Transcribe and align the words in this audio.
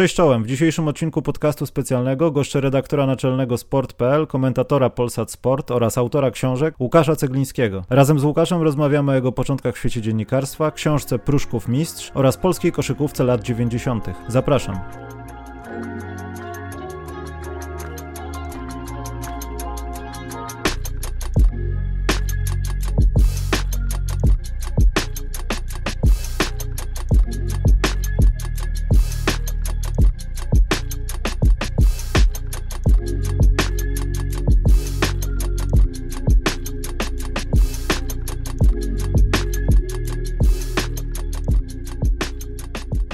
Cześć 0.00 0.14
czołem. 0.14 0.44
W 0.44 0.46
dzisiejszym 0.46 0.88
odcinku 0.88 1.22
podcastu 1.22 1.66
specjalnego 1.66 2.30
goszczę 2.30 2.60
redaktora 2.60 3.06
naczelnego 3.06 3.58
sport.pl, 3.58 4.26
komentatora 4.26 4.90
Polsat 4.90 5.30
Sport 5.30 5.70
oraz 5.70 5.98
autora 5.98 6.30
książek 6.30 6.74
Łukasza 6.80 7.16
Ceglińskiego. 7.16 7.84
Razem 7.90 8.18
z 8.18 8.24
Łukaszem 8.24 8.62
rozmawiamy 8.62 9.12
o 9.12 9.14
jego 9.14 9.32
początkach 9.32 9.74
w 9.74 9.78
świecie 9.78 10.02
dziennikarstwa, 10.02 10.70
książce 10.70 11.18
Pruszków 11.18 11.68
Mistrz 11.68 12.10
oraz 12.14 12.36
polskiej 12.36 12.72
koszykówce 12.72 13.24
lat 13.24 13.42
90. 13.42 14.04
Zapraszam. 14.28 14.80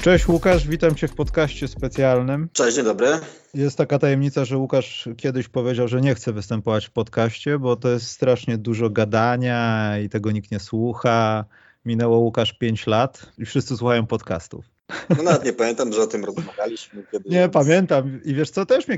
Cześć 0.07 0.27
Łukasz, 0.27 0.67
witam 0.67 0.95
Cię 0.95 1.07
w 1.07 1.15
podcaście 1.15 1.67
specjalnym. 1.67 2.49
Cześć, 2.53 2.75
dzień 2.75 2.85
dobry. 2.85 3.07
Jest 3.53 3.77
taka 3.77 3.99
tajemnica, 3.99 4.45
że 4.45 4.57
Łukasz 4.57 5.09
kiedyś 5.17 5.47
powiedział, 5.47 5.87
że 5.87 6.01
nie 6.01 6.15
chce 6.15 6.33
występować 6.33 6.85
w 6.85 6.91
podcaście, 6.91 7.59
bo 7.59 7.75
to 7.75 7.89
jest 7.89 8.07
strasznie 8.07 8.57
dużo 8.57 8.89
gadania 8.89 9.93
i 9.99 10.09
tego 10.09 10.31
nikt 10.31 10.51
nie 10.51 10.59
słucha. 10.59 11.45
Minęło 11.85 12.17
Łukasz 12.17 12.53
5 12.53 12.87
lat 12.87 13.31
i 13.37 13.45
wszyscy 13.45 13.77
słuchają 13.77 14.07
podcastów. 14.07 14.65
No 15.17 15.23
nawet 15.23 15.45
nie 15.45 15.53
pamiętam, 15.53 15.93
że 15.93 16.01
o 16.01 16.07
tym 16.07 16.25
rozmawialiśmy 16.25 17.03
kiedyś. 17.11 17.31
Nie, 17.31 17.49
pamiętam. 17.49 18.19
I 18.25 18.33
wiesz 18.33 18.49
co, 18.49 18.65
też 18.65 18.87
mnie 18.87 18.97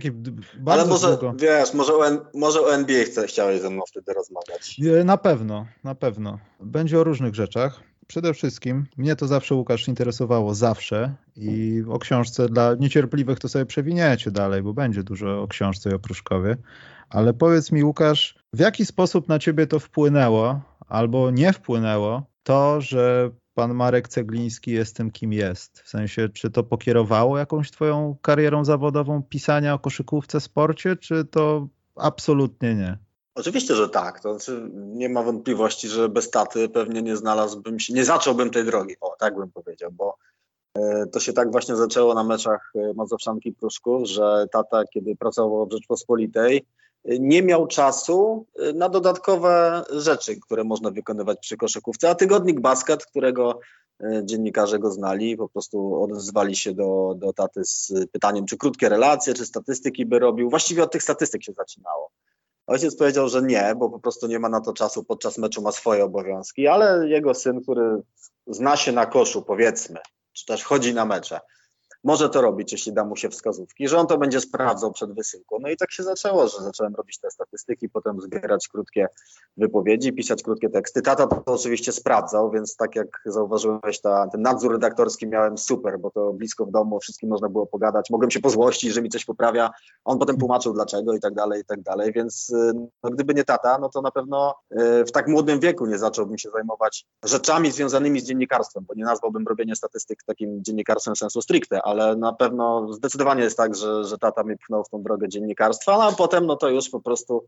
bardzo 0.60 0.82
Ale 0.82 0.86
może, 0.90 1.08
długo... 1.08 1.34
wiesz, 1.38 1.74
może 1.74 1.94
o, 1.94 2.04
może 2.34 2.62
o 2.62 2.74
NBA 2.74 3.04
chce, 3.04 3.28
chciałeś 3.28 3.62
ze 3.62 3.70
mną 3.70 3.84
wtedy 3.90 4.14
rozmawiać. 4.14 4.78
Na 5.06 5.18
pewno, 5.18 5.66
na 5.84 5.96
pewno. 5.96 6.40
Będzie 6.60 7.00
o 7.00 7.04
różnych 7.04 7.36
rzeczach 7.36 7.89
przede 8.10 8.34
wszystkim 8.34 8.86
mnie 8.98 9.16
to 9.16 9.28
zawsze, 9.28 9.56
Łukasz, 9.56 9.88
interesowało, 9.88 10.56
zawsze 10.56 11.16
i 11.36 11.84
o 11.90 12.00
książce 12.00 12.50
dla 12.50 12.76
niecierpliwych 12.80 13.40
to 13.40 13.50
sobie 13.50 13.66
przewiniecie 13.66 14.32
dalej, 14.32 14.62
bo 14.62 14.74
będzie 14.74 15.04
dużo 15.04 15.42
o 15.42 15.48
książce 15.48 15.90
i 15.90 15.94
o 15.94 16.00
Pruszkowie, 16.00 16.58
ale 17.10 17.34
powiedz 17.34 17.72
mi, 17.72 17.84
Łukasz, 17.84 18.36
w 18.54 18.60
jaki 18.60 18.86
sposób 18.86 19.28
na 19.28 19.40
ciebie 19.40 19.68
to 19.68 19.80
wpłynęło 19.80 20.62
albo 20.88 21.32
nie 21.32 21.54
wpłynęło 21.54 22.24
to, 22.44 22.82
że 22.82 23.32
pan 23.54 23.74
Marek 23.74 24.08
Cegliński 24.08 24.72
jest 24.72 24.96
tym, 24.96 25.12
kim 25.12 25.34
jest? 25.34 25.80
W 25.80 25.90
sensie, 25.90 26.30
czy 26.30 26.50
to 26.52 26.64
pokierowało 26.64 27.38
jakąś 27.38 27.72
twoją 27.72 28.18
karierą 28.22 28.66
zawodową 28.66 29.24
pisania 29.24 29.74
o 29.74 29.80
koszykówce, 29.80 30.40
sporcie, 30.40 30.96
czy 30.96 31.26
to 31.26 31.68
absolutnie 31.96 32.76
nie? 32.76 32.98
Oczywiście, 33.40 33.76
że 33.76 33.90
tak. 33.90 34.20
To 34.20 34.40
znaczy, 34.40 34.70
nie 34.74 35.10
ma 35.10 35.24
wątpliwości, 35.24 35.88
że 35.88 36.10
bez 36.10 36.30
taty 36.30 36.70
pewnie 36.70 37.02
nie 37.02 37.18
znalazłbym 37.18 37.80
się, 37.80 37.94
nie 37.94 38.06
zacząłbym 38.06 38.50
tej 38.50 38.66
drogi. 38.66 38.96
O, 39.02 39.16
tak 39.20 39.36
bym 39.36 39.52
powiedział, 39.52 39.92
bo 39.92 40.18
e, 40.74 41.06
to 41.08 41.20
się 41.20 41.34
tak 41.34 41.52
właśnie 41.52 41.76
zaczęło 41.76 42.14
na 42.14 42.24
meczach 42.24 42.72
e, 42.76 42.94
Mazowszanki 42.94 43.54
Pruszków, 43.54 44.08
że 44.08 44.48
tata, 44.52 44.84
kiedy 44.94 45.16
pracował 45.16 45.68
w 45.68 45.72
Rzeczpospolitej, 45.72 46.66
e, 47.06 47.20
nie 47.20 47.44
miał 47.44 47.68
czasu 47.68 48.46
na 48.76 48.90
dodatkowe 48.90 49.84
rzeczy, 49.92 50.40
które 50.40 50.64
można 50.64 50.92
wykonywać 50.92 51.38
przy 51.42 51.58
koszykówce, 51.58 52.10
a 52.10 52.16
tygodnik 52.16 52.60
basket, 52.60 53.06
którego 53.06 53.60
dziennikarze 54.24 54.80
go 54.80 54.92
znali, 54.92 55.38
po 55.38 55.50
prostu 55.50 56.04
odezwali 56.04 56.56
się 56.56 56.74
do, 56.74 57.14
do 57.18 57.34
taty 57.34 57.62
z 57.64 57.94
pytaniem, 58.12 58.46
czy 58.46 58.58
krótkie 58.58 58.90
relacje, 58.90 59.34
czy 59.34 59.46
statystyki 59.46 60.06
by 60.06 60.20
robił. 60.20 60.50
Właściwie 60.50 60.84
od 60.84 60.92
tych 60.92 61.04
statystyk 61.04 61.44
się 61.44 61.54
zaczynało. 61.54 62.12
Ojciec 62.70 62.96
powiedział, 62.96 63.30
że 63.30 63.42
nie, 63.42 63.76
bo 63.78 63.90
po 63.90 64.00
prostu 64.00 64.28
nie 64.28 64.40
ma 64.40 64.50
na 64.50 64.62
to 64.62 64.74
czasu, 64.74 65.04
podczas 65.04 65.38
meczu 65.38 65.62
ma 65.62 65.72
swoje 65.72 66.04
obowiązki, 66.04 66.68
ale 66.68 67.08
jego 67.08 67.34
syn, 67.34 67.62
który 67.62 68.02
zna 68.48 68.78
się 68.78 68.92
na 68.92 69.06
koszu, 69.06 69.42
powiedzmy, 69.42 70.00
czy 70.34 70.46
też 70.46 70.64
chodzi 70.64 70.94
na 70.94 71.06
mecze, 71.06 71.40
może 72.04 72.30
to 72.30 72.42
robić, 72.42 72.72
jeśli 72.72 72.94
da 72.94 73.06
mu 73.06 73.16
się 73.16 73.30
wskazówki, 73.30 73.88
że 73.88 73.98
on 73.98 74.08
to 74.08 74.18
będzie 74.18 74.42
sprawdzał 74.42 74.92
przed 74.92 75.14
wysyłką. 75.14 75.58
No 75.62 75.70
i 75.70 75.78
tak 75.78 75.92
się 75.92 76.04
zaczęło, 76.04 76.48
że 76.48 76.58
zacząłem 76.64 76.96
robić 76.96 77.20
te 77.20 77.32
statystyki, 77.32 77.90
potem 77.90 78.22
zbierać 78.22 78.68
krótkie 78.68 79.08
wypowiedzi, 79.58 80.14
pisać 80.14 80.44
krótkie 80.44 80.70
teksty. 80.70 81.02
Tata 81.02 81.28
to, 81.28 81.44
oczywiście 81.46 81.92
sprawdzał, 81.92 82.52
więc 82.52 82.76
tak 82.76 82.96
jak 82.96 83.22
zauważyłeś, 83.26 84.02
ta, 84.02 84.28
ten 84.28 84.42
nadzór 84.42 84.72
redaktorski 84.72 85.28
miałem 85.28 85.58
super, 85.58 86.00
bo 86.00 86.12
to 86.12 86.34
blisko 86.34 86.66
w 86.66 86.72
domu, 86.72 86.96
o 86.96 87.00
wszystkim 87.00 87.30
można 87.30 87.50
było 87.50 87.68
pogadać. 87.68 88.10
Mogłem 88.10 88.32
się 88.32 88.40
pozłościć, 88.40 88.94
że 88.94 89.02
mi 89.02 89.10
coś 89.10 89.26
poprawia. 89.26 89.70
On 90.06 90.20
potem 90.20 90.38
tłumaczył 90.38 90.74
dlaczego 90.74 91.14
i 91.14 91.20
tak 91.20 91.34
dalej, 91.34 91.62
i 91.62 91.66
tak 91.66 91.82
dalej. 91.82 92.14
Więc 92.14 92.50
y, 92.50 92.74
no, 93.04 93.10
gdyby 93.10 93.34
nie 93.34 93.44
tata, 93.44 93.78
no 93.82 93.90
to 93.90 94.02
na 94.02 94.12
pewno 94.12 94.56
y, 94.72 95.06
w 95.06 95.12
tak 95.12 95.28
młodym 95.28 95.60
wieku 95.60 95.86
nie 95.86 95.98
zacząłbym 95.98 96.38
się 96.38 96.50
zajmować 96.50 97.06
rzeczami 97.26 97.72
związanymi 97.72 98.20
z 98.20 98.24
dziennikarstwem, 98.24 98.86
bo 98.88 98.94
nie 98.94 99.06
nazwałbym 99.06 99.48
robienia 99.48 99.76
statystyk 99.76 100.24
takim 100.24 100.64
dziennikarstwem 100.64 101.16
sensu 101.16 101.42
stricte, 101.42 101.82
ale 101.90 102.16
na 102.16 102.34
pewno 102.34 102.94
zdecydowanie 102.94 103.44
jest 103.44 103.58
tak, 103.58 103.76
że, 103.76 104.04
że 104.04 104.18
tata 104.18 104.44
mnie 104.44 104.58
pchnął 104.58 104.84
w 104.84 104.90
tą 104.90 105.04
drogę 105.04 105.30
dziennikarstwa, 105.30 105.98
no 105.98 106.04
a 106.04 106.12
potem 106.12 106.46
no 106.46 106.56
to 106.56 106.70
już 106.70 106.90
po 106.90 107.02
prostu 107.02 107.46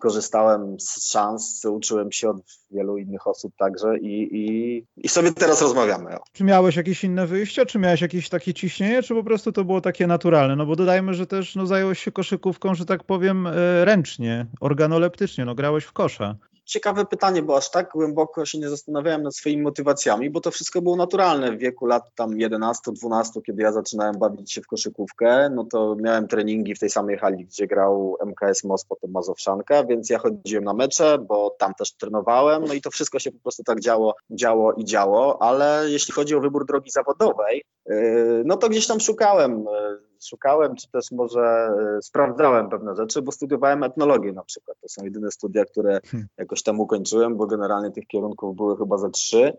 korzystałem 0.00 0.80
z 0.80 1.10
szans, 1.10 1.64
uczyłem 1.64 2.12
się 2.12 2.30
od 2.30 2.36
wielu 2.70 2.98
innych 2.98 3.26
osób 3.26 3.52
także 3.58 3.98
i, 3.98 4.36
i, 4.36 4.84
i 4.96 5.08
sobie 5.08 5.32
teraz 5.32 5.62
rozmawiamy. 5.62 6.16
Czy 6.32 6.44
miałeś 6.44 6.76
jakieś 6.76 7.04
inne 7.04 7.26
wyjścia, 7.26 7.66
czy 7.66 7.78
miałeś 7.78 8.00
jakieś 8.00 8.28
takie 8.28 8.54
ciśnienie, 8.54 9.02
czy 9.02 9.14
po 9.14 9.24
prostu 9.24 9.52
to 9.52 9.64
było 9.64 9.80
takie 9.80 10.06
naturalne? 10.06 10.56
No 10.56 10.66
bo 10.66 10.76
dodajmy, 10.76 11.14
że 11.14 11.26
też 11.26 11.56
no, 11.56 11.66
zająłeś 11.66 11.98
się 11.98 12.12
koszykówką, 12.12 12.74
że 12.74 12.86
tak 12.86 13.04
powiem, 13.04 13.46
e, 13.46 13.84
ręcznie, 13.84 14.46
organoleptycznie, 14.60 15.44
no 15.44 15.54
grałeś 15.54 15.84
w 15.84 15.92
kosza 15.92 16.36
ciekawe 16.68 17.04
pytanie, 17.04 17.42
bo 17.42 17.56
aż 17.56 17.70
tak 17.70 17.90
głęboko 17.92 18.46
się 18.46 18.58
nie 18.58 18.68
zastanawiałem 18.68 19.22
nad 19.22 19.36
swoimi 19.36 19.62
motywacjami, 19.62 20.30
bo 20.30 20.40
to 20.40 20.50
wszystko 20.50 20.82
było 20.82 20.96
naturalne. 20.96 21.52
W 21.52 21.58
wieku 21.58 21.86
lat 21.86 22.14
tam 22.14 22.30
11-12, 22.30 23.42
kiedy 23.46 23.62
ja 23.62 23.72
zaczynałem 23.72 24.18
bawić 24.18 24.52
się 24.52 24.62
w 24.62 24.66
koszykówkę, 24.66 25.50
no 25.54 25.64
to 25.64 25.96
miałem 26.00 26.28
treningi 26.28 26.74
w 26.74 26.78
tej 26.78 26.90
samej 26.90 27.18
hali, 27.18 27.44
gdzie 27.44 27.66
grał 27.66 28.16
MKS 28.26 28.64
Most, 28.64 28.88
potem 28.88 29.10
Mazowszanka, 29.10 29.84
więc 29.84 30.10
ja 30.10 30.18
chodziłem 30.18 30.64
na 30.64 30.74
mecze, 30.74 31.18
bo 31.18 31.56
tam 31.58 31.74
też 31.74 31.92
trenowałem, 31.92 32.64
no 32.64 32.74
i 32.74 32.80
to 32.80 32.90
wszystko 32.90 33.18
się 33.18 33.32
po 33.32 33.38
prostu 33.38 33.62
tak 33.62 33.80
działo, 33.80 34.14
działo 34.30 34.72
i 34.72 34.84
działo, 34.84 35.42
ale 35.42 35.84
jeśli 35.86 36.14
chodzi 36.14 36.34
o 36.34 36.40
wybór 36.40 36.66
drogi 36.66 36.90
zawodowej, 36.90 37.64
yy, 37.86 38.42
no 38.44 38.56
to 38.56 38.68
gdzieś 38.68 38.86
tam 38.86 39.00
szukałem 39.00 39.64
yy, 39.64 40.07
szukałem, 40.24 40.76
czy 40.76 40.90
też 40.90 41.10
może 41.10 41.40
e, 41.40 42.02
sprawdzałem 42.02 42.68
pewne 42.68 42.96
rzeczy, 42.96 43.22
bo 43.22 43.32
studiowałem 43.32 43.82
etnologię 43.82 44.32
na 44.32 44.44
przykład. 44.44 44.76
To 44.80 44.88
są 44.88 45.04
jedyne 45.04 45.30
studia, 45.30 45.64
które 45.64 46.00
hmm. 46.06 46.28
jakoś 46.38 46.62
tam 46.62 46.80
ukończyłem, 46.80 47.36
bo 47.36 47.46
generalnie 47.46 47.90
tych 47.90 48.06
kierunków 48.06 48.56
były 48.56 48.76
chyba 48.76 48.98
ze 48.98 49.10
trzy. 49.10 49.56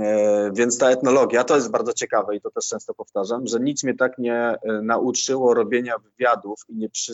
E, 0.00 0.50
więc 0.54 0.78
ta 0.78 0.90
etnologia 0.90 1.44
to 1.44 1.54
jest 1.54 1.70
bardzo 1.70 1.92
ciekawe 1.92 2.36
i 2.36 2.40
to 2.40 2.50
też 2.50 2.66
często 2.66 2.94
powtarzam, 2.94 3.46
że 3.46 3.60
nic 3.60 3.84
mnie 3.84 3.94
tak 3.94 4.18
nie 4.18 4.34
e, 4.34 4.58
nauczyło 4.82 5.54
robienia 5.54 5.94
wywiadów 5.98 6.60
i 6.68 6.76
nie 6.76 6.88
przy, 6.88 7.12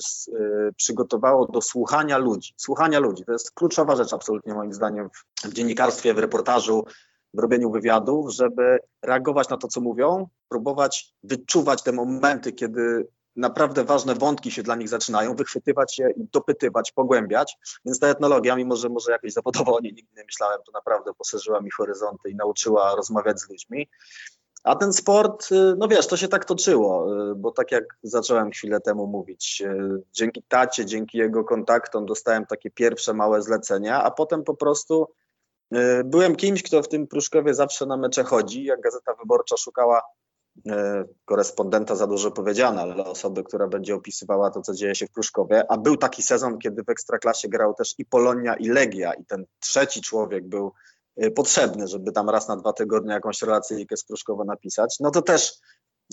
przygotowało 0.76 1.47
do 1.47 1.62
słuchania 1.62 2.18
ludzi. 2.18 2.54
Słuchania 2.56 3.00
ludzi 3.00 3.24
to 3.24 3.32
jest 3.32 3.50
kluczowa 3.50 3.97
rzecz 3.97 4.12
absolutnie 4.12 4.54
moim 4.54 4.72
zdaniem 4.72 5.10
w, 5.10 5.48
w 5.48 5.53
dziennikarstwie, 5.53 6.14
w 6.14 6.18
reportażu, 6.18 6.84
w 7.34 7.38
robieniu 7.38 7.70
wywiadów, 7.70 8.32
żeby 8.32 8.78
reagować 9.03 9.48
na 9.48 9.56
to, 9.56 9.69
co 9.69 9.81
mówią, 9.81 10.28
próbować 10.48 11.14
wyczuwać 11.22 11.82
te 11.82 11.92
momenty, 11.92 12.53
kiedy 12.53 13.06
naprawdę 13.37 13.84
ważne 13.84 14.14
wątki 14.14 14.50
się 14.50 14.62
dla 14.62 14.76
nich 14.76 14.88
zaczynają, 14.88 15.36
wychwytywać 15.36 15.98
je 15.98 16.10
i 16.10 16.25
dopytywać, 16.32 16.92
pogłębiać. 16.92 17.56
Więc 17.84 17.98
ta 17.98 18.09
etnologia, 18.09 18.56
mimo 18.56 18.76
że 18.76 18.88
może 18.88 19.12
jakoś 19.12 19.32
zawodowo 19.32 19.76
o 19.76 19.81
niej 19.81 19.92
nigdy 19.94 20.12
nie 20.16 20.25
myślałem, 20.25 20.59
to 20.66 20.72
naprawdę 20.72 21.15
poszerzyła 21.15 21.60
mi 21.60 21.70
horyzonty 21.70 22.31
i 22.31 22.34
nauczyła 22.34 22.94
rozmawiać 22.94 23.41
z 23.41 23.50
ludźmi. 23.50 23.88
A 24.65 24.76
ten 24.76 24.92
sport, 24.92 25.53
y, 25.53 25.75
no 25.78 25.88
wiesz, 25.88 26.06
to 26.06 26.16
się 26.16 26.28
tak 26.28 26.44
toczyło, 26.44 27.06
y, 27.31 27.34
bo 27.34 27.53
tak 27.53 27.72
jak 27.72 27.84
zacząłem 28.03 28.50
chwilę 28.50 28.80
temu 28.80 29.06
mówić, 29.06 29.62
y, 29.66 30.03
dzięki 30.12 30.42
tacie, 30.48 30.86
dzięki 30.86 31.18
jego 31.18 31.45
kontaktom 31.45 32.06
dostałem 32.06 32.47
takie 32.47 32.71
pierwsze 32.71 33.15
małe 33.15 33.42
zlecenia, 33.42 34.03
a 34.03 34.10
potem 34.10 34.45
po 34.45 34.54
prostu 34.54 35.09
byłem 36.04 36.36
kimś, 36.36 36.63
kto 36.63 36.83
w 36.83 36.89
tym 36.89 37.07
Pruszkowie 37.07 37.54
zawsze 37.54 37.86
na 37.86 37.97
mecze 37.97 38.24
chodzi. 38.24 38.65
Jak 38.65 38.80
Gazeta 38.80 39.15
Wyborcza 39.15 39.57
szukała 39.57 40.03
e, 40.68 41.04
korespondenta 41.24 41.97
za 41.97 42.07
dużo 42.07 42.30
powiedziane, 42.30 42.83
ale 42.83 43.04
osoby, 43.04 43.45
która 43.45 43.66
będzie 43.66 43.95
opisywała 43.95 44.51
to, 44.51 44.63
co 44.63 44.74
dzieje 44.74 44.95
się 44.95 45.07
w 45.07 45.10
Pruszkowie. 45.10 45.71
A 45.71 45.78
był 45.78 45.97
taki 45.97 46.22
sezon, 46.22 46.59
kiedy 46.59 46.83
w 46.83 46.89
Ekstraklasie 46.89 47.48
grał 47.48 47.74
też 47.74 47.95
i 47.98 48.04
Polonia, 48.04 48.57
i 48.57 48.68
Legia, 48.68 49.15
i 49.15 49.24
ten 49.24 49.45
trzeci 49.60 50.01
człowiek 50.01 50.48
był 50.48 50.72
e, 51.16 51.30
potrzebny, 51.30 51.89
żeby 51.89 52.12
tam 52.12 52.30
raz 52.30 52.48
na 52.48 52.57
dwa 52.57 52.72
tygodnie 52.72 53.12
jakąś 53.12 53.42
relację 53.42 53.86
z 53.97 54.04
Pruszkowa 54.04 54.45
napisać. 54.45 54.97
No 55.01 55.10
to 55.10 55.22
też 55.22 55.53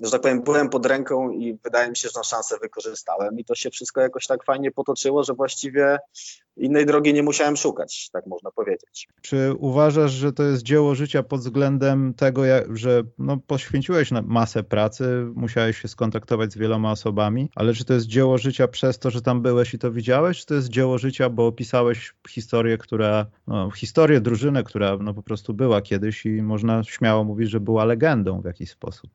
że 0.02 0.12
tak 0.12 0.22
powiem, 0.22 0.42
byłem 0.42 0.70
pod 0.70 0.86
ręką 0.86 1.32
i 1.32 1.58
wydaje 1.64 1.90
mi 1.90 1.98
się, 1.98 2.10
że 2.10 2.20
na 2.20 2.24
szansę 2.24 2.58
wykorzystałem 2.62 3.40
i 3.40 3.46
to 3.46 3.56
się 3.56 3.70
wszystko 3.70 4.02
jakoś 4.02 4.28
tak 4.28 4.44
fajnie 4.44 4.72
potoczyło, 4.72 5.24
że 5.24 5.34
właściwie 5.34 5.98
innej 6.58 6.86
drogi 6.86 7.14
nie 7.14 7.24
musiałem 7.24 7.58
szukać, 7.58 8.10
tak 8.14 8.28
można 8.28 8.52
powiedzieć. 8.52 9.08
Czy 9.22 9.54
uważasz, 9.60 10.12
że 10.12 10.34
to 10.34 10.44
jest 10.44 10.64
dzieło 10.64 10.96
życia 10.96 11.24
pod 11.24 11.40
względem 11.40 12.14
tego, 12.14 12.42
że 12.70 13.04
no, 13.18 13.38
poświęciłeś 13.48 14.12
masę 14.12 14.64
pracy, 14.64 15.26
musiałeś 15.36 15.78
się 15.78 15.88
skontaktować 15.88 16.52
z 16.52 16.58
wieloma 16.58 16.92
osobami, 16.92 17.50
ale 17.56 17.74
czy 17.74 17.86
to 17.86 17.94
jest 17.94 18.06
dzieło 18.06 18.38
życia 18.38 18.68
przez 18.68 19.00
to, 19.00 19.12
że 19.12 19.22
tam 19.22 19.42
byłeś 19.42 19.74
i 19.74 19.80
to 19.80 19.92
widziałeś, 19.92 20.40
czy 20.40 20.46
to 20.46 20.54
jest 20.54 20.70
dzieło 20.70 20.98
życia, 20.98 21.30
bo 21.30 21.48
opisałeś 21.48 22.14
historię, 22.30 22.78
która, 22.78 23.26
no, 23.48 23.72
historię 23.72 24.22
drużyny, 24.22 24.64
która 24.64 24.98
no, 24.98 25.14
po 25.14 25.24
prostu 25.24 25.54
była 25.54 25.82
kiedyś 25.82 26.26
i 26.26 26.42
można 26.42 26.84
śmiało 26.84 27.24
mówić, 27.24 27.50
że 27.50 27.60
była 27.60 27.86
legendą 27.86 28.42
w 28.42 28.46
jakiś 28.46 28.70
sposób? 28.70 29.12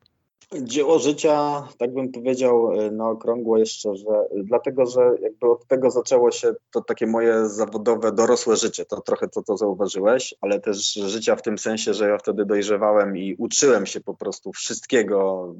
Dzieło 0.53 0.99
życia, 0.99 1.67
tak 1.77 1.93
bym 1.93 2.11
powiedział 2.11 2.71
e, 2.71 2.91
na 2.91 3.09
okrągło 3.09 3.57
jeszcze, 3.57 3.95
że 3.95 4.27
dlatego, 4.43 4.85
że 4.85 5.01
jakby 5.21 5.51
od 5.51 5.67
tego 5.67 5.91
zaczęło 5.91 6.31
się 6.31 6.53
to 6.71 6.81
takie 6.81 7.07
moje 7.07 7.49
zawodowe, 7.49 8.11
dorosłe 8.11 8.55
życie. 8.55 8.85
To 8.85 9.01
trochę 9.01 9.27
to, 9.27 9.57
zauważyłeś, 9.57 10.35
ale 10.41 10.59
też 10.59 10.93
życia 10.93 11.35
w 11.35 11.41
tym 11.41 11.57
sensie, 11.57 11.93
że 11.93 12.09
ja 12.09 12.17
wtedy 12.17 12.45
dojrzewałem 12.45 13.17
i 13.17 13.35
uczyłem 13.37 13.85
się 13.85 14.01
po 14.01 14.13
prostu 14.13 14.51
wszystkiego, 14.53 15.53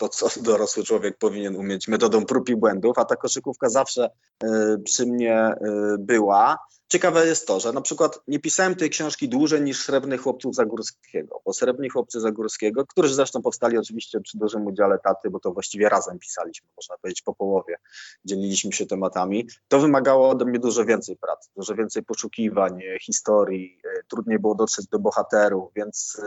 to, 0.00 0.08
co 0.08 0.28
dorosły 0.50 0.84
człowiek 0.84 1.18
powinien 1.18 1.56
umieć 1.56 1.88
metodą 1.88 2.24
prób 2.24 2.48
i 2.48 2.56
błędów, 2.56 2.98
a 2.98 3.04
ta 3.04 3.16
koszykówka 3.16 3.68
zawsze 3.68 4.10
y, 4.44 4.48
przy 4.84 5.06
mnie 5.06 5.54
y, 5.94 5.98
była. 5.98 6.58
Ciekawe 6.88 7.26
jest 7.26 7.46
to, 7.46 7.60
że 7.60 7.72
na 7.72 7.80
przykład 7.80 8.20
nie 8.28 8.38
pisałem 8.38 8.74
tej 8.74 8.90
książki 8.90 9.28
dłużej 9.28 9.62
niż 9.62 9.82
Srebrnych 9.82 10.20
Chłopców 10.20 10.54
Zagórskiego, 10.54 11.42
bo 11.44 11.52
Srebrni 11.52 11.88
Chłopcy 11.88 12.20
Zagórskiego, 12.20 12.86
którzy 12.86 13.14
zresztą 13.14 13.42
powstali 13.42 13.78
oczywiście 13.78 14.20
przy 14.20 14.38
dużym 14.38 14.66
udziale 14.66 14.98
taty, 14.98 15.30
bo 15.30 15.40
to 15.40 15.52
właściwie 15.52 15.88
razem 15.88 16.18
pisaliśmy, 16.18 16.68
można 16.76 16.96
powiedzieć 17.02 17.22
po 17.22 17.34
połowie, 17.34 17.76
dzieliliśmy 18.24 18.72
się 18.72 18.86
tematami, 18.86 19.48
to 19.68 19.78
wymagało 19.78 20.28
ode 20.28 20.44
mnie 20.44 20.58
dużo 20.58 20.84
więcej 20.84 21.16
pracy, 21.16 21.50
dużo 21.56 21.74
więcej 21.74 22.02
poszukiwań, 22.02 22.80
historii, 23.02 23.78
y, 23.86 24.04
trudniej 24.08 24.38
było 24.38 24.54
dotrzeć 24.54 24.86
do 24.86 24.98
bohaterów, 24.98 25.72
więc 25.76 26.20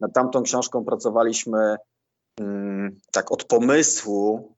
nad 0.00 0.12
tamtą 0.12 0.42
książką 0.42 0.84
pracowaliśmy 0.84 1.76
tak 3.12 3.32
od 3.32 3.44
pomysłu 3.44 4.54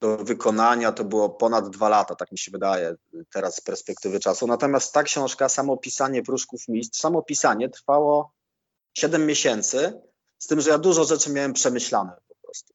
do 0.00 0.16
wykonania 0.16 0.92
to 0.92 1.04
było 1.04 1.30
ponad 1.30 1.70
dwa 1.70 1.88
lata, 1.88 2.14
tak 2.14 2.32
mi 2.32 2.38
się 2.38 2.50
wydaje 2.50 2.94
teraz 3.32 3.56
z 3.56 3.60
perspektywy 3.60 4.20
czasu. 4.20 4.46
Natomiast 4.46 4.94
ta 4.94 5.02
książka, 5.02 5.48
samo 5.48 5.76
pisanie 5.76 6.22
Pruszków 6.22 6.68
Mistrz, 6.68 7.00
samo 7.00 7.22
pisanie 7.22 7.68
trwało 7.68 8.32
7 8.94 9.26
miesięcy, 9.26 10.00
z 10.38 10.46
tym, 10.46 10.60
że 10.60 10.70
ja 10.70 10.78
dużo 10.78 11.04
rzeczy 11.04 11.32
miałem 11.32 11.52
przemyślane 11.52 12.12
po 12.28 12.34
prostu. 12.42 12.74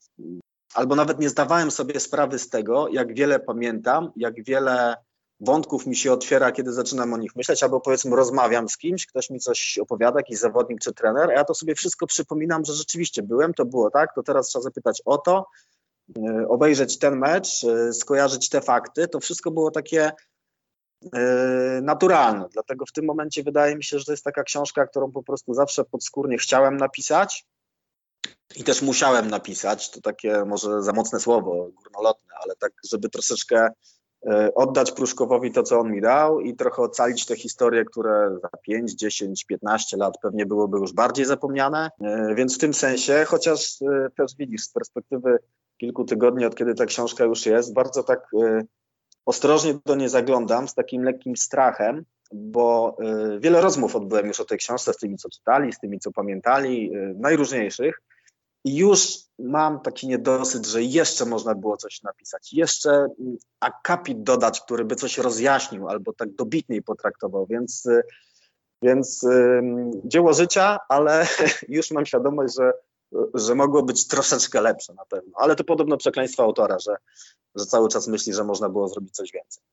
Albo 0.74 0.96
nawet 0.96 1.20
nie 1.20 1.30
zdawałem 1.30 1.72
sobie 1.72 2.00
sprawy 2.00 2.40
z 2.40 2.50
tego, 2.50 2.88
jak 2.88 3.14
wiele 3.14 3.40
pamiętam, 3.40 4.12
jak 4.16 4.44
wiele 4.44 4.96
wątków 5.40 5.88
mi 5.88 5.96
się 5.96 6.12
otwiera, 6.12 6.52
kiedy 6.52 6.74
zaczynam 6.74 7.14
o 7.14 7.18
nich 7.18 7.36
myśleć, 7.36 7.64
albo 7.64 7.82
powiedzmy 7.82 8.16
rozmawiam 8.16 8.70
z 8.70 8.78
kimś, 8.78 9.06
ktoś 9.06 9.30
mi 9.30 9.40
coś 9.40 9.78
opowiada, 9.82 10.20
jakiś 10.20 10.40
zawodnik 10.40 10.80
czy 10.80 10.94
trener, 10.94 11.30
a 11.30 11.34
ja 11.34 11.44
to 11.44 11.54
sobie 11.54 11.76
wszystko 11.76 12.08
przypominam, 12.08 12.66
że 12.66 12.74
rzeczywiście 12.74 13.24
byłem, 13.24 13.54
to 13.54 13.66
było 13.66 13.92
tak, 13.92 14.16
to 14.16 14.24
teraz 14.24 14.48
trzeba 14.48 14.64
zapytać 14.64 15.02
o 15.06 15.18
to, 15.18 15.46
yy, 16.16 16.48
obejrzeć 16.48 17.00
ten 17.00 17.20
mecz, 17.20 17.64
yy, 17.64 17.94
skojarzyć 17.94 18.50
te 18.50 18.62
fakty, 18.62 19.08
to 19.08 19.20
wszystko 19.20 19.52
było 19.52 19.72
takie 19.72 20.12
yy, 21.02 21.12
naturalne, 21.82 22.46
dlatego 22.52 22.86
w 22.86 22.92
tym 22.92 23.06
momencie 23.06 23.44
wydaje 23.44 23.76
mi 23.76 23.84
się, 23.84 24.00
że 24.00 24.06
to 24.06 24.12
jest 24.12 24.24
taka 24.24 24.44
książka, 24.44 24.88
którą 24.88 25.12
po 25.12 25.24
prostu 25.24 25.54
zawsze 25.54 25.84
podskórnie 25.84 26.38
chciałem 26.38 26.78
napisać, 26.78 27.46
i 28.56 28.64
też 28.64 28.82
musiałem 28.82 29.28
napisać, 29.28 29.90
to 29.90 30.02
takie 30.02 30.46
może 30.46 30.82
za 30.82 30.94
mocne 30.94 31.20
słowo, 31.20 31.70
górnolotne, 31.74 32.34
ale 32.44 32.56
tak, 32.56 32.72
żeby 32.92 33.10
troszeczkę 33.10 33.70
oddać 34.56 34.92
Pruszkowowi 34.92 35.52
to, 35.52 35.64
co 35.64 35.80
on 35.80 35.92
mi 35.92 36.02
dał 36.02 36.40
i 36.40 36.56
trochę 36.56 36.82
ocalić 36.82 37.26
te 37.26 37.36
historie, 37.36 37.86
które 37.86 38.38
za 38.42 38.50
5, 38.62 38.94
10, 38.94 39.46
15 39.46 39.98
lat 39.98 40.14
pewnie 40.22 40.46
byłyby 40.46 40.78
już 40.78 40.94
bardziej 40.94 41.26
zapomniane. 41.26 41.90
E, 42.02 42.36
więc 42.36 42.56
w 42.56 42.60
tym 42.60 42.74
sensie, 42.74 43.26
chociaż 43.28 43.82
e, 43.82 44.08
też 44.18 44.36
widzisz 44.40 44.62
z 44.62 44.72
perspektywy 44.72 45.38
kilku 45.78 46.06
tygodni, 46.06 46.46
od 46.46 46.56
kiedy 46.56 46.76
ta 46.76 46.86
książka 46.86 47.24
już 47.24 47.46
jest, 47.46 47.74
bardzo 47.74 48.04
tak 48.04 48.32
ostrożnie 49.26 49.80
do 49.86 49.96
niej 49.96 50.10
zaglądam 50.10 50.68
z 50.68 50.74
takim 50.74 51.04
lekkim 51.04 51.38
strachem, 51.38 52.06
bo 52.34 52.98
wiele 53.40 53.62
rozmów 53.62 53.96
odbyłem 53.96 54.28
już 54.28 54.40
o 54.40 54.46
tej 54.46 54.58
książce 54.58 54.94
z 54.94 54.98
tymi, 54.98 55.18
co 55.18 55.30
czytali, 55.30 55.74
z 55.74 55.80
tymi, 55.80 56.00
co 56.00 56.12
pamiętali, 56.12 56.92
najróżniejszych. 57.16 58.02
I 58.66 58.76
już 58.76 59.18
mam 59.40 59.80
taki 59.80 60.08
niedosyt, 60.08 60.66
że 60.66 60.84
jeszcze 60.84 61.26
można 61.26 61.56
było 61.56 61.78
coś 61.78 62.04
napisać, 62.04 62.54
jeszcze 62.54 62.90
mm, 62.90 63.38
akapit 63.60 64.24
dodać, 64.24 64.62
który 64.62 64.86
by 64.86 64.96
coś 64.96 65.18
rozjaśnił 65.18 65.90
albo 65.90 66.14
tak 66.14 66.36
dobitniej 66.36 66.84
potraktował, 66.84 67.46
więc, 67.46 67.86
y, 67.86 68.02
więc 68.82 69.28
dzieło 70.06 70.34
życia, 70.34 70.80
ale 70.90 71.28
już 71.68 71.92
mam 71.92 72.06
świadomość, 72.06 72.56
że, 72.56 72.74
że 73.34 73.56
mogło 73.56 73.84
być 73.84 74.08
troszeczkę 74.08 74.62
lepsze 74.62 74.94
na 74.94 75.06
pewno. 75.06 75.32
Ale 75.36 75.56
to 75.56 75.64
podobno 75.64 75.98
przekleństwo 75.98 76.44
autora, 76.44 76.80
że, 76.80 76.96
że 77.56 77.66
cały 77.66 77.90
czas 77.90 78.08
myśli, 78.08 78.34
że 78.34 78.44
można 78.44 78.70
było 78.70 78.88
zrobić 78.88 79.16
coś 79.16 79.32
więcej. 79.32 79.64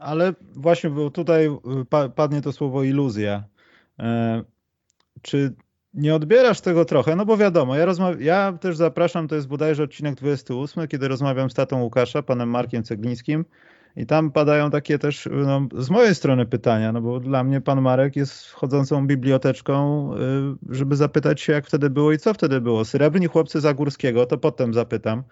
Ale 0.00 0.34
właśnie, 0.56 0.90
bo 0.90 1.10
tutaj 1.10 1.46
y, 1.46 2.10
padnie 2.16 2.42
to 2.42 2.52
słowo 2.52 2.82
iluzja. 2.82 3.44
E, 3.98 4.44
czy 5.22 5.54
nie 5.94 6.14
odbierasz 6.14 6.60
tego 6.60 6.84
trochę, 6.84 7.16
no 7.16 7.26
bo 7.26 7.36
wiadomo, 7.36 7.76
ja, 7.76 7.86
ja 8.20 8.52
też 8.60 8.76
zapraszam, 8.76 9.28
to 9.28 9.34
jest 9.34 9.46
bodajże 9.46 9.82
odcinek 9.82 10.14
28, 10.14 10.88
kiedy 10.88 11.08
rozmawiam 11.08 11.50
z 11.50 11.54
tatą 11.54 11.82
Łukasza, 11.82 12.22
panem 12.22 12.48
Markiem 12.50 12.82
Ceglińskim 12.82 13.44
i 13.96 14.06
tam 14.06 14.30
padają 14.30 14.70
takie 14.70 14.98
też 14.98 15.28
no, 15.32 15.68
z 15.78 15.90
mojej 15.90 16.14
strony 16.14 16.46
pytania, 16.46 16.92
no 16.92 17.00
bo 17.00 17.20
dla 17.20 17.44
mnie 17.44 17.60
pan 17.60 17.82
Marek 17.82 18.16
jest 18.16 18.46
wchodzącą 18.46 19.06
biblioteczką, 19.06 20.10
y, 20.14 20.74
żeby 20.76 20.96
zapytać 20.96 21.40
się, 21.40 21.52
jak 21.52 21.66
wtedy 21.66 21.90
było 21.90 22.12
i 22.12 22.18
co 22.18 22.34
wtedy 22.34 22.60
było. 22.60 22.84
Srebrni 22.84 23.26
chłopcy 23.26 23.60
Zagórskiego, 23.60 24.26
to 24.26 24.38
potem 24.38 24.74
zapytam 24.74 25.22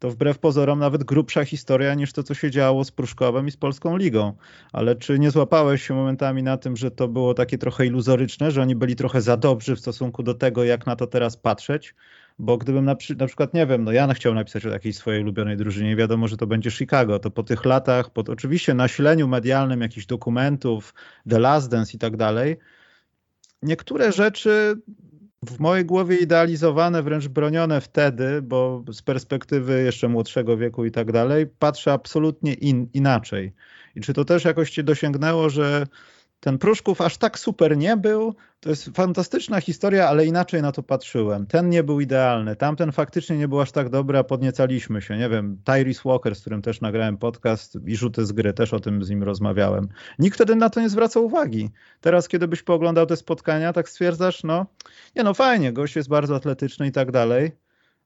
to 0.00 0.10
wbrew 0.10 0.38
pozorom 0.38 0.78
nawet 0.78 1.04
grubsza 1.04 1.44
historia 1.44 1.94
niż 1.94 2.12
to, 2.12 2.22
co 2.22 2.34
się 2.34 2.50
działo 2.50 2.84
z 2.84 2.90
Pruszkowem 2.90 3.48
i 3.48 3.50
z 3.50 3.56
Polską 3.56 3.96
Ligą. 3.96 4.32
Ale 4.72 4.96
czy 4.96 5.18
nie 5.18 5.30
złapałeś 5.30 5.82
się 5.82 5.94
momentami 5.94 6.42
na 6.42 6.56
tym, 6.56 6.76
że 6.76 6.90
to 6.90 7.08
było 7.08 7.34
takie 7.34 7.58
trochę 7.58 7.86
iluzoryczne, 7.86 8.50
że 8.50 8.62
oni 8.62 8.76
byli 8.76 8.96
trochę 8.96 9.20
za 9.20 9.36
dobrzy 9.36 9.76
w 9.76 9.80
stosunku 9.80 10.22
do 10.22 10.34
tego, 10.34 10.64
jak 10.64 10.86
na 10.86 10.96
to 10.96 11.06
teraz 11.06 11.36
patrzeć? 11.36 11.94
Bo 12.38 12.58
gdybym 12.58 12.84
na, 12.84 12.96
na 13.18 13.26
przykład, 13.26 13.54
nie 13.54 13.66
wiem, 13.66 13.84
no 13.84 13.92
ja 13.92 14.14
chciał 14.14 14.34
napisać 14.34 14.66
o 14.66 14.68
jakiejś 14.68 14.96
swojej 14.96 15.22
ulubionej 15.22 15.56
drużynie, 15.56 15.96
wiadomo, 15.96 16.28
że 16.28 16.36
to 16.36 16.46
będzie 16.46 16.70
Chicago, 16.70 17.18
to 17.18 17.30
po 17.30 17.42
tych 17.42 17.64
latach, 17.64 18.10
po 18.10 18.20
oczywiście 18.28 18.74
nasileniu 18.74 19.28
medialnym 19.28 19.80
jakichś 19.80 20.06
dokumentów, 20.06 20.94
The 21.30 21.38
Last 21.38 21.70
Dance 21.70 21.96
i 21.96 21.98
tak 21.98 22.16
dalej, 22.16 22.56
niektóre 23.62 24.12
rzeczy 24.12 24.76
w 25.46 25.60
mojej 25.60 25.84
głowie 25.84 26.16
idealizowane, 26.16 27.02
wręcz 27.02 27.28
bronione 27.28 27.80
wtedy, 27.80 28.42
bo 28.42 28.84
z 28.92 29.02
perspektywy 29.02 29.82
jeszcze 29.82 30.08
młodszego 30.08 30.56
wieku 30.56 30.84
i 30.84 30.90
tak 30.90 31.12
dalej, 31.12 31.46
patrzę 31.46 31.92
absolutnie 31.92 32.54
in, 32.54 32.88
inaczej. 32.94 33.52
I 33.94 34.00
czy 34.00 34.14
to 34.14 34.24
też 34.24 34.44
jakoś 34.44 34.70
cię 34.70 34.82
dosięgnęło, 34.82 35.50
że 35.50 35.86
ten 36.40 36.58
Pruszków 36.58 37.00
aż 37.00 37.16
tak 37.16 37.38
super 37.38 37.76
nie 37.76 37.96
był. 37.96 38.34
To 38.60 38.70
jest 38.70 38.84
fantastyczna 38.94 39.60
historia, 39.60 40.08
ale 40.08 40.26
inaczej 40.26 40.62
na 40.62 40.72
to 40.72 40.82
patrzyłem. 40.82 41.46
Ten 41.46 41.70
nie 41.70 41.82
był 41.82 42.00
idealny, 42.00 42.56
tamten 42.56 42.92
faktycznie 42.92 43.38
nie 43.38 43.48
był 43.48 43.60
aż 43.60 43.72
tak 43.72 43.88
dobry, 43.88 44.18
a 44.18 44.24
podniecaliśmy 44.24 45.02
się. 45.02 45.16
Nie 45.16 45.28
wiem, 45.28 45.58
Tyrese 45.64 46.02
Walker, 46.04 46.34
z 46.34 46.40
którym 46.40 46.62
też 46.62 46.80
nagrałem 46.80 47.16
podcast 47.16 47.78
i 47.86 47.96
rzuty 47.96 48.26
z 48.26 48.32
gry, 48.32 48.52
też 48.52 48.74
o 48.74 48.80
tym 48.80 49.04
z 49.04 49.10
nim 49.10 49.22
rozmawiałem. 49.22 49.88
Nikt 50.18 50.34
wtedy 50.34 50.56
na 50.56 50.70
to 50.70 50.80
nie 50.80 50.88
zwracał 50.88 51.24
uwagi. 51.24 51.70
Teraz, 52.00 52.28
kiedy 52.28 52.48
byś 52.48 52.62
pooglądał 52.62 53.06
te 53.06 53.16
spotkania, 53.16 53.72
tak 53.72 53.88
stwierdzasz, 53.88 54.44
no, 54.44 54.66
nie 55.16 55.22
no 55.22 55.34
fajnie, 55.34 55.72
gość 55.72 55.96
jest 55.96 56.08
bardzo 56.08 56.36
atletyczny 56.36 56.86
i 56.86 56.92
tak 56.92 57.10
dalej, 57.12 57.52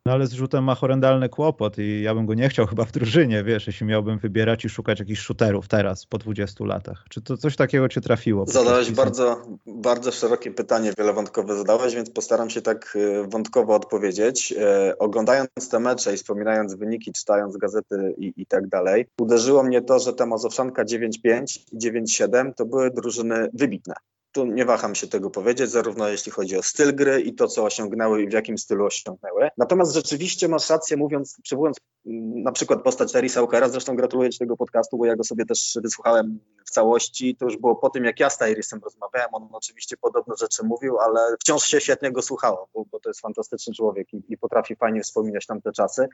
no 0.06 0.12
ale 0.12 0.26
z 0.26 0.32
rzutem 0.32 0.64
ma 0.64 0.75
horrendalny 0.75 1.28
kłopot 1.28 1.78
i 1.78 2.02
ja 2.02 2.14
bym 2.14 2.26
go 2.26 2.34
nie 2.34 2.49
chciał 2.49 2.66
chyba 2.66 2.84
w 2.84 2.92
drużynie, 2.92 3.44
wiesz, 3.44 3.66
jeśli 3.66 3.87
miałbym 3.87 4.18
wybierać 4.18 4.64
i 4.64 4.68
szukać 4.68 4.99
jakichś 4.99 5.20
shooterów 5.20 5.68
teraz, 5.68 6.06
po 6.06 6.18
20 6.18 6.64
latach. 6.64 7.04
Czy 7.11 7.23
to 7.23 7.37
coś 7.37 7.56
takiego 7.56 7.88
cię 7.88 8.00
trafiło? 8.00 8.46
Zadałeś 8.46 8.90
bardzo, 8.90 9.42
bardzo 9.66 10.12
szerokie 10.12 10.50
pytanie, 10.50 10.92
wielowątkowe 10.99 11.56
zadałeś, 11.56 11.94
więc 11.94 12.11
postaram 12.11 12.50
się 12.50 12.62
tak 12.62 12.96
y, 12.96 13.25
wątkowo 13.28 13.75
odpowiedzieć. 13.75 14.54
E, 14.58 14.99
oglądając 14.99 15.68
te 15.70 15.80
mecze 15.80 16.14
i 16.14 16.16
wspominając 16.16 16.75
wyniki, 16.75 17.12
czytając 17.12 17.56
gazety 17.56 18.14
i, 18.18 18.32
i 18.37 18.46
tak 18.46 18.68
dalej, 18.68 19.06
uderzyło 19.20 19.62
mnie 19.62 19.82
to, 19.82 19.99
że 19.99 20.12
ta 20.12 20.26
Mazowszanka 20.26 20.84
9-5 20.84 21.61
i 21.73 21.78
9-7 21.78 22.54
to 22.56 22.66
były 22.66 22.90
drużyny 22.90 23.49
wybitne 23.52 23.94
tu 24.34 24.46
nie 24.46 24.64
waham 24.64 24.94
się 24.94 25.06
tego 25.06 25.30
powiedzieć, 25.30 25.70
zarówno 25.70 26.08
jeśli 26.08 26.32
chodzi 26.32 26.56
o 26.56 26.62
styl 26.62 26.94
gry 26.94 27.20
i 27.20 27.34
to, 27.34 27.48
co 27.48 27.64
osiągnęły 27.64 28.22
i 28.22 28.28
w 28.28 28.32
jakim 28.32 28.58
stylu 28.58 28.86
osiągnęły. 28.86 29.48
Natomiast 29.58 29.94
rzeczywiście 29.94 30.48
masz 30.48 30.70
rację, 30.70 30.96
mówiąc, 30.96 31.38
przywołując 31.42 31.76
mm, 32.06 32.42
na 32.42 32.52
przykład 32.52 32.82
postać 32.82 33.12
Teresa 33.12 33.40
Walkera, 33.40 33.68
zresztą 33.68 33.96
gratuluję 33.96 34.30
Ci 34.30 34.38
tego 34.38 34.56
podcastu, 34.56 34.98
bo 34.98 35.06
ja 35.06 35.16
go 35.16 35.24
sobie 35.24 35.46
też 35.46 35.78
wysłuchałem 35.82 36.38
w 36.66 36.70
całości. 36.70 37.36
To 37.36 37.44
już 37.44 37.56
było 37.56 37.76
po 37.76 37.90
tym, 37.90 38.04
jak 38.04 38.20
ja 38.20 38.30
z 38.30 38.38
Tyrisem 38.38 38.80
rozmawiałem. 38.84 39.28
On 39.32 39.48
oczywiście 39.52 39.96
podobne 39.96 40.34
rzeczy 40.40 40.62
mówił, 40.64 40.98
ale 40.98 41.36
wciąż 41.40 41.62
się 41.62 41.80
świetnie 41.80 42.12
go 42.12 42.22
słuchało, 42.22 42.68
bo, 42.74 42.84
bo 42.92 43.00
to 43.00 43.10
jest 43.10 43.20
fantastyczny 43.20 43.74
człowiek 43.74 44.12
i, 44.12 44.22
i 44.28 44.38
potrafi 44.38 44.76
fajnie 44.76 45.02
wspominać 45.02 45.46
tamte 45.46 45.72
czasy. 45.72 46.08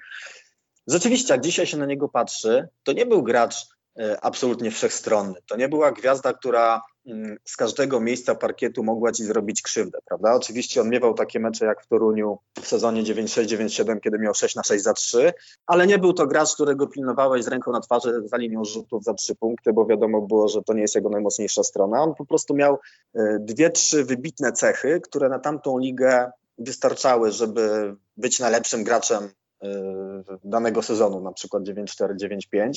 Rzeczywiście, 0.86 1.34
jak 1.34 1.42
dzisiaj 1.42 1.66
się 1.66 1.76
na 1.76 1.86
niego 1.86 2.08
patrzy, 2.08 2.68
to 2.82 2.92
nie 2.92 3.06
był 3.06 3.22
gracz 3.22 3.54
e, 3.98 4.20
absolutnie 4.20 4.70
wszechstronny. 4.70 5.34
To 5.46 5.56
nie 5.56 5.68
była 5.68 5.92
gwiazda, 5.92 6.32
która 6.32 6.82
z 7.44 7.56
każdego 7.56 8.00
miejsca 8.00 8.34
parkietu 8.34 8.84
mogła 8.84 9.12
ci 9.12 9.24
zrobić 9.24 9.62
krzywdę, 9.62 9.98
prawda? 10.04 10.34
Oczywiście 10.34 10.80
on 10.80 10.88
miewał 10.88 11.14
takie 11.14 11.40
mecze 11.40 11.64
jak 11.66 11.82
w 11.82 11.86
Toruniu 11.86 12.38
w 12.62 12.66
sezonie 12.66 13.02
96-97, 13.02 14.00
kiedy 14.00 14.18
miał 14.18 14.34
6 14.34 14.54
na 14.54 14.62
6 14.62 14.84
za 14.84 14.92
3, 14.92 15.32
ale 15.66 15.86
nie 15.86 15.98
był 15.98 16.12
to 16.12 16.26
gracz, 16.26 16.54
którego 16.54 16.86
pilnowałeś 16.86 17.44
z 17.44 17.48
ręką 17.48 17.72
na 17.72 17.80
twarzy 17.80 18.22
za 18.24 18.36
linią 18.36 18.64
rzutów 18.64 19.04
za 19.04 19.14
3 19.14 19.34
punkty, 19.34 19.72
bo 19.72 19.86
wiadomo 19.86 20.20
było, 20.20 20.48
że 20.48 20.62
to 20.62 20.74
nie 20.74 20.80
jest 20.80 20.94
jego 20.94 21.08
najmocniejsza 21.08 21.62
strona. 21.62 22.02
On 22.02 22.14
po 22.14 22.26
prostu 22.26 22.54
miał 22.54 22.78
e, 23.14 23.38
dwie, 23.40 23.70
trzy 23.70 24.04
wybitne 24.04 24.52
cechy, 24.52 25.00
które 25.00 25.28
na 25.28 25.38
tamtą 25.38 25.78
ligę 25.78 26.30
wystarczały, 26.58 27.32
żeby 27.32 27.96
być 28.16 28.40
najlepszym 28.40 28.84
graczem 28.84 29.28
danego 30.44 30.82
sezonu, 30.82 31.20
na 31.20 31.32
przykład 31.32 31.62
9-4, 31.62 32.14
9-5. 32.54 32.70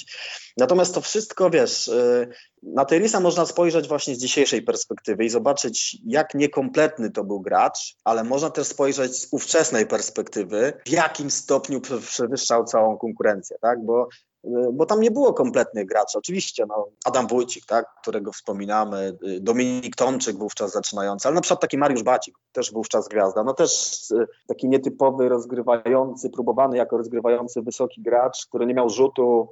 Natomiast 0.57 0.95
to 0.95 1.01
wszystko, 1.01 1.49
wiesz, 1.49 1.87
y, 1.87 2.27
na 2.63 2.85
Teresa 2.85 3.19
można 3.19 3.45
spojrzeć 3.45 3.87
właśnie 3.87 4.15
z 4.15 4.19
dzisiejszej 4.19 4.61
perspektywy 4.61 5.25
i 5.25 5.29
zobaczyć, 5.29 5.97
jak 6.05 6.35
niekompletny 6.35 7.11
to 7.11 7.23
był 7.23 7.41
gracz, 7.41 7.95
ale 8.03 8.23
można 8.23 8.49
też 8.49 8.67
spojrzeć 8.67 9.15
z 9.15 9.27
ówczesnej 9.31 9.87
perspektywy, 9.87 10.73
w 10.85 10.89
jakim 10.89 11.31
stopniu 11.31 11.81
przewyższał 11.81 12.65
całą 12.65 12.97
konkurencję, 12.97 13.57
tak? 13.61 13.85
Bo 13.85 14.07
Y, 14.07 14.32
bo 14.73 14.85
tam 14.85 15.01
nie 15.01 15.11
było 15.11 15.33
kompletnych 15.33 15.85
graczy. 15.85 16.17
Oczywiście 16.17 16.65
no, 16.65 16.87
Adam 17.05 17.27
Wójcik, 17.27 17.65
tak, 17.65 17.85
którego 18.01 18.31
wspominamy, 18.31 19.17
y, 19.27 19.39
Dominik 19.41 19.95
Tomczyk 19.95 20.37
wówczas 20.37 20.71
zaczynający, 20.71 21.27
ale 21.27 21.35
na 21.35 21.41
przykład 21.41 21.61
taki 21.61 21.77
Mariusz 21.77 22.03
Bacik, 22.03 22.35
też 22.51 22.71
wówczas 22.71 23.07
gwiazda, 23.07 23.43
no 23.43 23.53
też 23.53 24.01
y, 24.11 24.27
taki 24.47 24.69
nietypowy, 24.69 25.29
rozgrywający, 25.29 26.29
próbowany 26.29 26.77
jako 26.77 26.97
rozgrywający 26.97 27.61
wysoki 27.61 28.01
gracz, 28.01 28.45
który 28.45 28.65
nie 28.65 28.73
miał 28.73 28.89
rzutu, 28.89 29.49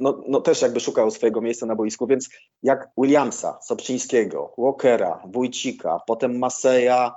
no, 0.00 0.20
no 0.28 0.40
też 0.40 0.62
jakby 0.62 0.80
szukał 0.80 1.10
swojego 1.10 1.40
miejsca 1.40 1.66
na 1.66 1.76
boisku, 1.76 2.06
więc 2.06 2.28
jak 2.62 2.88
Williamsa, 2.98 3.58
Sobczyńskiego, 3.62 4.54
Walkera, 4.58 5.22
Wójcika, 5.32 6.00
potem 6.06 6.38
Maseja, 6.38 7.14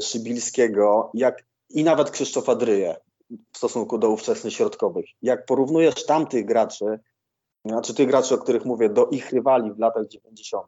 Szybilskiego, 0.00 1.10
jak 1.14 1.44
i 1.70 1.84
nawet 1.84 2.10
Krzysztofa 2.10 2.54
Dryje, 2.54 2.96
w 3.30 3.58
stosunku 3.58 3.98
do 3.98 4.10
ówczesnych 4.10 4.52
środkowych. 4.52 5.06
Jak 5.22 5.46
porównujesz 5.46 6.06
tamtych 6.06 6.44
graczy, 6.44 6.98
znaczy 7.64 7.94
tych 7.94 8.08
graczy, 8.08 8.34
o 8.34 8.38
których 8.38 8.64
mówię, 8.64 8.88
do 8.88 9.06
ich 9.06 9.32
rywali 9.32 9.72
w 9.72 9.78
latach 9.78 10.06
90., 10.06 10.66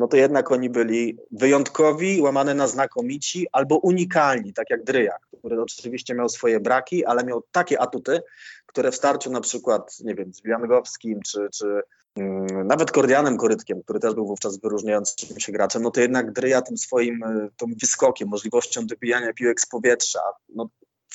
no 0.00 0.08
to 0.08 0.16
jednak 0.16 0.52
oni 0.52 0.70
byli 0.70 1.18
wyjątkowi, 1.30 2.20
łamane 2.20 2.54
na 2.54 2.66
znakomici 2.66 3.46
albo 3.52 3.78
unikalni, 3.78 4.52
tak 4.52 4.70
jak 4.70 4.84
Dryjak, 4.84 5.20
który 5.38 5.62
oczywiście 5.62 6.14
miał 6.14 6.28
swoje 6.28 6.60
braki, 6.60 7.04
ale 7.04 7.24
miał 7.24 7.42
takie 7.52 7.80
atuty, 7.80 8.20
które 8.66 8.90
w 8.90 8.96
starciu 8.96 9.30
na 9.30 9.40
przykład, 9.40 10.00
nie 10.00 10.14
wiem, 10.14 10.34
z 10.34 10.42
Wiangowskim 10.42 11.20
czy, 11.26 11.48
czy 11.54 11.80
mm, 12.16 12.66
nawet 12.66 12.90
Kordianem 12.90 13.36
Korytkiem, 13.36 13.82
który 13.82 14.00
też 14.00 14.14
był 14.14 14.26
wówczas 14.26 14.58
wyróżniającym 14.58 15.40
się 15.40 15.52
graczem, 15.52 15.82
no 15.82 15.90
to 15.90 16.00
jednak 16.00 16.32
Dryja 16.32 16.62
tym 16.62 16.78
swoim 16.78 17.22
y, 17.22 17.50
tym 17.56 17.74
wyskokiem, 17.80 18.28
możliwością 18.28 18.86
dobijania 18.86 19.32
piłek 19.32 19.60
z 19.60 19.66
powietrza, 19.66 20.20
no 20.48 20.68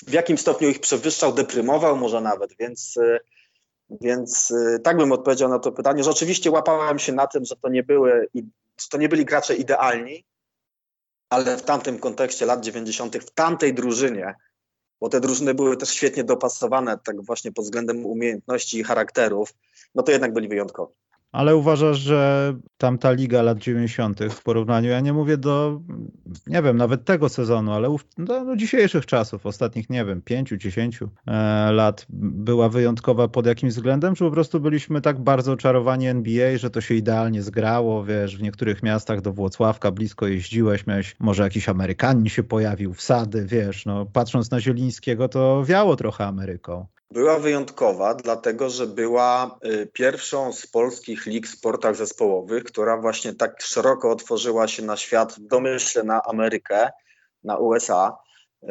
w 0.08 0.14
jakim 0.14 0.38
stopniu 0.38 0.70
ich 0.70 0.80
przewyższał, 0.80 1.34
deprymował 1.34 1.98
może 1.98 2.22
nawet, 2.22 2.58
więc, 2.60 2.98
y, 2.98 3.20
więc 4.02 4.52
y, 4.52 4.80
tak 4.84 4.98
bym 4.98 5.12
odpowiedział 5.12 5.50
na 5.50 5.60
to 5.60 5.72
pytanie, 5.72 6.04
że 6.04 6.12
oczywiście 6.12 6.52
łapałem 6.52 7.00
się 7.00 7.14
na 7.14 7.28
tym, 7.28 7.46
że 7.46 7.56
to 7.56 7.70
nie, 7.70 7.84
były, 7.84 8.28
to 8.90 8.98
nie 8.98 9.10
byli 9.10 9.26
gracze 9.26 9.56
idealni, 9.56 10.26
ale 11.30 11.58
w 11.58 11.62
tamtym 11.62 12.00
kontekście 12.00 12.46
lat 12.46 12.62
90., 12.62 13.18
w 13.18 13.32
tamtej 13.32 13.74
drużynie, 13.74 14.36
bo 15.00 15.10
te 15.10 15.20
drużyny 15.20 15.54
były 15.54 15.78
też 15.78 15.90
świetnie 15.90 16.24
dopasowane, 16.24 16.98
tak 17.04 17.22
właśnie 17.22 17.52
pod 17.52 17.66
względem 17.66 18.06
umiejętności 18.06 18.80
i 18.80 18.84
charakterów, 18.84 19.54
no 19.96 20.04
to 20.04 20.12
jednak 20.12 20.34
byli 20.34 20.48
wyjątkowi. 20.48 20.94
Ale 21.36 21.56
uważasz, 21.56 21.98
że 21.98 22.54
tamta 22.78 23.12
liga 23.12 23.42
lat 23.42 23.58
90. 23.58 24.20
w 24.30 24.44
porównaniu, 24.44 24.90
ja 24.90 25.00
nie 25.00 25.14
mówię 25.14 25.38
do, 25.38 25.82
nie 26.48 26.62
wiem, 26.62 26.78
nawet 26.78 27.06
tego 27.06 27.30
sezonu, 27.30 27.72
ale 27.72 27.96
do, 28.18 28.46
do 28.46 28.56
dzisiejszych 28.56 29.06
czasów, 29.06 29.46
ostatnich, 29.46 29.90
nie 29.90 30.06
wiem, 30.06 30.22
5-10 30.22 31.08
e, 31.28 31.72
lat, 31.72 32.06
była 32.10 32.70
wyjątkowa 32.70 33.28
pod 33.28 33.46
jakimś 33.46 33.74
względem, 33.74 34.16
czy 34.16 34.24
po 34.24 34.32
prostu 34.32 34.60
byliśmy 34.60 35.02
tak 35.02 35.20
bardzo 35.20 35.52
oczarowani 35.52 36.08
NBA, 36.08 36.58
że 36.58 36.70
to 36.70 36.82
się 36.82 36.96
idealnie 36.96 37.42
zgrało, 37.42 38.04
wiesz, 38.04 38.38
w 38.38 38.42
niektórych 38.42 38.84
miastach 38.84 39.22
do 39.22 39.34
Włocławka 39.34 39.92
blisko 39.92 40.28
jeździłeś, 40.28 40.88
miałeś, 40.88 41.16
może 41.20 41.44
jakiś 41.44 41.70
Amerykanin 41.70 42.30
się 42.30 42.44
pojawił, 42.44 42.94
wsady, 42.94 43.46
wiesz, 43.46 43.86
no 43.86 44.06
patrząc 44.06 44.52
na 44.52 44.60
Zielińskiego, 44.60 45.30
to 45.30 45.64
wiało 45.66 45.96
trochę 45.96 46.26
Ameryką. 46.26 46.86
Była 47.12 47.40
wyjątkowa, 47.40 48.14
dlatego 48.14 48.70
że 48.70 48.88
była 48.88 49.60
y, 49.66 49.90
pierwszą 49.94 50.54
z 50.54 50.68
polskich 50.68 51.26
lig 51.26 51.48
w 51.48 51.58
sportach 51.58 51.96
zespołowych, 51.96 52.64
która 52.64 52.98
właśnie 52.98 53.34
tak 53.34 53.62
szeroko 53.62 54.12
otworzyła 54.12 54.68
się 54.68 54.84
na 54.84 54.98
świat, 54.98 55.34
w 55.34 55.40
domyśle 55.40 56.04
na 56.04 56.22
Amerykę, 56.24 56.90
na 57.44 57.58
USA. 57.58 58.18
Y, 58.64 58.68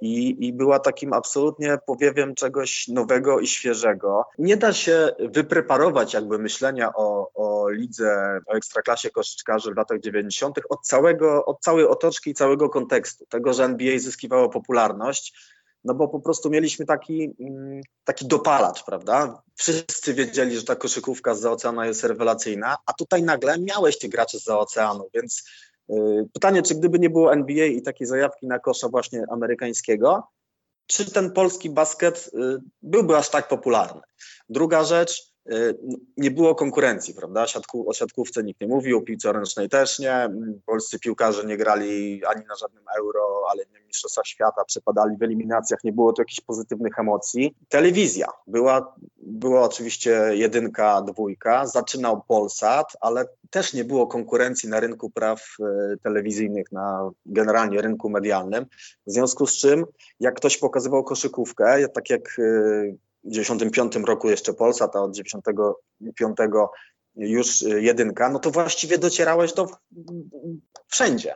I, 0.00 0.46
I, 0.46 0.52
była 0.52 0.78
takim 0.78 1.12
absolutnie 1.12 1.78
powiewiem 1.86 2.34
czegoś 2.34 2.88
nowego 2.88 3.40
i 3.40 3.46
świeżego. 3.46 4.24
Nie 4.38 4.56
da 4.56 4.72
się 4.72 5.10
wypreparować 5.18 6.14
jakby 6.14 6.38
myślenia 6.38 6.92
o, 6.94 7.30
o 7.34 7.70
lidze, 7.70 8.40
o 8.46 8.52
ekstraklasie 8.52 9.10
koszyczkarzy 9.10 9.74
w 9.74 9.76
latach 9.76 10.00
90. 10.00 10.60
od 10.68 10.80
całego, 10.80 11.44
od 11.44 11.60
całej 11.60 11.86
otoczki 11.86 12.30
i 12.30 12.34
całego 12.34 12.68
kontekstu. 12.68 13.26
Tego, 13.26 13.52
że 13.52 13.64
NBA 13.64 13.98
zyskiwało 13.98 14.48
popularność, 14.48 15.34
no 15.84 15.94
bo 15.94 16.08
po 16.08 16.20
prostu 16.20 16.50
mieliśmy 16.50 16.86
taki, 16.86 17.34
mm, 17.40 17.80
taki 18.04 18.26
dopalacz, 18.26 18.84
prawda? 18.84 19.42
Wszyscy 19.54 20.14
wiedzieli, 20.14 20.56
że 20.56 20.64
ta 20.64 20.76
koszykówka 20.76 21.34
z 21.34 21.44
oceanu 21.44 21.84
jest 21.84 22.04
rewelacyjna, 22.04 22.76
a 22.86 22.92
tutaj 22.92 23.22
nagle 23.22 23.58
miałeś 23.58 23.98
tych 23.98 24.10
graczy 24.10 24.40
z 24.40 24.48
oceanu, 24.48 25.08
więc 25.14 25.44
yy, 25.88 26.28
pytanie, 26.32 26.62
czy 26.62 26.74
gdyby 26.74 26.98
nie 26.98 27.10
było 27.10 27.32
NBA 27.32 27.66
i 27.66 27.82
takiej 27.82 28.06
zajawki 28.06 28.46
na 28.46 28.58
kosza 28.58 28.88
właśnie 28.88 29.24
amerykańskiego, 29.30 30.28
czy 30.86 31.10
ten 31.10 31.32
polski 31.32 31.70
basket 31.70 32.30
yy, 32.32 32.60
byłby 32.82 33.16
aż 33.16 33.30
tak 33.30 33.48
popularny? 33.48 34.00
Druga 34.48 34.84
rzecz, 34.84 35.33
nie 36.16 36.30
było 36.30 36.54
konkurencji, 36.54 37.14
prawda? 37.14 37.46
Siatku, 37.46 37.90
o 37.90 37.92
siatkówce 37.92 38.42
nikt 38.42 38.60
nie 38.60 38.66
mówił, 38.66 38.98
o 38.98 39.02
piłce 39.02 39.32
ręcznej 39.32 39.68
też 39.68 39.98
nie. 39.98 40.28
Polscy 40.66 40.98
piłkarze 40.98 41.44
nie 41.44 41.56
grali 41.56 42.24
ani 42.24 42.46
na 42.46 42.54
żadnym 42.56 42.84
euro, 42.98 43.42
ale 43.50 43.64
nie 43.72 43.84
mistrzostwach 43.94 44.26
świata, 44.26 44.64
przepadali 44.64 45.16
w 45.16 45.22
eliminacjach, 45.22 45.84
nie 45.84 45.92
było 45.92 46.12
tu 46.12 46.22
jakichś 46.22 46.40
pozytywnych 46.40 46.98
emocji. 46.98 47.54
Telewizja 47.68 48.26
była, 48.46 48.94
była 49.16 49.62
oczywiście 49.62 50.30
jedynka, 50.32 51.02
dwójka, 51.02 51.66
zaczynał 51.66 52.22
Polsat, 52.28 52.96
ale 53.00 53.24
też 53.50 53.72
nie 53.72 53.84
było 53.84 54.06
konkurencji 54.06 54.68
na 54.68 54.80
rynku 54.80 55.10
praw 55.10 55.56
y, 55.60 55.98
telewizyjnych, 56.02 56.72
na 56.72 57.10
generalnie 57.26 57.82
rynku 57.82 58.10
medialnym. 58.10 58.66
W 59.06 59.12
związku 59.12 59.46
z 59.46 59.56
czym, 59.56 59.84
jak 60.20 60.34
ktoś 60.34 60.56
pokazywał 60.56 61.04
koszykówkę, 61.04 61.88
tak 61.88 62.10
jak 62.10 62.38
y, 62.38 62.96
95 63.24 63.96
roku 64.06 64.30
jeszcze 64.30 64.52
Polsat, 64.52 64.96
a 64.96 65.00
od 65.00 65.14
95 65.14 66.36
już 67.16 67.62
jedynka, 67.62 68.30
no 68.30 68.38
to 68.38 68.50
właściwie 68.50 68.98
docierałeś 68.98 69.52
do 69.52 69.66
wszędzie. 70.88 71.34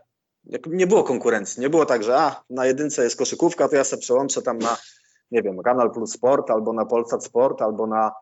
Nie 0.66 0.86
było 0.86 1.04
konkurencji, 1.04 1.60
nie 1.60 1.70
było 1.70 1.86
tak, 1.86 2.04
że 2.04 2.16
a, 2.16 2.42
na 2.50 2.66
jedynce 2.66 3.04
jest 3.04 3.16
koszykówka, 3.16 3.68
to 3.68 3.76
ja 3.76 3.84
sobie 3.84 4.02
przełączę 4.02 4.42
tam 4.42 4.58
na, 4.58 4.76
nie 5.30 5.42
wiem, 5.42 5.62
Kanal 5.62 5.90
Plus 5.90 6.12
Sport, 6.12 6.50
albo 6.50 6.72
na 6.72 6.86
Polsat 6.86 7.24
Sport, 7.24 7.62
albo 7.62 7.86
na 7.86 8.12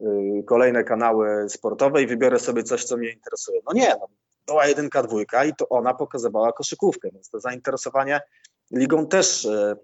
y, 0.00 0.06
kolejne 0.46 0.84
kanały 0.84 1.48
sportowe 1.48 2.02
i 2.02 2.06
wybiorę 2.06 2.38
sobie 2.38 2.62
coś, 2.62 2.84
co 2.84 2.96
mnie 2.96 3.10
interesuje. 3.10 3.60
No 3.66 3.72
nie, 3.72 3.88
no, 4.00 4.08
była 4.46 4.66
jedynka, 4.66 5.02
dwójka 5.02 5.44
i 5.44 5.54
to 5.54 5.68
ona 5.68 5.94
pokazywała 5.94 6.52
koszykówkę, 6.52 7.08
więc 7.12 7.30
to 7.30 7.40
zainteresowanie 7.40 8.20
ligą 8.72 9.06
też 9.06 9.44
y, 9.44 9.76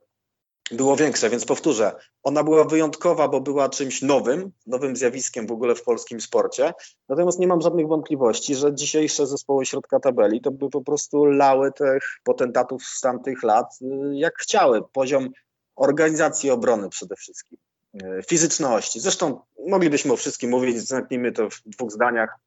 było 0.70 0.96
większe, 0.96 1.30
więc 1.30 1.44
powtórzę, 1.44 1.92
ona 2.22 2.44
była 2.44 2.64
wyjątkowa, 2.64 3.28
bo 3.28 3.40
była 3.40 3.68
czymś 3.68 4.02
nowym, 4.02 4.52
nowym 4.66 4.96
zjawiskiem 4.96 5.46
w 5.46 5.52
ogóle 5.52 5.74
w 5.74 5.82
polskim 5.82 6.20
sporcie. 6.20 6.72
Natomiast 7.08 7.38
nie 7.38 7.46
mam 7.46 7.60
żadnych 7.60 7.88
wątpliwości, 7.88 8.54
że 8.54 8.74
dzisiejsze 8.74 9.26
zespoły 9.26 9.66
środka 9.66 10.00
tabeli 10.00 10.40
to 10.40 10.50
by 10.50 10.70
po 10.70 10.80
prostu 10.80 11.24
lały 11.24 11.72
tych 11.72 12.02
potentatów 12.24 12.84
z 12.84 13.00
tamtych 13.00 13.42
lat 13.42 13.78
y, 13.82 13.86
jak 14.12 14.38
chciały. 14.38 14.82
Poziom 14.92 15.30
organizacji 15.76 16.50
obrony 16.50 16.88
przede 16.88 17.16
wszystkim, 17.16 17.58
y, 17.94 18.22
fizyczności. 18.28 19.00
Zresztą 19.00 19.40
moglibyśmy 19.66 20.12
o 20.12 20.16
wszystkim 20.16 20.50
mówić, 20.50 20.88
zamknijmy 20.88 21.32
to 21.32 21.50
w 21.50 21.62
dwóch 21.66 21.90
zdaniach. 21.90 22.38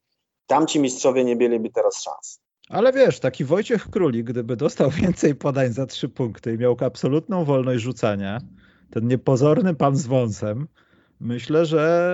Tamci 0.48 0.80
mistrzowie 0.80 1.24
nie 1.24 1.36
mieliby 1.36 1.70
teraz 1.70 2.02
szans. 2.04 2.40
Ale 2.72 2.94
wiesz, 2.94 3.20
taki 3.20 3.46
Wojciech 3.46 3.90
Królik, 3.90 4.26
gdyby 4.26 4.56
dostał 4.56 4.90
więcej 5.02 5.36
podań 5.36 5.74
za 5.74 5.86
trzy 5.86 6.10
punkty 6.10 6.54
i 6.54 6.58
miał 6.58 6.78
absolutną 6.80 7.46
wolność 7.46 7.84
rzucania, 7.84 8.40
ten 8.92 9.08
niepozorny 9.08 9.76
pan 9.76 9.98
z 9.98 10.08
wąsem, 10.08 10.68
myślę, 11.20 11.66
że 11.66 12.12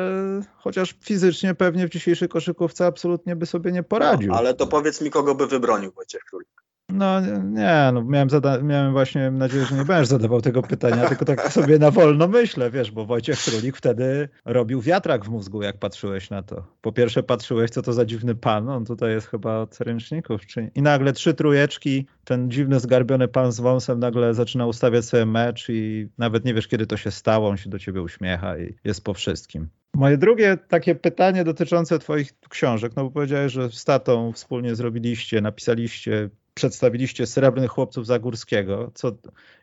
chociaż 0.56 0.96
fizycznie 1.02 1.56
pewnie 1.56 1.88
w 1.88 1.90
dzisiejszej 1.90 2.30
koszykówce 2.30 2.86
absolutnie 2.86 3.36
by 3.36 3.46
sobie 3.46 3.72
nie 3.72 3.84
poradził. 3.84 4.30
No, 4.30 4.38
ale 4.38 4.54
to 4.54 4.68
powiedz 4.68 5.02
mi, 5.02 5.10
kogo 5.10 5.36
by 5.36 5.48
wybronił 5.48 5.92
Wojciech 5.92 6.22
Królik. 6.24 6.67
No 6.90 7.22
nie, 7.44 7.90
no 7.94 8.04
miałem, 8.04 8.30
zada- 8.30 8.62
miałem 8.62 8.92
właśnie 8.92 9.32
nadzieję, 9.32 9.66
że 9.66 9.76
nie 9.76 9.86
będziesz 9.86 10.08
zadawał 10.08 10.42
tego 10.42 10.62
pytania, 10.62 11.10
tylko 11.10 11.26
tak 11.26 11.52
sobie 11.54 11.80
na 11.80 11.92
wolno 11.92 12.28
myślę, 12.28 12.72
wiesz, 12.72 12.92
bo 12.92 13.06
Wojciech 13.06 13.40
Królik 13.40 13.78
wtedy 13.78 14.30
robił 14.46 14.82
wiatrak 14.82 15.26
w 15.26 15.30
mózgu, 15.30 15.62
jak 15.62 15.78
patrzyłeś 15.78 16.30
na 16.30 16.44
to. 16.44 16.64
Po 16.82 16.92
pierwsze 16.92 17.24
patrzyłeś, 17.24 17.72
co 17.72 17.82
to 17.82 17.94
za 17.94 18.06
dziwny 18.06 18.36
pan, 18.36 18.70
on 18.70 18.86
tutaj 18.86 19.12
jest 19.12 19.28
chyba 19.28 19.58
od 19.58 19.80
ręczników, 19.80 20.46
czy... 20.46 20.72
i 20.76 20.82
nagle 20.82 21.14
trzy 21.14 21.34
trujeczki, 21.34 22.08
ten 22.24 22.52
dziwny, 22.52 22.80
zgarbiony 22.80 23.28
pan 23.28 23.52
z 23.52 23.60
wąsem 23.60 24.00
nagle 24.00 24.34
zaczyna 24.34 24.66
ustawiać 24.66 25.06
sobie 25.06 25.26
mecz 25.26 25.70
i 25.70 26.10
nawet 26.18 26.46
nie 26.46 26.54
wiesz, 26.54 26.68
kiedy 26.68 26.88
to 26.88 26.98
się 26.98 27.12
stało, 27.12 27.50
on 27.50 27.58
się 27.58 27.70
do 27.70 27.80
ciebie 27.80 28.02
uśmiecha 28.02 28.58
i 28.58 28.76
jest 28.84 29.04
po 29.04 29.14
wszystkim. 29.14 29.70
Moje 29.94 30.18
drugie 30.18 30.58
takie 30.68 30.96
pytanie 30.96 31.44
dotyczące 31.44 32.00
twoich 32.00 32.34
książek, 32.50 32.92
no 32.96 33.04
bo 33.04 33.12
powiedziałeś, 33.12 33.54
że 33.54 33.70
z 33.72 33.86
tatą 33.86 34.32
wspólnie 34.34 34.76
zrobiliście, 34.76 35.42
napisaliście 35.42 36.30
przedstawiliście 36.58 37.28
Srebrnych 37.28 37.72
Chłopców 37.72 38.06
Zagórskiego, 38.06 38.92
co 38.94 39.12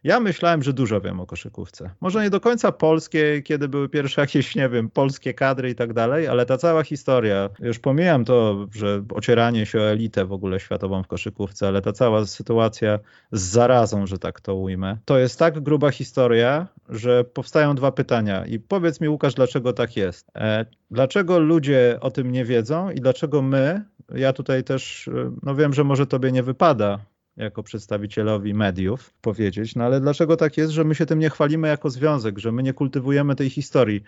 ja 0.05 0.21
myślałem, 0.21 0.63
że 0.63 0.73
dużo 0.73 1.01
wiem 1.01 1.21
o 1.21 1.27
koszykówce. 1.27 1.91
Może 2.01 2.23
nie 2.23 2.31
do 2.31 2.41
końca 2.41 2.73
polskie, 2.73 3.43
kiedy 3.43 3.69
były 3.69 3.89
pierwsze 3.89 4.21
jakieś, 4.27 4.55
nie 4.55 4.69
wiem, 4.69 4.91
polskie 4.91 5.35
kadry 5.35 5.71
i 5.71 5.75
tak 5.75 5.93
dalej, 5.93 6.29
ale 6.29 6.47
ta 6.47 6.59
cała 6.59 6.83
historia, 6.83 7.51
już 7.61 7.79
pomijam 7.79 8.25
to, 8.25 8.67
że 8.75 9.05
ocieranie 9.15 9.67
się 9.67 9.79
o 9.79 9.91
elitę 9.91 10.25
w 10.25 10.33
ogóle 10.33 10.61
światową 10.61 11.03
w 11.03 11.07
koszykówce, 11.07 11.69
ale 11.69 11.83
ta 11.83 11.93
cała 11.93 12.27
sytuacja 12.27 12.99
z 13.33 13.43
zarazą, 13.43 14.07
że 14.07 14.19
tak 14.19 14.41
to 14.41 14.55
ujmę, 14.55 14.97
to 15.05 15.19
jest 15.19 15.39
tak 15.39 15.61
gruba 15.61 15.91
historia, 15.91 16.67
że 16.89 17.25
powstają 17.25 17.75
dwa 17.75 17.93
pytania 17.93 18.47
i 18.47 18.59
powiedz 18.59 19.01
mi 19.01 19.09
Łukasz, 19.09 19.35
dlaczego 19.35 19.73
tak 19.73 19.97
jest? 19.97 20.31
E, 20.35 20.67
dlaczego 20.91 21.39
ludzie 21.39 21.99
o 22.01 22.11
tym 22.11 22.33
nie 22.33 22.45
wiedzą 22.45 22.91
i 22.91 23.01
dlaczego 23.01 23.43
my, 23.43 23.85
ja 24.15 24.33
tutaj 24.33 24.65
też, 24.65 25.11
no 25.43 25.55
wiem, 25.55 25.73
że 25.73 25.85
może 25.85 26.07
tobie 26.07 26.33
nie 26.33 26.43
wypada 26.43 26.99
jako 27.37 27.63
przedstawicielowi 27.63 28.55
mediów 28.55 29.15
powiedzieć, 29.21 29.77
no 29.77 29.85
ale 29.85 30.01
dlaczego 30.01 30.37
tak 30.37 30.57
jest, 30.57 30.73
że 30.73 30.85
my 30.85 30.95
się 30.95 31.07
tym 31.07 31.19
nie 31.19 31.31
chwalimy 31.31 31.69
jako 31.69 31.91
związek, 31.91 32.39
że 32.39 32.53
my 32.53 32.63
nie 32.63 32.73
kultywujemy 32.73 33.37
tej 33.37 33.51
historii, 33.51 34.03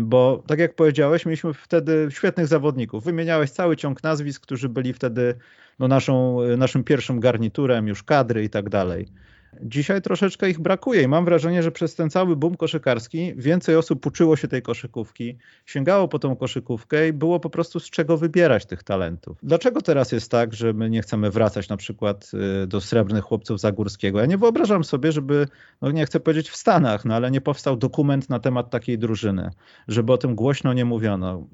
bo 0.00 0.42
tak 0.46 0.58
jak 0.58 0.74
powiedziałeś, 0.74 1.26
mieliśmy 1.26 1.54
wtedy 1.54 2.08
świetnych 2.10 2.46
zawodników, 2.46 3.04
wymieniałeś 3.04 3.50
cały 3.50 3.76
ciąg 3.76 4.02
nazwisk, 4.02 4.42
którzy 4.42 4.68
byli 4.68 4.92
wtedy 4.92 5.34
no, 5.78 5.88
naszą, 5.88 6.38
naszym 6.56 6.84
pierwszym 6.84 7.20
garniturem, 7.20 7.88
już 7.88 8.02
kadry 8.02 8.44
i 8.44 8.50
tak 8.50 8.68
dalej. 8.68 9.08
Dzisiaj 9.62 10.02
troszeczkę 10.02 10.50
ich 10.50 10.60
brakuje 10.60 11.02
i 11.02 11.08
mam 11.08 11.24
wrażenie, 11.24 11.62
że 11.62 11.72
przez 11.72 11.94
ten 11.94 12.10
cały 12.10 12.36
boom 12.36 12.56
koszykarski 12.56 13.34
więcej 13.36 13.76
osób 13.76 14.06
uczyło 14.06 14.36
się 14.36 14.48
tej 14.48 14.62
koszykówki, 14.62 15.38
sięgało 15.66 16.08
po 16.08 16.18
tą 16.18 16.36
koszykówkę 16.36 17.08
i 17.08 17.12
było 17.12 17.40
po 17.40 17.50
prostu 17.50 17.80
z 17.80 17.90
czego 17.90 18.16
wybierać 18.16 18.66
tych 18.66 18.82
talentów. 18.82 19.38
Dlaczego 19.42 19.82
teraz 19.82 20.12
jest 20.12 20.30
tak, 20.30 20.54
że 20.54 20.72
my 20.72 20.90
nie 20.90 21.02
chcemy 21.02 21.30
wracać 21.30 21.68
na 21.68 21.76
przykład 21.76 22.30
y, 22.62 22.66
do 22.66 22.80
srebrnych 22.80 23.24
chłopców 23.24 23.60
Zagórskiego? 23.60 24.20
Ja 24.20 24.26
nie 24.26 24.38
wyobrażam 24.38 24.84
sobie, 24.84 25.12
żeby, 25.12 25.48
no 25.82 25.90
nie 25.90 26.06
chcę 26.06 26.20
powiedzieć 26.20 26.50
w 26.50 26.56
Stanach, 26.56 27.04
no 27.04 27.14
ale 27.14 27.30
nie 27.30 27.40
powstał 27.40 27.76
dokument 27.76 28.28
na 28.28 28.40
temat 28.40 28.70
takiej 28.70 28.98
drużyny, 28.98 29.50
żeby 29.88 30.12
o 30.12 30.18
tym 30.18 30.34
głośno 30.34 30.72
nie 30.72 30.84
mówiono. 30.84 31.46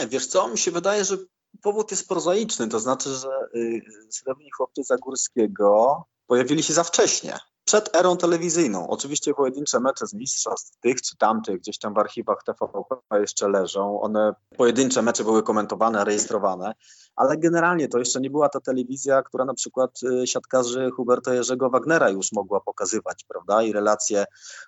Nie, 0.00 0.06
wiesz 0.06 0.26
co, 0.26 0.48
mi 0.48 0.58
się 0.58 0.70
wydaje, 0.70 1.04
że 1.04 1.16
powód 1.62 1.90
jest 1.90 2.08
prozaiczny, 2.08 2.68
to 2.68 2.80
znaczy, 2.80 3.10
że 3.10 3.28
y, 3.54 3.82
Srebrni 4.10 4.50
Chłopcy 4.50 4.82
Zagórskiego 4.82 6.04
pojawili 6.26 6.62
się 6.62 6.72
za 6.72 6.84
wcześnie. 6.84 7.38
Przed 7.64 7.96
erą 7.96 8.16
telewizyjną. 8.16 8.88
Oczywiście 8.88 9.34
pojedyncze 9.34 9.80
mecze 9.80 10.06
z 10.06 10.14
mistrzostw 10.14 10.80
tych 10.80 11.02
czy 11.02 11.16
tamtych 11.16 11.60
gdzieś 11.60 11.78
tam 11.78 11.94
w 11.94 11.98
archiwach 11.98 12.42
TVP 12.44 13.20
jeszcze 13.20 13.48
leżą. 13.48 14.00
One, 14.00 14.34
pojedyncze 14.56 15.02
mecze 15.02 15.24
były 15.24 15.42
komentowane, 15.42 16.04
rejestrowane, 16.04 16.74
ale 17.16 17.36
generalnie 17.36 17.88
to 17.88 17.98
jeszcze 17.98 18.20
nie 18.20 18.30
była 18.30 18.48
ta 18.48 18.60
telewizja, 18.60 19.22
która 19.22 19.44
na 19.44 19.54
przykład 19.54 20.00
y, 20.02 20.26
siatkarzy 20.26 20.90
Huberta 20.96 21.34
Jerzego 21.34 21.70
Wagnera 21.70 22.10
już 22.10 22.32
mogła 22.32 22.60
pokazywać, 22.60 23.24
prawda? 23.28 23.62
I 23.62 23.72
relacje 23.72 24.24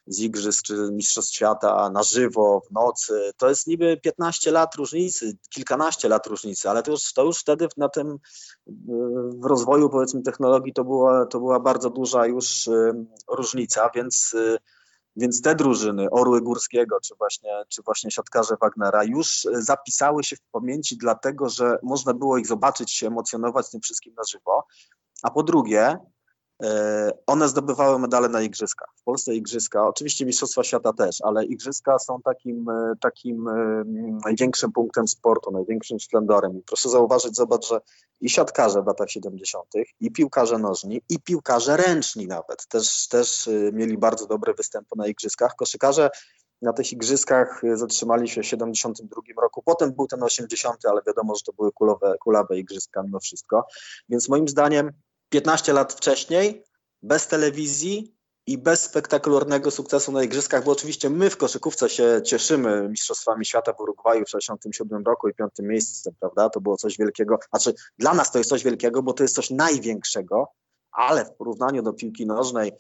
z 0.07 0.21
igrzysk 0.21 0.65
czy 0.65 0.89
mistrzostw 0.93 1.35
świata 1.35 1.91
na 1.91 2.03
żywo, 2.03 2.63
w 2.71 2.73
nocy. 2.73 3.33
To 3.37 3.49
jest 3.49 3.67
niby 3.67 3.97
15 3.97 4.51
lat 4.51 4.75
różnicy, 4.75 5.37
kilkanaście 5.51 6.09
lat 6.09 6.27
różnicy, 6.27 6.71
ale 6.71 6.83
to 6.83 6.91
już, 6.91 7.13
to 7.13 7.25
już 7.25 7.39
wtedy 7.39 7.69
na 7.77 7.89
tym 7.89 8.09
y, 8.13 8.73
w 9.41 9.45
rozwoju 9.45 9.91
powiedzmy 9.91 10.23
technologii 10.23 10.73
to 10.73 10.85
była, 10.85 11.27
to 11.27 11.39
była 11.39 11.61
bardzo 11.61 11.91
duża 11.91 12.27
już 12.27 12.67
y, 12.67 12.86
różnica, 13.29 13.91
więc 13.95 14.35
więc 15.17 15.43
te 15.43 15.55
drużyny, 15.55 16.11
Orły 16.11 16.41
Górskiego, 16.41 17.01
czy 17.01 17.15
właśnie, 17.15 17.51
czy 17.69 17.83
właśnie 17.83 18.11
siatkarze 18.11 18.57
Wagnera, 18.61 19.05
już 19.05 19.47
zapisały 19.53 20.25
się 20.25 20.37
w 20.37 20.41
pamięci, 20.53 20.97
dlatego 20.97 21.49
że 21.49 21.79
można 21.83 22.15
było 22.15 22.39
ich 22.39 22.47
zobaczyć, 22.47 22.93
się 22.93 23.07
emocjonować 23.07 23.71
tym 23.71 23.81
wszystkim 23.81 24.15
na 24.15 24.23
żywo. 24.31 24.67
A 25.23 25.31
po 25.31 25.43
drugie, 25.43 25.99
one 27.27 27.49
zdobywały 27.49 27.99
medale 27.99 28.29
na 28.29 28.43
igrzyskach. 28.43 28.89
W 28.97 29.03
Polsce 29.03 29.35
igrzyska, 29.35 29.89
oczywiście 29.89 30.27
Mistrzostwa 30.27 30.65
Świata 30.65 30.93
też, 30.93 31.19
ale 31.23 31.45
igrzyska 31.45 31.99
są 31.99 32.23
takim, 32.23 32.69
e, 32.69 32.93
takim 33.01 33.49
e, 33.49 33.85
największym 34.25 34.73
punktem 34.73 35.09
sportu, 35.09 35.51
największym 35.51 36.01
splendorem. 36.01 36.59
I 36.59 36.63
proszę 36.63 36.89
zauważyć, 36.89 37.37
zobacz, 37.37 37.69
że 37.69 37.81
i 38.21 38.31
siatkarze 38.31 38.83
w 38.83 38.87
latach 38.87 39.11
70., 39.11 39.67
i 40.01 40.13
piłkarze 40.13 40.59
nożni, 40.59 41.03
i 41.09 41.21
piłkarze 41.21 41.77
ręczni 41.77 42.27
nawet 42.27 42.67
też, 42.67 43.09
też 43.09 43.49
mieli 43.73 43.99
bardzo 43.99 44.27
dobre 44.27 44.55
występy 44.55 44.91
na 44.97 45.07
igrzyskach. 45.07 45.55
Koszykarze 45.57 46.11
na 46.63 46.73
tych 46.73 46.93
igrzyskach 46.93 47.63
zatrzymali 47.75 48.29
się 48.29 48.43
w 48.43 48.47
72 48.47 49.21
roku. 49.43 49.63
Potem 49.63 49.93
był 49.93 50.07
ten 50.07 50.23
80, 50.23 50.87
ale 50.87 51.01
wiadomo, 51.07 51.35
że 51.35 51.43
to 51.43 51.53
były 51.53 51.73
kulowe, 51.73 52.15
kulawe 52.21 52.59
igrzyska 52.59 53.03
mimo 53.03 53.21
wszystko. 53.21 53.67
Więc 54.09 54.29
moim 54.29 54.49
zdaniem 54.49 54.93
15 55.29 55.73
lat 55.73 55.93
wcześniej, 55.93 56.65
bez 57.03 57.27
telewizji 57.27 58.17
i 58.47 58.59
bez 58.59 58.83
spektakularnego 58.83 59.71
sukcesu 59.71 60.13
na 60.13 60.23
igrzyskach, 60.23 60.65
bo 60.65 60.73
oczywiście 60.73 61.11
my 61.11 61.31
w 61.31 61.37
koszykówce 61.37 61.89
się 61.89 62.21
cieszymy 62.25 62.89
mistrzostwami 62.89 63.45
świata 63.45 63.73
w 63.73 63.81
Urugwaju 63.81 64.25
w 64.25 64.31
67 64.31 65.05
roku 65.05 65.29
i 65.29 65.35
piątym 65.35 65.67
miejscem, 65.67 66.15
prawda? 66.21 66.51
To 66.51 66.61
było 66.61 66.77
coś 66.77 66.99
wielkiego. 66.99 67.39
Znaczy 67.51 67.75
dla 67.99 68.15
nas 68.15 68.33
to 68.33 68.39
jest 68.39 68.51
coś 68.51 68.65
wielkiego, 68.65 69.03
bo 69.03 69.13
to 69.13 69.25
jest 69.25 69.35
coś 69.35 69.51
największego, 69.51 70.49
ale 70.93 71.25
w 71.25 71.33
porównaniu 71.33 71.83
do 71.83 71.93
piłki 71.93 72.27
nożnej, 72.27 72.73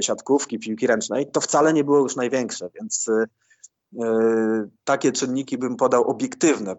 siatkówki, 0.00 0.58
piłki 0.58 0.86
ręcznej, 0.86 1.30
to 1.30 1.40
wcale 1.40 1.72
nie 1.72 1.84
było 1.84 1.98
już 1.98 2.16
największe, 2.16 2.70
więc 2.74 3.08
E, 3.08 3.26
takie 4.84 5.12
czynniki 5.12 5.58
bym 5.58 5.76
podał 5.76 6.04
obiektywne, 6.04 6.76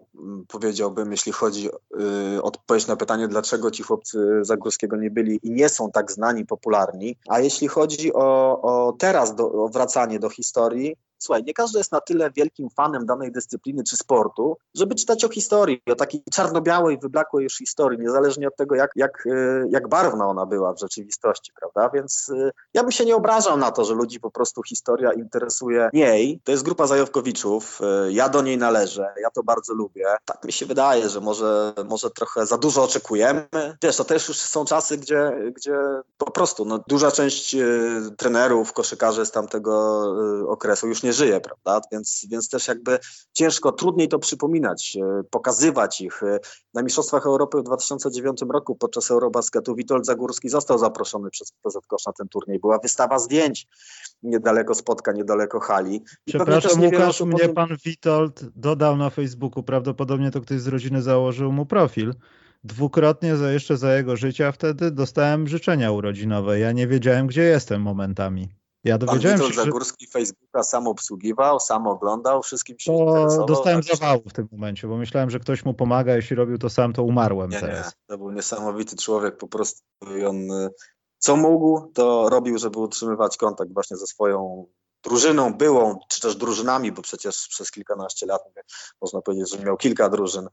powiedziałbym, 0.48 1.10
jeśli 1.10 1.32
chodzi 1.32 1.72
o 1.72 1.78
e, 2.36 2.42
odpowiedź 2.42 2.86
na 2.86 2.96
pytanie, 2.96 3.28
dlaczego 3.28 3.70
ci 3.70 3.82
chłopcy 3.82 4.18
Zagórskiego 4.42 4.96
nie 4.96 5.10
byli 5.10 5.40
i 5.42 5.50
nie 5.50 5.68
są 5.68 5.90
tak 5.90 6.12
znani, 6.12 6.46
popularni. 6.46 7.16
A 7.28 7.40
jeśli 7.40 7.68
chodzi 7.68 8.12
o, 8.12 8.60
o 8.62 8.92
teraz, 8.92 9.34
do, 9.34 9.52
o 9.52 9.68
wracanie 9.68 10.18
do 10.18 10.30
historii, 10.30 10.96
Słuchaj, 11.22 11.44
nie 11.44 11.54
każdy 11.54 11.78
jest 11.78 11.92
na 11.92 12.00
tyle 12.00 12.30
wielkim 12.30 12.70
fanem 12.70 13.06
danej 13.06 13.32
dyscypliny 13.32 13.84
czy 13.84 13.96
sportu, 13.96 14.56
żeby 14.74 14.94
czytać 14.94 15.24
o 15.24 15.28
historii, 15.28 15.82
o 15.92 15.94
takiej 15.94 16.22
czarno-białej, 16.32 16.98
wyblakłej 16.98 17.44
już 17.44 17.56
historii, 17.56 18.00
niezależnie 18.00 18.48
od 18.48 18.56
tego, 18.56 18.74
jak, 18.74 18.90
jak, 18.96 19.26
y, 19.26 19.66
jak 19.70 19.88
barwna 19.88 20.26
ona 20.26 20.46
była 20.46 20.72
w 20.72 20.80
rzeczywistości, 20.80 21.52
prawda? 21.60 21.90
Więc 21.94 22.28
y, 22.28 22.50
ja 22.74 22.82
bym 22.82 22.92
się 22.92 23.04
nie 23.04 23.16
obrażał 23.16 23.56
na 23.56 23.70
to, 23.70 23.84
że 23.84 23.94
ludzi 23.94 24.20
po 24.20 24.30
prostu 24.30 24.62
historia 24.62 25.12
interesuje 25.12 25.90
mniej. 25.92 26.40
To 26.44 26.52
jest 26.52 26.64
grupa 26.64 26.86
Zajowkowiczów, 26.86 27.80
y, 28.08 28.12
ja 28.12 28.28
do 28.28 28.42
niej 28.42 28.58
należę, 28.58 29.14
ja 29.22 29.30
to 29.30 29.42
bardzo 29.42 29.74
lubię. 29.74 30.06
Tak 30.24 30.44
mi 30.44 30.52
się 30.52 30.66
wydaje, 30.66 31.08
że 31.08 31.20
może, 31.20 31.72
może 31.88 32.10
trochę 32.10 32.46
za 32.46 32.58
dużo 32.58 32.82
oczekujemy. 32.82 33.48
Wiesz, 33.82 33.96
to 33.96 34.04
też 34.04 34.28
już 34.28 34.36
są 34.36 34.64
czasy, 34.64 34.98
gdzie, 34.98 35.32
gdzie 35.56 35.76
po 36.18 36.30
prostu 36.30 36.64
no, 36.64 36.80
duża 36.88 37.10
część 37.10 37.56
trenerów, 38.16 38.72
koszykarzy 38.72 39.26
z 39.26 39.30
tamtego 39.30 40.00
okresu 40.48 40.88
już 40.88 41.02
nie 41.02 41.09
nie 41.10 41.14
żyje, 41.14 41.40
prawda? 41.40 41.80
Więc, 41.92 42.26
więc 42.30 42.48
też 42.48 42.68
jakby 42.68 42.98
ciężko, 43.32 43.72
trudniej 43.72 44.08
to 44.08 44.18
przypominać, 44.18 44.96
e, 44.96 45.22
pokazywać 45.30 46.00
ich. 46.00 46.22
E, 46.22 46.38
na 46.74 46.82
Mistrzostwach 46.82 47.26
Europy 47.26 47.58
w 47.58 47.62
2009 47.62 48.42
roku 48.52 48.76
podczas 48.76 49.10
Eurobasketu 49.10 49.74
Witold 49.74 50.06
Zagórski 50.06 50.48
został 50.48 50.78
zaproszony 50.78 51.30
przez 51.30 51.52
PZ 51.62 51.78
Kosz 51.86 52.06
na 52.06 52.12
ten 52.12 52.28
turniej. 52.28 52.58
Była 52.58 52.78
wystawa 52.78 53.18
zdjęć 53.18 53.66
niedaleko 54.22 54.74
spotka, 54.74 55.12
niedaleko 55.12 55.60
hali. 55.60 55.96
I 55.96 56.30
Przepraszam 56.30 56.82
Łukasz, 56.82 57.20
mnie 57.20 57.32
potem... 57.32 57.54
pan 57.54 57.76
Witold 57.84 58.44
dodał 58.56 58.96
na 58.96 59.10
Facebooku, 59.10 59.62
prawdopodobnie 59.62 60.30
to 60.30 60.40
ktoś 60.40 60.60
z 60.60 60.66
rodziny 60.66 61.02
założył 61.02 61.52
mu 61.52 61.66
profil. 61.66 62.14
Dwukrotnie 62.64 63.36
za, 63.36 63.52
jeszcze 63.52 63.76
za 63.76 63.94
jego 63.94 64.16
życia 64.16 64.52
wtedy 64.52 64.90
dostałem 64.90 65.48
życzenia 65.48 65.92
urodzinowe. 65.92 66.58
Ja 66.58 66.72
nie 66.72 66.86
wiedziałem, 66.86 67.26
gdzie 67.26 67.42
jestem 67.42 67.82
momentami. 67.82 68.59
Ja 68.84 68.98
dowiedziałem 68.98 69.38
Pan 69.38 69.48
się, 69.48 69.54
że... 69.54 69.64
Zagórski 69.64 70.06
Facebooka 70.06 70.62
sam 70.62 70.86
obsługiwał, 70.86 71.60
sam 71.60 71.86
oglądał, 71.86 72.42
wszystkim 72.42 72.78
się 72.78 72.92
to. 72.92 73.44
Dostałem 73.46 73.82
tak 73.82 73.96
zawału 73.96 74.22
w 74.28 74.32
tym 74.32 74.48
momencie, 74.52 74.88
bo 74.88 74.96
myślałem, 74.96 75.30
że 75.30 75.40
ktoś 75.40 75.64
mu 75.64 75.74
pomaga, 75.74 76.16
jeśli 76.16 76.36
robił 76.36 76.58
to 76.58 76.70
sam, 76.70 76.92
to 76.92 77.02
umarłem 77.02 77.50
nie, 77.50 77.60
teraz. 77.60 77.86
Nie, 77.86 77.92
to 78.06 78.18
był 78.18 78.30
niesamowity 78.30 78.96
człowiek, 78.96 79.36
po 79.36 79.48
prostu 79.48 79.82
i 80.18 80.24
on 80.24 80.50
y, 80.50 80.70
co 81.18 81.36
mógł, 81.36 81.92
to 81.94 82.28
robił, 82.28 82.58
żeby 82.58 82.78
utrzymywać 82.78 83.36
kontakt 83.36 83.72
właśnie 83.72 83.96
ze 83.96 84.06
swoją 84.06 84.66
drużyną 85.02 85.54
byłą, 85.54 85.98
czy 86.08 86.20
też 86.20 86.36
drużynami, 86.36 86.92
bo 86.92 87.02
przecież 87.02 87.48
przez 87.48 87.70
kilkanaście 87.70 88.26
lat 88.26 88.42
można 89.02 89.20
powiedzieć, 89.22 89.50
że 89.50 89.58
miał 89.58 89.76
kilka 89.76 90.08
drużyn. 90.08 90.48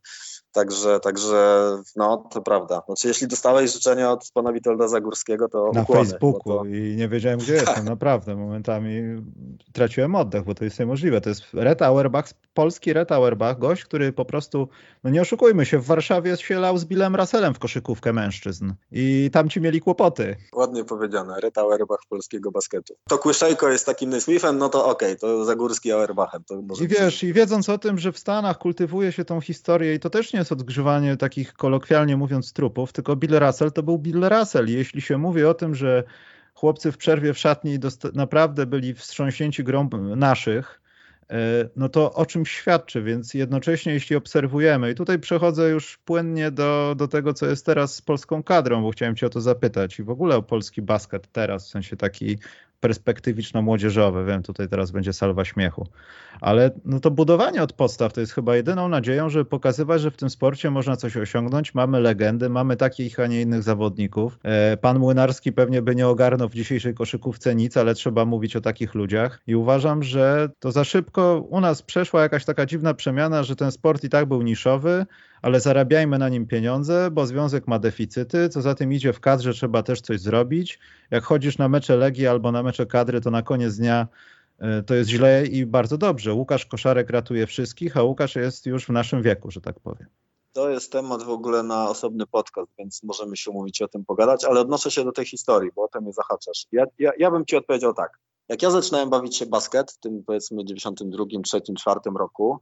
Także, 0.52 1.00
także 1.00 1.72
no 1.96 2.30
to 2.32 2.42
prawda. 2.42 2.82
Znaczy, 2.86 3.08
jeśli 3.08 3.28
dostałeś 3.28 3.74
życzenia 3.74 4.12
od 4.12 4.32
pana 4.34 4.54
Witolda 4.54 4.88
Zagórskiego, 4.88 5.50
to 5.50 5.72
Na 5.74 5.82
ukłony, 5.82 6.10
Facebooku 6.10 6.58
to... 6.58 6.66
i 6.66 6.96
nie 6.96 7.08
wiedziałem, 7.08 7.40
gdzie 7.40 7.54
jestem. 7.54 7.86
Naprawdę, 7.96 8.36
momentami 8.36 9.02
traciłem 9.74 10.16
oddech, 10.16 10.44
bo 10.44 10.56
to 10.56 10.64
jest 10.64 10.80
niemożliwe. 10.80 11.22
To 11.22 11.30
jest 11.30 11.42
Red 11.54 11.82
Auerbach, 11.82 12.26
polski 12.54 12.94
Red 12.94 13.12
Auerbach, 13.12 13.60
gość, 13.60 13.84
który 13.84 14.14
po 14.14 14.26
prostu, 14.26 14.68
no 15.04 15.10
nie 15.10 15.22
oszukujmy 15.22 15.66
się, 15.66 15.80
w 15.80 15.86
Warszawie 15.86 16.38
się 16.38 16.60
lał 16.60 16.78
z 16.78 16.86
Billem 16.86 17.16
Russellem 17.16 17.54
w 17.54 17.60
koszykówkę 17.60 18.14
mężczyzn 18.14 18.74
i 18.92 19.30
tam 19.34 19.50
ci 19.50 19.62
mieli 19.62 19.82
kłopoty. 19.82 20.36
Ładnie 20.54 20.84
powiedziane, 20.84 21.40
Red 21.40 21.58
Auerbach 21.58 22.00
polskiego 22.10 22.52
basketu. 22.52 22.94
To 23.10 23.18
Kłyszejko 23.18 23.70
jest 23.70 23.86
takim 23.86 24.10
No 24.54 24.70
to 24.70 24.86
okej, 24.86 25.10
okay, 25.10 25.20
to 25.20 25.46
Zagórski 25.46 25.92
Auerbachem. 25.92 26.44
To 26.44 26.62
może 26.62 26.84
I 26.84 26.88
wiesz, 26.88 27.24
i 27.24 27.34
wiedząc 27.34 27.70
o 27.70 27.78
tym, 27.78 27.98
że 27.98 28.12
w 28.12 28.20
Stanach 28.20 28.58
kultywuje 28.58 29.12
się 29.12 29.26
tą 29.26 29.42
historię 29.42 29.96
i 29.96 30.00
to 30.00 30.10
też 30.10 30.34
nie 30.34 30.40
jest 30.40 30.52
odgrzewanie 30.52 31.18
takich 31.18 31.54
kolokwialnie 31.54 32.18
mówiąc 32.18 32.54
trupów, 32.54 32.94
tylko 32.94 33.16
Bill 33.16 33.40
Russell 33.40 33.72
to 33.72 33.84
był 33.84 33.98
Bill 33.98 34.30
Russell. 34.30 34.70
I 34.70 34.74
jeśli 34.74 35.02
się 35.02 35.18
mówi 35.18 35.46
o 35.46 35.54
tym, 35.54 35.76
że 35.76 36.04
chłopcy 36.54 36.92
w 36.92 36.98
przerwie 36.98 37.34
w 37.34 37.38
szatni 37.38 37.80
naprawdę 38.14 38.66
byli 38.66 38.94
wstrząśnięci 38.94 39.64
grą 39.64 39.90
naszych, 40.16 40.82
e, 41.30 41.36
no 41.76 41.90
to 41.90 42.14
o 42.14 42.26
czym 42.26 42.46
świadczy, 42.46 43.02
więc 43.02 43.34
jednocześnie 43.34 43.94
jeśli 43.94 44.16
obserwujemy, 44.16 44.92
i 44.92 44.96
tutaj 44.96 45.20
przechodzę 45.20 45.70
już 45.70 45.98
płynnie 45.98 46.52
do, 46.52 46.96
do 46.98 47.08
tego, 47.08 47.34
co 47.34 47.46
jest 47.46 47.66
teraz 47.66 47.96
z 47.96 48.02
polską 48.02 48.44
kadrą, 48.44 48.82
bo 48.82 48.92
chciałem 48.92 49.16
cię 49.16 49.28
o 49.28 49.30
to 49.30 49.42
zapytać 49.42 50.00
i 50.00 50.04
w 50.04 50.10
ogóle 50.10 50.36
o 50.36 50.44
polski 50.44 50.82
basket 50.82 51.28
teraz, 51.32 51.68
w 51.68 51.70
sensie 51.70 51.98
taki 51.98 52.38
perspektywiczno-młodzieżowe. 52.80 54.26
Wiem, 54.26 54.44
tutaj 54.44 54.68
teraz 54.70 54.92
będzie 54.92 55.14
salwa 55.14 55.46
śmiechu. 55.46 55.88
Ale 56.42 56.72
no 56.86 57.00
to 57.00 57.12
budowanie 57.12 57.64
od 57.64 57.74
podstaw 57.74 58.14
to 58.14 58.22
jest 58.22 58.34
chyba 58.34 58.56
jedyną 58.56 58.90
nadzieją, 58.90 59.30
żeby 59.30 59.46
pokazywać, 59.46 60.02
że 60.02 60.12
w 60.12 60.18
tym 60.18 60.30
sporcie 60.30 60.72
można 60.72 60.96
coś 60.96 61.18
osiągnąć. 61.18 61.74
Mamy 61.74 62.00
legendy, 62.00 62.50
mamy 62.50 62.76
takich, 62.76 63.20
a 63.20 63.28
nie 63.28 63.42
innych 63.42 63.64
zawodników. 63.64 64.40
E, 64.44 64.78
pan 64.78 65.00
Młynarski 65.00 65.54
pewnie 65.54 65.82
by 65.82 65.96
nie 65.96 66.08
ogarnął 66.08 66.50
w 66.50 66.54
dzisiejszej 66.54 66.94
koszykówce 66.94 67.56
nic, 67.56 67.78
ale 67.78 67.94
trzeba 67.94 68.26
mówić 68.26 68.56
o 68.56 68.62
takich 68.62 68.96
ludziach. 68.96 69.42
I 69.48 69.56
uważam, 69.56 70.04
że 70.04 70.50
to 70.60 70.72
za 70.72 70.84
szybko 70.84 71.46
u 71.50 71.62
nas 71.62 71.82
przeszła 71.82 72.22
jakaś 72.22 72.46
taka 72.46 72.66
dziwna 72.66 72.94
przemiana, 72.94 73.44
że 73.44 73.56
ten 73.56 73.72
sport 73.72 74.04
i 74.04 74.10
tak 74.10 74.26
był 74.26 74.42
niszowy, 74.42 75.06
ale 75.42 75.60
zarabiajmy 75.60 76.18
na 76.18 76.30
nim 76.30 76.48
pieniądze, 76.48 77.12
bo 77.12 77.26
związek 77.26 77.68
ma 77.68 77.80
deficyty, 77.80 78.50
co 78.50 78.62
za 78.62 78.76
tym 78.76 78.94
idzie 78.94 79.14
w 79.14 79.20
kadrze, 79.20 79.54
trzeba 79.54 79.84
też 79.84 80.02
coś 80.02 80.20
zrobić. 80.20 80.80
Jak 81.12 81.24
chodzisz 81.24 81.58
na 81.58 81.70
mecze 81.70 81.98
Legii 81.98 82.28
albo 82.28 82.52
na 82.52 82.64
mecze 82.64 82.86
kadry, 82.86 83.22
to 83.22 83.32
na 83.32 83.42
koniec 83.42 83.78
dnia 83.78 84.08
e, 84.60 84.84
to 84.84 84.96
jest 84.96 85.10
źle 85.10 85.46
i 85.46 85.66
bardzo 85.66 85.98
dobrze. 85.98 86.34
Łukasz 86.34 86.66
Koszarek 86.66 87.10
ratuje 87.10 87.48
wszystkich, 87.48 87.98
a 87.98 88.04
Łukasz 88.04 88.36
jest 88.36 88.66
już 88.66 88.86
w 88.86 88.90
naszym 88.90 89.22
wieku, 89.22 89.52
że 89.52 89.62
tak 89.62 89.80
powiem. 89.80 90.08
To 90.54 90.70
jest 90.70 90.92
temat 90.92 91.24
w 91.24 91.30
ogóle 91.30 91.64
na 91.64 91.90
osobny 91.90 92.28
podcast, 92.28 92.72
więc 92.80 93.04
możemy 93.04 93.38
się 93.38 93.52
umówić 93.52 93.82
o 93.82 93.88
tym 93.88 94.06
pogadać, 94.06 94.46
ale 94.46 94.60
odnoszę 94.60 94.92
się 94.92 95.04
do 95.04 95.12
tej 95.12 95.26
historii, 95.26 95.72
bo 95.76 95.84
o 95.84 95.88
tym 95.88 96.04
mnie 96.04 96.14
zahaczasz. 96.14 96.66
Ja, 96.72 96.86
ja, 97.00 97.12
ja 97.20 97.32
bym 97.32 97.46
ci 97.46 97.56
odpowiedział 97.56 97.94
tak. 97.94 98.20
Jak 98.50 98.62
ja 98.62 98.72
zaczynałem 98.72 99.10
bawić 99.10 99.38
się 99.38 99.46
basket 99.46 99.92
w 99.92 100.00
tym 100.00 100.24
powiedzmy 100.24 100.66
92, 100.66 101.26
3, 101.44 101.62
4 101.78 102.00
roku, 102.18 102.60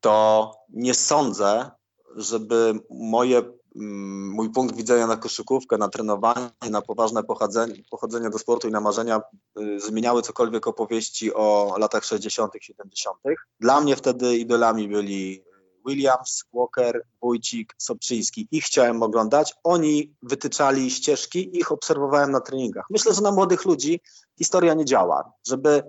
to 0.00 0.52
nie 0.68 0.94
sądzę, 0.94 1.70
żeby 2.16 2.74
moje, 2.90 3.38
mm, 3.76 4.30
mój 4.30 4.50
punkt 4.50 4.76
widzenia 4.76 5.06
na 5.06 5.16
koszykówkę, 5.16 5.78
na 5.78 5.88
trenowanie, 5.88 6.50
na 6.70 6.82
poważne 6.82 7.24
pochodzenie, 7.24 7.82
pochodzenie 7.90 8.30
do 8.30 8.38
sportu 8.38 8.68
i 8.68 8.70
na 8.70 8.80
marzenia 8.80 9.20
y, 9.60 9.80
zmieniały 9.80 10.22
cokolwiek 10.22 10.66
opowieści 10.66 11.34
o 11.34 11.76
latach 11.78 12.04
60., 12.04 12.52
70. 12.60 13.16
Dla 13.60 13.80
mnie 13.80 13.96
wtedy 13.96 14.36
idolami 14.36 14.88
byli 14.88 15.44
Williams, 15.86 16.44
Walker, 16.52 17.06
Wójcik, 17.22 17.74
Sobczyński. 17.78 18.48
Ich 18.50 18.64
chciałem 18.64 19.02
oglądać. 19.02 19.54
Oni 19.64 20.14
wytyczali 20.22 20.90
ścieżki, 20.90 21.58
ich 21.58 21.72
obserwowałem 21.72 22.30
na 22.30 22.40
treningach. 22.40 22.86
Myślę, 22.90 23.14
że 23.14 23.22
na 23.22 23.32
młodych 23.32 23.64
ludzi 23.64 24.00
historia 24.38 24.74
nie 24.74 24.84
działa. 24.84 25.32
Żeby 25.46 25.82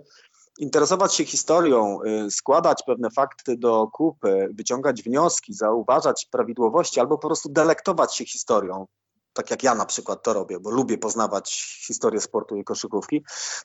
interesować 0.61 1.15
się 1.15 1.25
historią, 1.25 1.99
y, 2.27 2.31
składać 2.31 2.83
pewne 2.85 3.09
fakty 3.09 3.57
do 3.57 3.87
kupy, 3.87 4.49
wyciągać 4.53 5.03
wnioski, 5.03 5.53
zauważać 5.53 6.27
prawidłowości 6.31 6.99
albo 6.99 7.17
po 7.17 7.27
prostu 7.27 7.49
delektować 7.49 8.15
się 8.15 8.25
historią, 8.25 8.87
tak 9.33 9.51
jak 9.51 9.63
ja 9.63 9.75
na 9.75 9.85
przykład 9.85 10.23
to 10.23 10.33
robię, 10.33 10.59
bo 10.59 10.71
lubię 10.71 10.97
poznawać 10.97 11.77
historię 11.87 12.21
sportu 12.21 12.55
i 12.55 12.63
koszykówki, 12.63 13.23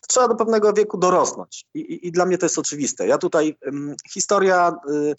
trzeba 0.08 0.28
do 0.28 0.34
pewnego 0.34 0.72
wieku 0.72 0.98
dorosnąć. 0.98 1.66
I, 1.74 1.80
i, 1.80 2.06
i 2.06 2.12
dla 2.12 2.26
mnie 2.26 2.38
to 2.38 2.46
jest 2.46 2.58
oczywiste. 2.58 3.06
Ja 3.06 3.18
tutaj 3.18 3.56
historia 4.12 4.72
y, 4.90 5.14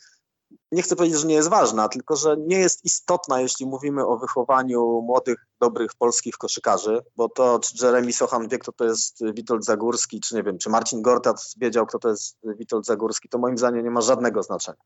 nie 0.71 0.81
chcę 0.81 0.95
powiedzieć, 0.95 1.19
że 1.19 1.27
nie 1.27 1.35
jest 1.35 1.49
ważna, 1.49 1.89
tylko 1.89 2.15
że 2.15 2.35
nie 2.37 2.59
jest 2.59 2.85
istotna, 2.85 3.41
jeśli 3.41 3.65
mówimy 3.65 4.05
o 4.05 4.17
wychowaniu 4.17 5.01
młodych, 5.01 5.37
dobrych 5.59 5.91
polskich 5.95 6.37
koszykarzy, 6.37 7.01
bo 7.15 7.29
to 7.29 7.59
czy 7.59 7.85
Jeremy 7.85 8.13
Sochan 8.13 8.47
wie, 8.47 8.59
kto 8.59 8.71
to 8.71 8.85
jest 8.85 9.19
Witold 9.33 9.65
Zagórski, 9.65 10.19
czy 10.19 10.35
nie 10.35 10.43
wiem, 10.43 10.57
czy 10.57 10.69
Marcin 10.69 11.01
Gortat 11.01 11.53
wiedział, 11.57 11.85
kto 11.85 11.99
to 11.99 12.09
jest 12.09 12.37
Witold 12.43 12.85
Zagórski, 12.85 13.29
to 13.29 13.37
moim 13.37 13.57
zdaniem 13.57 13.83
nie 13.83 13.91
ma 13.91 14.01
żadnego 14.01 14.43
znaczenia. 14.43 14.81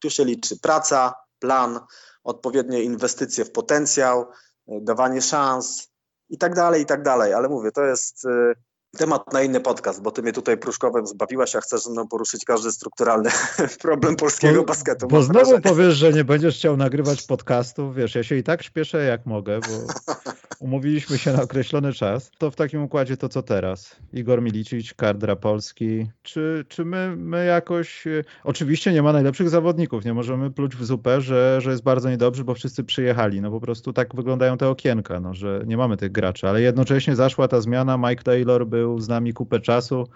Tu 0.00 0.10
się 0.10 0.24
liczy 0.24 0.58
praca, 0.58 1.14
plan, 1.38 1.80
odpowiednie 2.24 2.82
inwestycje 2.82 3.44
w 3.44 3.52
potencjał, 3.52 4.26
dawanie 4.66 5.22
szans 5.22 5.88
i 6.28 6.38
tak 6.38 6.54
dalej, 6.54 6.82
i 6.82 6.86
tak 6.86 7.02
dalej. 7.02 7.34
Ale 7.34 7.48
mówię, 7.48 7.72
to 7.72 7.84
jest 7.84 8.24
y, 8.24 8.54
temat 8.98 9.32
na 9.32 9.42
inny 9.42 9.60
podcast, 9.60 10.02
bo 10.02 10.10
ty 10.10 10.22
mnie 10.22 10.32
tutaj 10.32 10.56
Pruszkowem 10.58 11.06
zbawiłaś, 11.06 11.56
a 11.56 11.60
chcesz 11.60 11.82
ze 11.82 11.90
mną 11.90 12.08
poruszyć 12.08 12.44
każdy 12.44 12.72
strukturalny 12.72 13.30
problem 13.82 14.16
polskiego 14.16 14.64
basketu. 14.64 15.06
Bo 15.08 15.22
znowu 15.22 15.38
wrażenie. 15.38 15.60
powiesz, 15.60 15.94
że 15.94 16.12
nie 16.12 16.24
będziesz 16.24 16.56
chciał 16.56 16.76
nagrywać 16.76 17.22
podcastów, 17.22 17.94
wiesz, 17.94 18.14
ja 18.14 18.22
się 18.22 18.36
i 18.36 18.42
tak 18.42 18.62
śpieszę 18.62 19.04
jak 19.04 19.26
mogę, 19.26 19.60
bo 19.60 19.92
umówiliśmy 20.66 21.18
się 21.18 21.32
na 21.32 21.42
określony 21.42 21.92
czas. 21.92 22.30
To 22.38 22.50
w 22.50 22.56
takim 22.56 22.82
układzie 22.82 23.16
to 23.16 23.28
co 23.28 23.42
teraz? 23.42 23.96
Igor 24.12 24.42
Milicic, 24.42 24.94
Kardra 24.94 25.36
Polski, 25.36 26.10
czy, 26.22 26.64
czy 26.68 26.84
my, 26.84 27.16
my 27.16 27.44
jakoś... 27.44 28.04
Oczywiście 28.44 28.92
nie 28.92 29.02
ma 29.02 29.12
najlepszych 29.12 29.50
zawodników, 29.50 30.04
nie 30.04 30.14
możemy 30.14 30.50
pluć 30.50 30.76
w 30.76 30.84
zupę, 30.84 31.20
że, 31.20 31.60
że 31.60 31.70
jest 31.70 31.82
bardzo 31.82 32.10
niedobrze, 32.10 32.44
bo 32.44 32.54
wszyscy 32.54 32.84
przyjechali, 32.84 33.40
no 33.40 33.50
po 33.50 33.60
prostu 33.60 33.92
tak 33.92 34.14
wyglądają 34.14 34.58
te 34.58 34.68
okienka, 34.68 35.20
no, 35.20 35.34
że 35.34 35.62
nie 35.66 35.76
mamy 35.76 35.96
tych 35.96 36.12
graczy, 36.12 36.48
ale 36.48 36.62
jednocześnie 36.62 37.16
zaszła 37.16 37.48
ta 37.48 37.60
zmiana, 37.60 37.96
Mike 37.96 38.22
Taylor 38.22 38.66
był 38.66 38.79
był 38.80 39.00
z 39.00 39.08
nami 39.08 39.32
kupę 39.32 39.60
czasu. 39.60 40.08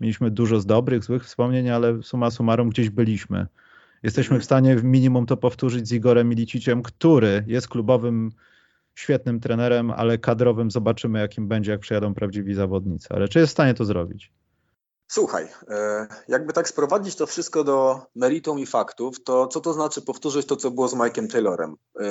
Mieliśmy 0.00 0.30
dużo 0.30 0.60
z 0.60 0.66
dobrych, 0.66 1.04
złych 1.04 1.24
wspomnień, 1.24 1.70
ale 1.70 2.02
suma 2.02 2.30
summarum 2.30 2.70
gdzieś 2.70 2.90
byliśmy. 2.90 3.46
Jesteśmy 4.02 4.40
w 4.40 4.44
stanie 4.44 4.76
w 4.76 4.84
minimum 4.84 5.26
to 5.26 5.36
powtórzyć 5.36 5.88
z 5.88 5.92
Igorem 5.92 6.28
Miliciciem, 6.28 6.82
który 6.82 7.44
jest 7.46 7.68
klubowym 7.68 8.30
świetnym 8.94 9.40
trenerem, 9.40 9.90
ale 9.90 10.18
kadrowym 10.18 10.70
zobaczymy, 10.70 11.18
jakim 11.18 11.48
będzie, 11.48 11.70
jak 11.70 11.80
przyjadą 11.80 12.14
prawdziwi 12.14 12.54
zawodnicy. 12.54 13.08
Ale 13.10 13.28
czy 13.28 13.38
jest 13.38 13.50
w 13.50 13.52
stanie 13.52 13.74
to 13.74 13.84
zrobić? 13.84 14.32
Słuchaj, 15.12 15.48
e, 15.68 16.06
jakby 16.28 16.52
tak 16.52 16.68
sprowadzić 16.68 17.16
to 17.16 17.26
wszystko 17.26 17.64
do 17.64 18.00
meritum 18.14 18.58
i 18.58 18.66
faktów, 18.66 19.24
to 19.24 19.46
co 19.46 19.60
to 19.60 19.72
znaczy 19.72 20.02
powtórzyć 20.02 20.46
to, 20.46 20.56
co 20.56 20.70
było 20.70 20.88
z 20.88 20.94
Mike'em 20.94 21.32
Taylorem? 21.32 21.76
E, 22.00 22.04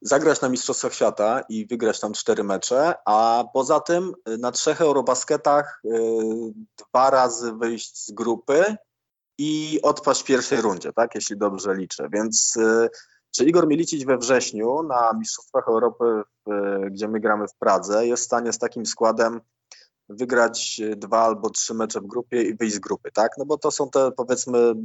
zagrać 0.00 0.40
na 0.40 0.48
Mistrzostwach 0.48 0.94
Świata 0.94 1.40
i 1.48 1.66
wygrać 1.66 2.00
tam 2.00 2.12
cztery 2.12 2.44
mecze, 2.44 2.94
a 3.06 3.44
poza 3.52 3.80
tym 3.80 4.12
e, 4.24 4.36
na 4.36 4.52
trzech 4.52 4.80
Eurobasketach 4.80 5.82
dwa 6.88 7.10
razy 7.10 7.52
wyjść 7.52 8.06
z 8.06 8.12
grupy 8.12 8.76
i 9.38 9.80
odpaść 9.82 10.22
w 10.22 10.24
pierwszej 10.24 10.60
rundzie, 10.60 10.92
tak, 10.92 11.14
jeśli 11.14 11.36
dobrze 11.36 11.74
liczę. 11.74 12.08
Więc 12.12 12.54
czy 13.30 13.44
Igor 13.44 13.68
Milicic 13.68 14.04
we 14.04 14.18
wrześniu 14.18 14.82
na 14.82 15.12
Mistrzostwach 15.18 15.68
Europy, 15.68 16.22
gdzie 16.90 17.08
my 17.08 17.20
gramy 17.20 17.48
w 17.48 17.54
Pradze, 17.54 18.06
jest 18.06 18.22
w 18.22 18.26
stanie 18.26 18.52
z 18.52 18.58
takim 18.58 18.86
składem 18.86 19.40
wygrać 20.08 20.80
e, 20.80 20.96
dwa 20.96 21.18
albo 21.18 21.50
trzy 21.50 21.74
mecze 21.74 22.00
w 22.00 22.06
grupie 22.06 22.42
i 22.42 22.56
wyjść 22.56 22.76
z 22.76 22.78
grupy, 22.78 23.12
tak? 23.12 23.32
No 23.38 23.44
bo 23.44 23.58
to 23.58 23.70
są 23.70 23.90
te 23.90 24.12
powiedzmy 24.12 24.58
mm, 24.58 24.84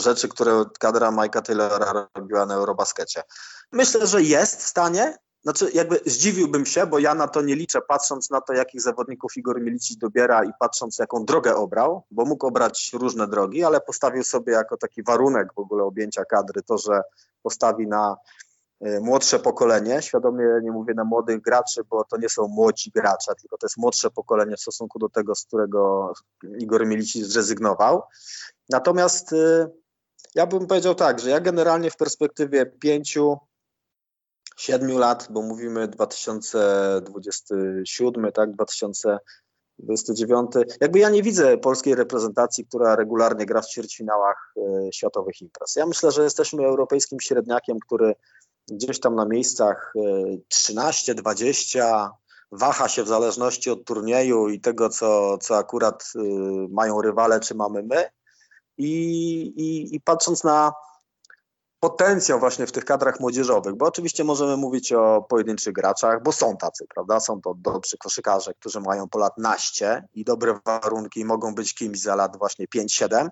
rzeczy, 0.00 0.28
które 0.28 0.64
kadra 0.80 1.10
Majka 1.10 1.42
Taylora 1.42 2.08
robiła 2.14 2.46
na 2.46 2.54
Eurobaskecie. 2.54 3.22
Myślę, 3.72 4.06
że 4.06 4.22
jest 4.22 4.60
w 4.60 4.66
stanie, 4.66 5.18
znaczy 5.42 5.70
jakby 5.74 6.00
zdziwiłbym 6.06 6.66
się, 6.66 6.86
bo 6.86 6.98
ja 6.98 7.14
na 7.14 7.28
to 7.28 7.42
nie 7.42 7.56
liczę, 7.56 7.78
patrząc 7.88 8.30
na 8.30 8.40
to, 8.40 8.52
jakich 8.52 8.80
zawodników 8.80 9.36
Igor 9.36 9.60
Milicic 9.60 9.98
dobiera 9.98 10.44
i 10.44 10.50
patrząc, 10.60 10.98
jaką 10.98 11.24
drogę 11.24 11.56
obrał, 11.56 12.04
bo 12.10 12.24
mógł 12.24 12.46
obrać 12.46 12.90
różne 12.92 13.28
drogi, 13.28 13.64
ale 13.64 13.80
postawił 13.80 14.24
sobie 14.24 14.52
jako 14.52 14.76
taki 14.76 15.02
warunek 15.02 15.48
w 15.54 15.58
ogóle 15.58 15.84
objęcia 15.84 16.24
kadry 16.24 16.62
to, 16.62 16.78
że 16.78 17.02
postawi 17.42 17.86
na 17.86 18.16
młodsze 19.00 19.38
pokolenie. 19.38 20.02
Świadomie 20.02 20.44
nie 20.62 20.72
mówię 20.72 20.94
na 20.94 21.04
młodych 21.04 21.40
graczy, 21.40 21.80
bo 21.90 22.04
to 22.04 22.16
nie 22.16 22.28
są 22.28 22.48
młodzi 22.48 22.90
gracze, 22.90 23.32
tylko 23.40 23.58
to 23.58 23.66
jest 23.66 23.76
młodsze 23.76 24.10
pokolenie 24.10 24.56
w 24.56 24.60
stosunku 24.60 24.98
do 24.98 25.08
tego, 25.08 25.34
z 25.34 25.44
którego 25.44 26.12
Igor 26.58 26.86
Milici 26.86 27.24
zrezygnował. 27.24 28.02
Natomiast 28.70 29.32
e, 29.32 29.68
ja 30.34 30.46
bym 30.46 30.66
powiedział 30.66 30.94
tak, 30.94 31.20
że 31.20 31.30
ja 31.30 31.40
generalnie 31.40 31.90
w 31.90 31.96
perspektywie 31.96 32.66
pięciu, 32.66 33.38
siedmiu 34.56 34.98
lat, 34.98 35.28
bo 35.30 35.42
mówimy 35.42 35.88
2027, 35.88 38.32
tak, 38.32 38.52
2000 38.52 39.18
29. 39.78 40.50
Jakby 40.80 40.98
ja 40.98 41.10
nie 41.10 41.22
widzę 41.22 41.58
polskiej 41.58 41.94
reprezentacji, 41.94 42.66
która 42.66 42.96
regularnie 42.96 43.46
gra 43.46 43.62
w 43.62 43.66
ćwierćfinałach 43.66 44.54
e, 44.56 44.92
światowych 44.92 45.40
imprez. 45.40 45.76
Ja 45.76 45.86
myślę, 45.86 46.10
że 46.10 46.22
jesteśmy 46.22 46.64
europejskim 46.64 47.20
średniakiem, 47.20 47.78
który 47.86 48.14
gdzieś 48.70 49.00
tam 49.00 49.14
na 49.14 49.24
miejscach 49.24 49.92
13, 50.48 51.12
e, 51.12 51.14
20 51.14 52.10
waha 52.52 52.88
się 52.88 53.02
w 53.02 53.08
zależności 53.08 53.70
od 53.70 53.84
turnieju 53.84 54.48
i 54.48 54.60
tego, 54.60 54.88
co, 54.88 55.38
co 55.38 55.56
akurat 55.56 56.12
e, 56.16 56.20
mają 56.70 57.02
rywale, 57.02 57.40
czy 57.40 57.54
mamy 57.54 57.82
my. 57.82 58.10
I, 58.78 58.92
i, 59.56 59.96
i 59.96 60.00
patrząc 60.00 60.44
na 60.44 60.72
potencjał 61.80 62.40
właśnie 62.40 62.66
w 62.66 62.72
tych 62.72 62.84
kadrach 62.84 63.20
młodzieżowych, 63.20 63.74
bo 63.74 63.86
oczywiście 63.86 64.24
możemy 64.24 64.56
mówić 64.56 64.92
o 64.92 65.22
pojedynczych 65.28 65.72
graczach, 65.72 66.22
bo 66.22 66.32
są 66.32 66.56
tacy, 66.56 66.86
prawda? 66.94 67.20
Są 67.20 67.40
to 67.40 67.54
dobrzy 67.56 67.98
koszykarze, 67.98 68.54
którzy 68.54 68.80
mają 68.80 69.08
po 69.08 69.18
lat 69.18 69.38
naście 69.38 70.08
i 70.14 70.24
dobre 70.24 70.60
warunki 70.66 71.20
i 71.20 71.24
mogą 71.24 71.54
być 71.54 71.74
kimś 71.74 72.00
za 72.00 72.14
lat 72.14 72.36
właśnie 72.38 72.66
5-7, 72.66 73.28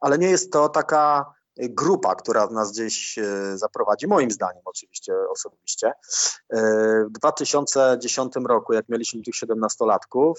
ale 0.00 0.18
nie 0.18 0.30
jest 0.30 0.52
to 0.52 0.68
taka 0.68 1.32
grupa, 1.56 2.14
która 2.14 2.46
nas 2.46 2.72
gdzieś 2.72 3.18
e, 3.18 3.58
zaprowadzi, 3.58 4.06
moim 4.06 4.30
zdaniem 4.30 4.62
oczywiście 4.64 5.12
osobiście. 5.30 5.92
E, 6.50 6.62
w 7.04 7.12
2010 7.12 8.32
roku, 8.48 8.72
jak 8.72 8.88
mieliśmy 8.88 9.22
tych 9.22 9.34
17-latków, 9.34 10.34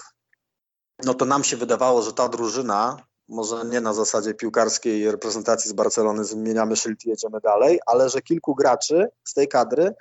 no 1.04 1.14
to 1.14 1.24
nam 1.24 1.44
się 1.44 1.56
wydawało, 1.56 2.02
że 2.02 2.12
ta 2.12 2.28
drużyna 2.28 2.96
może 3.28 3.64
nie 3.64 3.80
na 3.80 3.94
zasadzie 3.94 4.34
piłkarskiej 4.34 5.10
reprezentacji 5.10 5.70
z 5.70 5.72
Barcelony, 5.72 6.24
zmieniamy 6.24 6.76
szyld 6.76 7.04
i 7.04 7.08
jedziemy 7.08 7.40
dalej, 7.40 7.80
ale 7.86 8.08
że 8.08 8.22
kilku 8.22 8.54
graczy 8.54 9.08
z 9.24 9.34
tej 9.34 9.48
kadry 9.48 9.94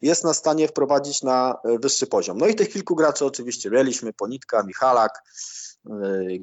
jest 0.00 0.24
na 0.24 0.34
stanie 0.34 0.68
wprowadzić 0.68 1.22
na 1.22 1.58
e, 1.64 1.78
wyższy 1.78 2.06
poziom. 2.06 2.38
No 2.38 2.46
i 2.46 2.54
tych 2.54 2.68
kilku 2.68 2.94
graczy 2.94 3.24
oczywiście 3.24 3.70
mieliśmy, 3.70 4.12
Ponitka, 4.12 4.62
Michalak, 4.62 5.22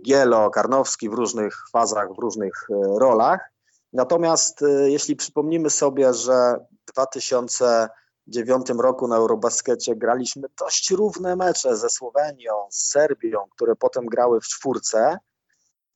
Gielo, 0.06 0.50
Karnowski 0.50 1.10
w 1.10 1.14
różnych 1.14 1.58
fazach, 1.72 2.14
w 2.16 2.20
różnych 2.20 2.68
rolach. 2.98 3.53
Natomiast 3.94 4.66
jeśli 4.86 5.16
przypomnimy 5.16 5.70
sobie, 5.70 6.14
że 6.14 6.56
w 6.90 6.94
2009 6.94 8.68
roku 8.78 9.08
na 9.08 9.16
Eurobaskecie 9.16 9.96
graliśmy 9.96 10.48
dość 10.60 10.92
równe 10.92 11.36
mecze 11.36 11.78
ze 11.78 11.90
Słowenią, 11.90 12.54
z 12.70 12.90
Serbią, 12.90 13.40
które 13.56 13.76
potem 13.76 14.06
grały 14.06 14.42
w 14.42 14.48
czwórce, 14.48 15.18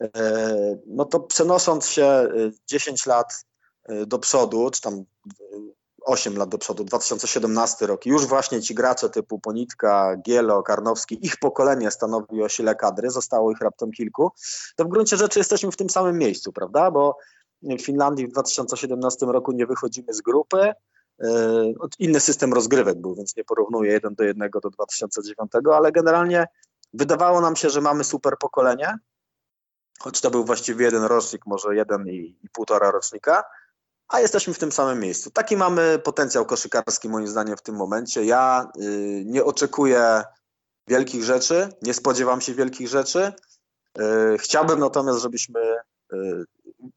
E, 0.04 0.78
no 0.88 1.06
to 1.06 1.20
przenosząc 1.20 1.88
się 1.88 2.28
10 2.68 3.08
e, 3.08 3.10
lat 3.10 3.46
do 4.08 4.20
przodu, 4.20 4.70
czy 4.72 4.82
tam 4.82 5.04
8 6.02 6.38
lat 6.38 6.50
do 6.50 6.58
przodu, 6.58 6.84
2017 6.84 7.88
rok, 7.88 8.06
już 8.06 8.26
właśnie 8.26 8.62
ci 8.62 8.76
gracze 8.76 9.10
typu 9.10 9.40
Ponitka, 9.40 10.16
Gielo, 10.26 10.64
Karnowski, 10.64 11.26
ich 11.26 11.38
pokolenie 11.38 11.92
stanowi 11.92 12.44
o 12.44 12.50
sile 12.50 12.76
kadry, 12.76 13.10
zostało 13.10 13.52
ich 13.52 13.62
raptem 13.62 13.92
kilku, 13.92 14.32
to 14.76 14.86
w 14.86 14.88
gruncie 14.88 15.18
rzeczy 15.18 15.40
jesteśmy 15.40 15.72
w 15.72 15.78
tym 15.78 15.90
samym 15.90 16.18
miejscu, 16.18 16.54
prawda? 16.54 16.92
Bo 16.92 17.18
w 17.62 17.82
Finlandii 17.82 18.28
w 18.28 18.32
2017 18.32 19.26
roku 19.26 19.52
nie 19.52 19.66
wychodzimy 19.66 20.14
z 20.14 20.22
grupy, 20.22 20.74
inny 22.00 22.20
system 22.20 22.54
rozgrywek 22.54 23.02
był, 23.02 23.16
więc 23.16 23.36
nie 23.36 23.44
porównuję 23.44 23.92
jeden 23.92 24.16
do 24.16 24.24
jednego 24.24 24.60
do 24.60 24.70
2009, 24.70 25.52
ale 25.74 25.92
generalnie 25.92 26.48
wydawało 26.94 27.42
nam 27.42 27.56
się, 27.56 27.70
że 27.70 27.82
mamy 27.82 28.04
super 28.04 28.38
pokolenie, 28.40 28.98
choć 30.00 30.22
to 30.22 30.32
był 30.32 30.46
właściwie 30.46 30.86
jeden 30.86 31.04
rocznik, 31.04 31.46
może 31.46 31.76
jeden 31.76 32.08
i, 32.08 32.38
i 32.44 32.50
półtora 32.50 32.92
rocznika, 32.92 33.44
a 34.08 34.20
jesteśmy 34.20 34.54
w 34.54 34.60
tym 34.60 34.72
samym 34.72 35.00
miejscu. 35.00 35.32
Taki 35.32 35.58
mamy 35.58 36.00
potencjał 36.00 36.46
koszykarski 36.46 37.10
moim 37.10 37.28
zdaniem 37.28 37.58
w 37.58 37.62
tym 37.62 37.76
momencie. 37.76 38.26
Ja 38.26 38.72
y, 38.82 39.24
nie 39.26 39.44
oczekuję 39.44 40.24
wielkich 40.88 41.24
rzeczy, 41.24 41.70
nie 41.82 41.94
spodziewam 41.94 42.42
się 42.42 42.54
wielkich 42.54 42.88
rzeczy. 42.88 43.34
Y, 44.00 44.38
chciałbym 44.38 44.80
natomiast, 44.80 45.20
żebyśmy 45.20 45.60
y, 46.14 46.46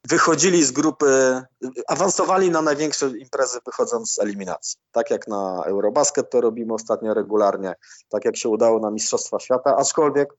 wychodzili 0.08 0.64
z 0.64 0.72
grupy, 0.72 1.42
awansowali 1.88 2.50
na 2.50 2.62
największe 2.62 3.08
imprezy 3.18 3.58
wychodząc 3.66 4.14
z 4.14 4.18
eliminacji. 4.18 4.80
Tak 4.92 5.10
jak 5.10 5.28
na 5.28 5.62
Eurobasket 5.66 6.30
to 6.30 6.40
robimy 6.40 6.74
ostatnio 6.74 7.14
regularnie, 7.14 7.74
tak 8.08 8.24
jak 8.24 8.36
się 8.36 8.48
udało 8.48 8.78
na 8.78 8.90
Mistrzostwa 8.90 9.38
Świata, 9.38 9.76
aczkolwiek 9.76 10.36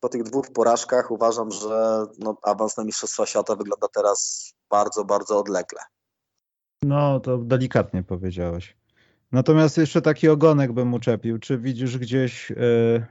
po 0.00 0.08
tych 0.08 0.22
dwóch 0.22 0.52
porażkach 0.52 1.10
uważam, 1.10 1.50
że 1.50 2.06
no, 2.18 2.36
awans 2.42 2.76
na 2.76 2.84
Mistrzostwa 2.84 3.26
Świata 3.26 3.56
wygląda 3.56 3.86
teraz 3.94 4.50
bardzo, 4.70 5.04
bardzo 5.04 5.38
odlegle. 5.38 5.80
No, 6.82 7.20
to 7.20 7.38
delikatnie 7.38 8.02
powiedziałeś. 8.02 8.76
Natomiast 9.32 9.78
jeszcze 9.78 10.02
taki 10.02 10.28
ogonek 10.28 10.72
bym 10.72 10.94
uczepił. 10.94 11.38
Czy 11.38 11.58
widzisz 11.58 11.98
gdzieś 11.98 12.50
yy, 12.50 13.06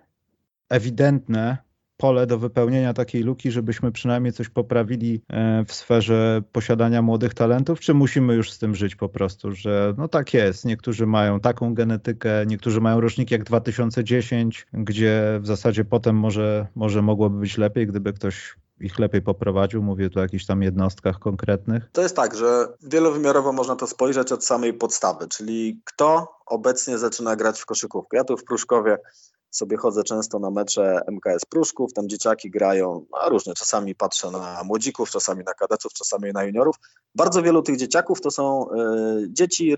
ewidentne 0.69 1.57
pole 1.97 2.27
do 2.27 2.37
wypełnienia 2.37 2.93
takiej 2.93 3.23
luki, 3.23 3.51
żebyśmy 3.51 3.91
przynajmniej 3.91 4.33
coś 4.33 4.49
poprawili 4.49 5.21
e, 5.29 5.65
w 5.67 5.73
sferze 5.73 6.41
posiadania 6.51 7.01
młodych 7.01 7.33
talentów, 7.33 7.79
czy 7.79 7.93
musimy 7.93 8.35
już 8.35 8.51
z 8.51 8.59
tym 8.59 8.75
żyć 8.75 8.95
po 8.95 9.09
prostu, 9.09 9.51
że 9.51 9.93
no 9.97 10.07
tak 10.07 10.33
jest, 10.33 10.65
niektórzy 10.65 11.05
mają 11.05 11.39
taką 11.39 11.73
genetykę, 11.73 12.45
niektórzy 12.45 12.81
mają 12.81 13.01
rocznik 13.01 13.31
jak 13.31 13.43
2010, 13.43 14.67
gdzie 14.73 15.39
w 15.41 15.47
zasadzie 15.47 15.85
potem 15.85 16.15
może, 16.15 16.67
może 16.75 17.01
mogłoby 17.01 17.39
być 17.39 17.57
lepiej, 17.57 17.87
gdyby 17.87 18.13
ktoś 18.13 18.55
ich 18.79 18.99
lepiej 18.99 19.21
poprowadził? 19.21 19.83
Mówię 19.83 20.09
tu 20.09 20.19
o 20.19 20.21
jakichś 20.21 20.45
tam 20.45 20.61
jednostkach 20.61 21.19
konkretnych. 21.19 21.89
To 21.91 22.01
jest 22.01 22.15
tak, 22.15 22.35
że 22.35 22.67
wielowymiarowo 22.83 23.51
można 23.51 23.75
to 23.75 23.87
spojrzeć 23.87 24.31
od 24.31 24.45
samej 24.45 24.73
podstawy, 24.73 25.27
czyli 25.27 25.81
kto 25.85 26.35
obecnie 26.45 26.97
zaczyna 26.97 27.35
grać 27.35 27.59
w 27.59 27.65
koszykówkę. 27.65 28.17
Ja 28.17 28.23
tu 28.23 28.37
w 28.37 28.43
Pruszkowie 28.43 28.97
sobie 29.55 29.77
chodzę 29.77 30.03
często 30.03 30.39
na 30.39 30.49
mecze 30.49 31.01
MKS 31.07 31.45
Pruszków, 31.49 31.93
tam 31.93 32.09
dzieciaki 32.09 32.51
grają 32.51 33.05
no, 33.11 33.29
różnie, 33.29 33.53
czasami 33.53 33.95
patrzę 33.95 34.31
na 34.31 34.63
młodzików, 34.63 35.09
czasami 35.09 35.43
na 35.43 35.53
kadetów, 35.53 35.93
czasami 35.93 36.31
na 36.33 36.43
juniorów. 36.43 36.75
Bardzo 37.15 37.43
wielu 37.43 37.61
tych 37.61 37.77
dzieciaków 37.77 38.21
to 38.21 38.31
są 38.31 38.69
y, 38.71 39.27
dzieci, 39.29 39.73
y, 39.73 39.77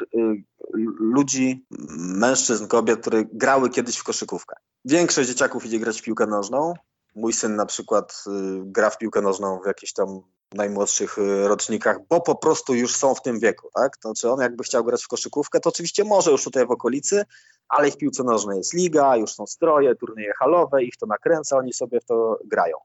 ludzi, 1.00 1.66
mężczyzn, 1.98 2.68
kobiet, 2.68 3.02
które 3.02 3.24
grały 3.34 3.70
kiedyś 3.70 3.98
w 3.98 4.04
koszykówkę. 4.04 4.56
Większość 4.86 5.30
dzieciaków 5.30 5.66
idzie 5.66 5.80
grać 5.80 6.02
w 6.02 6.04
piłkę 6.04 6.28
nożną. 6.28 6.74
Mój 7.16 7.34
syn 7.34 7.56
na 7.56 7.66
przykład 7.66 8.24
y, 8.28 8.32
gra 8.66 8.90
w 8.90 8.98
piłkę 8.98 9.22
nożną 9.22 9.60
w 9.64 9.68
jakiejś 9.68 9.94
tam 9.94 10.22
najmłodszych 10.54 11.18
rocznikach, 11.44 11.98
bo 12.10 12.22
po 12.22 12.36
prostu 12.36 12.76
już 12.76 12.96
są 12.96 13.16
w 13.16 13.22
tym 13.22 13.40
wieku, 13.40 13.70
tak? 13.76 13.98
To 13.98 14.10
znaczy 14.10 14.32
on 14.32 14.42
jakby 14.42 14.64
chciał 14.64 14.84
grać 14.84 15.04
w 15.04 15.08
koszykówkę, 15.08 15.60
to 15.60 15.70
oczywiście 15.70 16.04
może 16.04 16.32
już 16.32 16.44
tutaj 16.44 16.66
w 16.66 16.72
okolicy, 16.72 17.26
ale 17.70 17.92
w 17.92 17.98
piłce 17.98 18.24
nożnej 18.24 18.58
jest 18.58 18.74
liga, 18.74 19.16
już 19.16 19.34
są 19.34 19.48
stroje, 19.48 19.96
turnieje 19.96 20.34
halowe, 20.40 20.84
ich 20.84 20.98
to 20.98 21.06
nakręca, 21.06 21.58
oni 21.58 21.74
sobie 21.74 22.00
w 22.00 22.06
to 22.06 22.40
grają. 22.46 22.78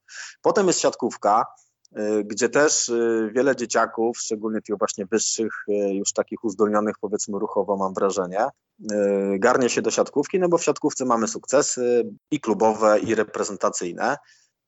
Potem 0.42 0.66
jest 0.66 0.80
siatkówka, 0.80 1.46
y, 1.98 2.24
gdzie 2.24 2.48
też 2.48 2.88
y, 2.88 3.30
wiele 3.34 3.56
dzieciaków, 3.56 4.18
szczególnie 4.18 4.62
tych 4.62 4.78
właśnie 4.78 5.06
wyższych, 5.06 5.52
już 5.92 6.12
takich 6.12 6.44
uzdolnionych 6.44 6.94
powiedzmy 7.00 7.38
ruchowo 7.38 7.76
mam 7.76 7.94
wrażenie, 7.94 8.46
garnie 9.38 9.68
się 9.68 9.82
do 9.82 9.90
siatkówki, 9.90 10.38
no 10.38 10.48
bo 10.48 10.58
w 10.58 10.64
siatkówce 10.64 11.04
mamy 11.04 11.28
sukcesy 11.28 12.04
i 12.30 12.40
klubowe, 12.40 12.98
i 12.98 13.14
reprezentacyjne. 13.14 14.16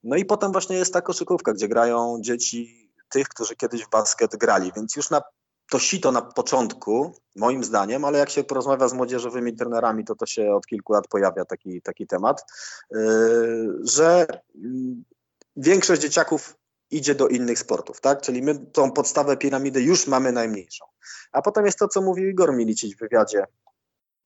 No 0.02 0.16
i 0.16 0.24
potem 0.24 0.52
właśnie 0.52 0.76
jest 0.76 0.92
ta 0.92 1.00
koszykówka, 1.02 1.52
gdzie 1.52 1.68
grają 1.68 2.18
dzieci 2.20 2.90
tych, 3.08 3.28
którzy 3.28 3.56
kiedyś 3.56 3.84
w 3.84 3.90
basket 3.90 4.36
grali, 4.36 4.72
więc 4.76 4.96
już 4.96 5.10
na 5.10 5.22
to 5.70 5.78
sito 5.78 6.12
na 6.12 6.22
początku, 6.22 7.14
moim 7.36 7.64
zdaniem, 7.64 8.04
ale 8.04 8.18
jak 8.18 8.30
się 8.30 8.44
porozmawia 8.44 8.88
z 8.88 8.92
młodzieżowymi 8.92 9.56
trenerami, 9.56 10.04
to 10.04 10.14
to 10.14 10.26
się 10.26 10.54
od 10.54 10.66
kilku 10.66 10.92
lat 10.92 11.08
pojawia 11.08 11.44
taki, 11.44 11.82
taki 11.82 12.06
temat, 12.06 12.44
yy, 12.90 12.98
że 13.82 14.26
mm, 14.64 15.04
większość 15.56 16.02
dzieciaków 16.02 16.56
idzie 16.90 17.14
do 17.14 17.28
innych 17.28 17.58
sportów, 17.58 18.00
tak? 18.00 18.22
Czyli 18.22 18.42
my 18.42 18.58
tą 18.58 18.90
podstawę 18.90 19.36
piramidy 19.36 19.82
już 19.82 20.06
mamy 20.06 20.32
najmniejszą. 20.32 20.84
A 21.32 21.42
potem 21.42 21.66
jest 21.66 21.78
to, 21.78 21.88
co 21.88 22.02
mówił 22.02 22.28
Igor 22.28 22.54
Milicic 22.54 22.96
w 22.96 22.98
wywiadzie 22.98 23.46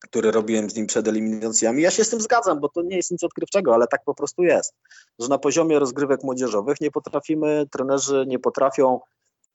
który 0.01 0.31
robiłem 0.31 0.70
z 0.70 0.74
nim 0.74 0.87
przed 0.87 1.09
eliminacjami. 1.09 1.83
Ja 1.83 1.90
się 1.90 2.05
z 2.05 2.11
tym 2.11 2.20
zgadzam, 2.20 2.61
bo 2.61 2.68
to 2.68 2.83
nie 2.83 2.96
jest 2.96 3.11
nic 3.11 3.24
odkrywczego, 3.24 3.74
ale 3.74 3.87
tak 3.87 4.05
po 4.05 4.14
prostu 4.14 4.42
jest, 4.42 4.74
że 5.18 5.29
na 5.29 5.38
poziomie 5.38 5.79
rozgrywek 5.79 6.22
młodzieżowych 6.22 6.81
nie 6.81 6.90
potrafimy, 6.90 7.66
trenerzy 7.70 8.24
nie 8.29 8.38
potrafią 8.38 9.01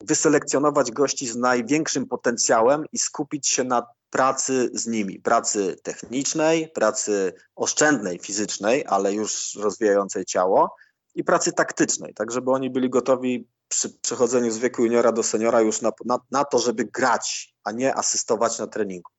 wyselekcjonować 0.01 0.91
gości 0.91 1.27
z 1.27 1.35
największym 1.35 2.05
potencjałem 2.05 2.85
i 2.91 2.99
skupić 2.99 3.47
się 3.47 3.63
na 3.63 3.87
pracy 4.09 4.69
z 4.73 4.87
nimi, 4.87 5.19
pracy 5.19 5.75
technicznej, 5.83 6.69
pracy 6.69 7.33
oszczędnej, 7.55 8.19
fizycznej, 8.19 8.85
ale 8.87 9.13
już 9.13 9.55
rozwijającej 9.55 10.25
ciało 10.25 10.75
i 11.15 11.23
pracy 11.23 11.53
taktycznej, 11.53 12.13
tak 12.13 12.31
żeby 12.31 12.51
oni 12.51 12.69
byli 12.69 12.89
gotowi 12.89 13.47
przy 13.67 13.89
przechodzeniu 13.89 14.51
z 14.51 14.57
wieku 14.57 14.83
juniora 14.83 15.11
do 15.11 15.23
seniora 15.23 15.61
już 15.61 15.81
na, 15.81 15.91
na, 16.05 16.19
na 16.31 16.43
to, 16.43 16.59
żeby 16.59 16.85
grać, 16.85 17.55
a 17.63 17.71
nie 17.71 17.95
asystować 17.95 18.59
na 18.59 18.67
treningu. 18.67 19.11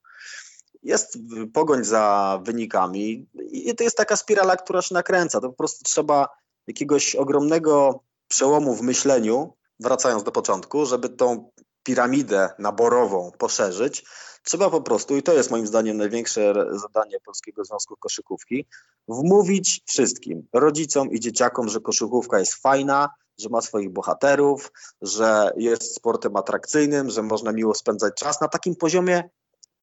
jest 0.82 1.18
pogoń 1.52 1.84
za 1.84 2.40
wynikami 2.44 3.26
i 3.50 3.74
to 3.74 3.84
jest 3.84 3.96
taka 3.96 4.16
spirala, 4.16 4.56
która 4.56 4.82
się 4.82 4.94
nakręca. 4.94 5.40
To 5.40 5.48
po 5.48 5.56
prostu 5.56 5.84
trzeba 5.84 6.28
jakiegoś 6.66 7.14
ogromnego 7.14 8.00
przełomu 8.28 8.74
w 8.74 8.82
myśleniu, 8.82 9.56
wracając 9.80 10.22
do 10.22 10.32
początku, 10.32 10.86
żeby 10.86 11.08
tą 11.08 11.50
piramidę 11.82 12.50
naborową 12.58 13.30
poszerzyć, 13.38 14.04
trzeba 14.42 14.70
po 14.70 14.80
prostu, 14.80 15.16
i 15.16 15.22
to 15.22 15.32
jest 15.32 15.50
moim 15.50 15.66
zdaniem 15.66 15.96
największe 15.96 16.54
zadanie 16.70 17.20
Polskiego 17.24 17.64
Związku 17.64 17.96
Koszykówki, 17.96 18.66
wmówić 19.08 19.82
wszystkim, 19.86 20.48
rodzicom 20.52 21.10
i 21.10 21.20
dzieciakom, 21.20 21.68
że 21.68 21.80
koszykówka 21.80 22.38
jest 22.38 22.54
fajna, 22.54 23.08
że 23.38 23.48
ma 23.48 23.60
swoich 23.60 23.90
bohaterów, 23.90 24.72
że 25.02 25.50
jest 25.56 25.94
sportem 25.94 26.36
atrakcyjnym, 26.36 27.10
że 27.10 27.22
można 27.22 27.52
miło 27.52 27.74
spędzać 27.74 28.14
czas 28.14 28.40
na 28.40 28.48
takim 28.48 28.76
poziomie 28.76 29.30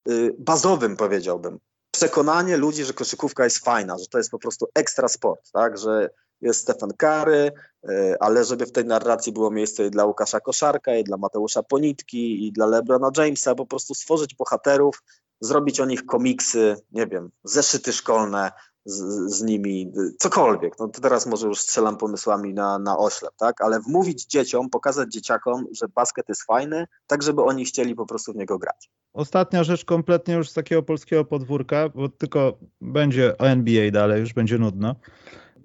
y, 0.09 0.35
bazowym, 0.39 0.97
powiedziałbym. 0.97 1.59
Przekonanie 1.91 2.57
ludzi, 2.57 2.85
że 2.85 2.93
koszykówka 2.93 3.43
jest 3.43 3.65
fajna, 3.65 3.97
że 3.97 4.05
to 4.07 4.17
jest 4.17 4.31
po 4.31 4.39
prostu 4.39 4.67
ekstra 4.75 5.07
sport, 5.07 5.51
tak? 5.51 5.77
że 5.77 6.09
jest 6.41 6.61
Stefan 6.61 6.89
Kary, 6.97 7.51
y, 7.89 8.15
ale 8.19 8.43
żeby 8.43 8.65
w 8.65 8.71
tej 8.71 8.85
narracji 8.85 9.33
było 9.33 9.51
miejsce 9.51 9.85
i 9.85 9.91
dla 9.91 10.05
Łukasza 10.05 10.39
Koszarka, 10.39 10.95
i 10.95 11.03
dla 11.03 11.17
Mateusza 11.17 11.63
Ponitki, 11.63 12.47
i 12.47 12.51
dla 12.51 12.65
Lebrona 12.65 13.09
Jamesa, 13.17 13.55
po 13.55 13.65
prostu 13.65 13.93
stworzyć 13.93 14.35
bohaterów, 14.35 15.03
zrobić 15.39 15.79
o 15.79 15.85
nich 15.85 16.05
komiksy, 16.05 16.75
nie 16.91 17.07
wiem, 17.07 17.31
zeszyty 17.43 17.93
szkolne, 17.93 18.51
z, 18.85 19.31
z, 19.31 19.41
nimi, 19.41 19.91
cokolwiek. 20.19 20.79
No 20.79 20.87
to 20.87 21.01
teraz 21.01 21.25
może 21.25 21.47
już 21.47 21.59
strzelam 21.59 21.97
pomysłami 21.97 22.53
na, 22.53 22.79
na 22.79 22.97
oślep, 22.97 23.31
tak? 23.37 23.61
Ale 23.61 23.79
wmówić 23.79 24.25
dzieciom, 24.25 24.69
pokazać 24.69 25.13
dzieciakom, 25.13 25.65
że 25.71 25.87
basket 25.87 26.29
jest 26.29 26.43
fajny, 26.43 26.87
tak 27.07 27.23
żeby 27.23 27.41
oni 27.41 27.65
chcieli 27.65 27.95
po 27.95 28.05
prostu 28.05 28.33
w 28.33 28.35
niego 28.35 28.57
grać. 28.57 28.89
Ostatnia 29.13 29.63
rzecz 29.63 29.85
kompletnie 29.85 30.33
już 30.33 30.49
z 30.49 30.53
takiego 30.53 30.83
polskiego 30.83 31.25
podwórka, 31.25 31.89
bo 31.89 32.09
tylko 32.09 32.57
będzie 32.81 33.37
o 33.37 33.47
NBA 33.47 33.91
dalej, 33.91 34.19
już 34.19 34.33
będzie 34.33 34.57
nudno. 34.57 34.95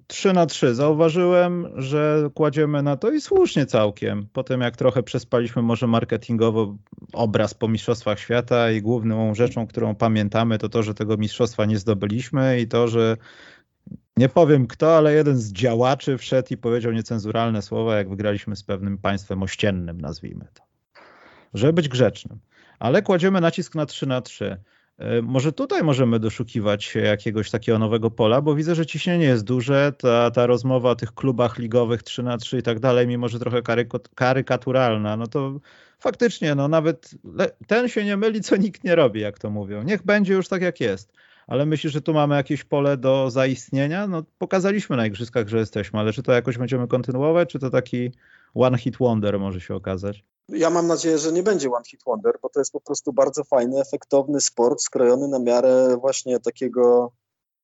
3 0.07 0.33
na 0.33 0.45
3. 0.45 0.75
Zauważyłem, 0.75 1.67
że 1.75 2.29
kładziemy 2.33 2.83
na 2.83 2.97
to 2.97 3.11
i 3.11 3.21
słusznie 3.21 3.65
całkiem. 3.65 4.27
Potem 4.33 4.61
jak 4.61 4.75
trochę 4.75 5.03
przespaliśmy 5.03 5.61
może 5.61 5.87
marketingowo 5.87 6.77
obraz 7.13 7.53
po 7.53 7.67
Mistrzostwach 7.67 8.19
Świata 8.19 8.71
i 8.71 8.81
główną 8.81 9.35
rzeczą, 9.35 9.67
którą 9.67 9.95
pamiętamy 9.95 10.57
to 10.57 10.69
to, 10.69 10.83
że 10.83 10.93
tego 10.93 11.17
mistrzostwa 11.17 11.65
nie 11.65 11.77
zdobyliśmy 11.77 12.59
i 12.59 12.67
to, 12.67 12.87
że 12.87 13.17
nie 14.17 14.29
powiem 14.29 14.67
kto, 14.67 14.97
ale 14.97 15.13
jeden 15.13 15.37
z 15.37 15.51
działaczy 15.51 16.17
wszedł 16.17 16.47
i 16.51 16.57
powiedział 16.57 16.91
niecenzuralne 16.91 17.61
słowa, 17.61 17.97
jak 17.97 18.09
wygraliśmy 18.09 18.55
z 18.55 18.63
pewnym 18.63 18.97
państwem 18.97 19.43
ościennym, 19.43 20.01
nazwijmy 20.01 20.47
to. 20.53 20.63
Żeby 21.53 21.73
być 21.73 21.89
grzecznym. 21.89 22.39
Ale 22.79 23.01
kładziemy 23.01 23.41
nacisk 23.41 23.75
na 23.75 23.85
3 23.85 24.05
na 24.05 24.21
3. 24.21 24.57
E, 24.97 25.21
może 25.21 25.53
tutaj 25.53 25.83
możemy 25.83 26.19
doszukiwać 26.19 26.83
się 26.83 26.99
jakiegoś 26.99 27.51
takiego 27.51 27.79
nowego 27.79 28.11
pola, 28.11 28.41
bo 28.41 28.55
widzę, 28.55 28.75
że 28.75 28.85
ciśnienie 28.85 29.25
jest 29.25 29.43
duże. 29.43 29.93
Ta, 29.97 30.31
ta 30.31 30.47
rozmowa 30.47 30.89
o 30.89 30.95
tych 30.95 31.13
klubach 31.13 31.57
ligowych 31.57 32.03
3 32.03 32.23
na 32.23 32.37
3 32.37 32.57
i 32.57 32.61
tak 32.61 32.79
dalej, 32.79 33.07
mimo 33.07 33.27
że 33.27 33.39
trochę 33.39 33.61
karykaturalna, 34.15 35.17
no 35.17 35.27
to 35.27 35.59
faktycznie, 35.99 36.55
no 36.55 36.67
nawet 36.67 37.11
ten 37.67 37.87
się 37.87 38.05
nie 38.05 38.17
myli, 38.17 38.41
co 38.41 38.55
nikt 38.55 38.83
nie 38.83 38.95
robi, 38.95 39.19
jak 39.19 39.39
to 39.39 39.49
mówią. 39.49 39.83
Niech 39.83 40.03
będzie 40.03 40.33
już 40.33 40.47
tak, 40.47 40.61
jak 40.61 40.79
jest. 40.79 41.13
Ale 41.47 41.65
myślisz, 41.65 41.93
że 41.93 42.01
tu 42.01 42.13
mamy 42.13 42.35
jakieś 42.35 42.63
pole 42.63 42.97
do 42.97 43.31
zaistnienia? 43.31 44.07
No 44.07 44.23
pokazaliśmy 44.37 44.97
na 44.97 45.05
igrzyskach, 45.05 45.47
że 45.47 45.57
jesteśmy, 45.57 45.99
ale 45.99 46.13
czy 46.13 46.23
to 46.23 46.31
jakoś 46.31 46.57
będziemy 46.57 46.87
kontynuować, 46.87 47.49
czy 47.49 47.59
to 47.59 47.69
taki 47.69 48.11
one 48.53 48.77
hit 48.77 48.97
wonder 48.97 49.39
może 49.39 49.61
się 49.61 49.75
okazać? 49.75 50.23
Ja 50.49 50.69
mam 50.69 50.87
nadzieję, 50.87 51.17
że 51.17 51.31
nie 51.31 51.43
będzie 51.43 51.71
One 51.71 51.85
Hit 51.85 52.03
Wonder, 52.05 52.33
bo 52.41 52.49
to 52.49 52.59
jest 52.59 52.71
po 52.71 52.81
prostu 52.81 53.13
bardzo 53.13 53.43
fajny, 53.43 53.81
efektowny 53.81 54.41
sport 54.41 54.81
skrojony 54.81 55.27
na 55.27 55.39
miarę 55.39 55.97
właśnie 56.01 56.39
takiego 56.39 57.11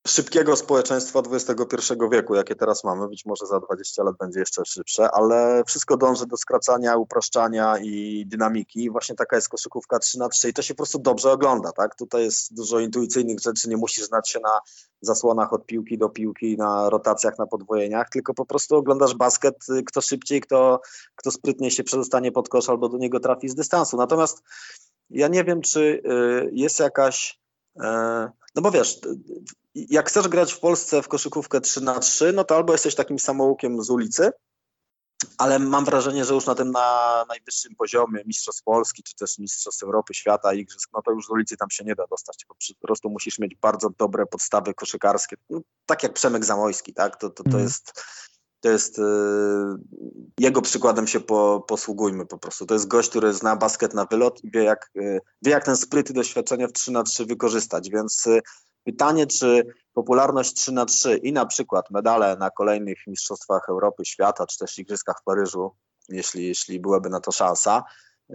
szybkiego 0.06 0.56
społeczeństwa 0.56 1.22
XXI 1.30 1.94
wieku, 2.12 2.34
jakie 2.34 2.54
teraz 2.54 2.84
mamy, 2.84 3.08
być 3.08 3.26
może 3.26 3.46
za 3.46 3.60
20 3.60 4.02
lat 4.02 4.16
będzie 4.16 4.40
jeszcze 4.40 4.64
szybsze, 4.64 5.10
ale 5.10 5.62
wszystko 5.66 5.96
dąży 5.96 6.26
do 6.26 6.36
skracania, 6.36 6.96
upraszczania 6.96 7.78
i 7.78 8.24
dynamiki. 8.26 8.90
Właśnie 8.90 9.14
taka 9.14 9.36
jest 9.36 9.48
koszykówka 9.48 9.98
3 9.98 10.18
na 10.18 10.28
3 10.28 10.48
i 10.48 10.52
to 10.52 10.62
się 10.62 10.74
po 10.74 10.76
prostu 10.76 10.98
dobrze 10.98 11.32
ogląda, 11.32 11.72
tak? 11.72 11.94
Tutaj 11.94 12.22
jest 12.22 12.54
dużo 12.54 12.80
intuicyjnych 12.80 13.40
rzeczy, 13.40 13.68
nie 13.68 13.76
musisz 13.76 14.04
znać 14.04 14.30
się 14.30 14.40
na 14.40 14.60
zasłonach 15.00 15.52
od 15.52 15.66
piłki 15.66 15.98
do 15.98 16.08
piłki, 16.08 16.56
na 16.56 16.90
rotacjach, 16.90 17.38
na 17.38 17.46
podwojeniach, 17.46 18.08
tylko 18.08 18.34
po 18.34 18.46
prostu 18.46 18.76
oglądasz 18.76 19.14
basket, 19.14 19.56
kto 19.86 20.00
szybciej, 20.00 20.40
kto, 20.40 20.80
kto 21.14 21.30
sprytniej 21.30 21.70
się 21.70 21.84
przedostanie 21.84 22.32
pod 22.32 22.48
kosz 22.48 22.68
albo 22.68 22.88
do 22.88 22.98
niego 22.98 23.20
trafi 23.20 23.48
z 23.48 23.54
dystansu. 23.54 23.96
Natomiast 23.96 24.42
ja 25.10 25.28
nie 25.28 25.44
wiem, 25.44 25.60
czy 25.60 25.80
y, 25.80 26.50
jest 26.52 26.80
jakaś 26.80 27.40
e, 27.80 28.30
no 28.54 28.62
bo 28.62 28.70
wiesz, 28.70 29.00
jak 29.74 30.08
chcesz 30.08 30.28
grać 30.28 30.52
w 30.52 30.60
Polsce 30.60 31.02
w 31.02 31.08
koszykówkę 31.08 31.60
3 31.60 31.80
na 31.80 31.98
3 31.98 32.32
no 32.32 32.44
to 32.44 32.56
albo 32.56 32.72
jesteś 32.72 32.94
takim 32.94 33.18
samoukiem 33.18 33.82
z 33.82 33.90
ulicy, 33.90 34.30
ale 35.38 35.58
mam 35.58 35.84
wrażenie, 35.84 36.24
że 36.24 36.34
już 36.34 36.46
na 36.46 36.54
tym 36.54 36.70
na 36.70 37.24
najwyższym 37.28 37.74
poziomie 37.74 38.22
Mistrzostw 38.26 38.62
Polski, 38.62 39.02
czy 39.02 39.14
też 39.14 39.38
Mistrzostw 39.38 39.82
Europy, 39.82 40.14
Świata, 40.14 40.54
Igrzysk, 40.54 40.90
no 40.94 41.02
to 41.02 41.12
już 41.12 41.26
z 41.26 41.30
ulicy 41.30 41.56
tam 41.56 41.70
się 41.70 41.84
nie 41.84 41.94
da 41.94 42.06
dostać, 42.06 42.44
po 42.80 42.86
prostu 42.86 43.10
musisz 43.10 43.38
mieć 43.38 43.54
bardzo 43.54 43.90
dobre 43.98 44.26
podstawy 44.26 44.74
koszykarskie, 44.74 45.36
no, 45.50 45.60
tak 45.86 46.02
jak 46.02 46.12
Przemek 46.12 46.44
Zamojski, 46.44 46.94
tak, 46.94 47.16
to, 47.16 47.30
to, 47.30 47.42
to 47.42 47.50
mm. 47.50 47.62
jest 47.62 48.04
to 48.60 48.68
jest 48.70 48.98
yy, 48.98 49.04
jego 50.38 50.62
przykładem 50.62 51.06
się 51.06 51.20
po, 51.20 51.64
posługujmy 51.68 52.26
po 52.26 52.38
prostu. 52.38 52.66
To 52.66 52.74
jest 52.74 52.88
gość, 52.88 53.10
który 53.10 53.32
zna 53.32 53.56
basket 53.56 53.94
na 53.94 54.04
wylot 54.04 54.44
i 54.44 54.50
wie 54.50 54.64
jak, 54.64 54.90
yy, 54.94 55.20
wie 55.42 55.50
jak 55.50 55.64
ten 55.64 55.76
spryt 55.76 56.10
i 56.10 56.12
doświadczenie 56.12 56.68
w 56.68 56.72
3 56.72 56.92
na 56.92 57.02
3 57.02 57.26
wykorzystać, 57.26 57.90
więc 57.90 58.26
yy, 58.26 58.40
pytanie, 58.84 59.26
czy 59.26 59.74
popularność 59.92 60.54
3 60.54 60.72
na 60.72 60.86
3 60.86 61.16
i 61.16 61.32
na 61.32 61.46
przykład 61.46 61.90
medale 61.90 62.36
na 62.36 62.50
kolejnych 62.50 62.98
mistrzostwach 63.06 63.68
Europy, 63.68 64.04
świata, 64.04 64.46
czy 64.46 64.58
też 64.58 64.78
igrzyskach 64.78 65.20
w 65.20 65.24
Paryżu, 65.24 65.76
jeśli, 66.08 66.46
jeśli 66.46 66.80
byłaby 66.80 67.10
na 67.10 67.20
to 67.20 67.32
szansa, 67.32 67.82
y, 68.30 68.34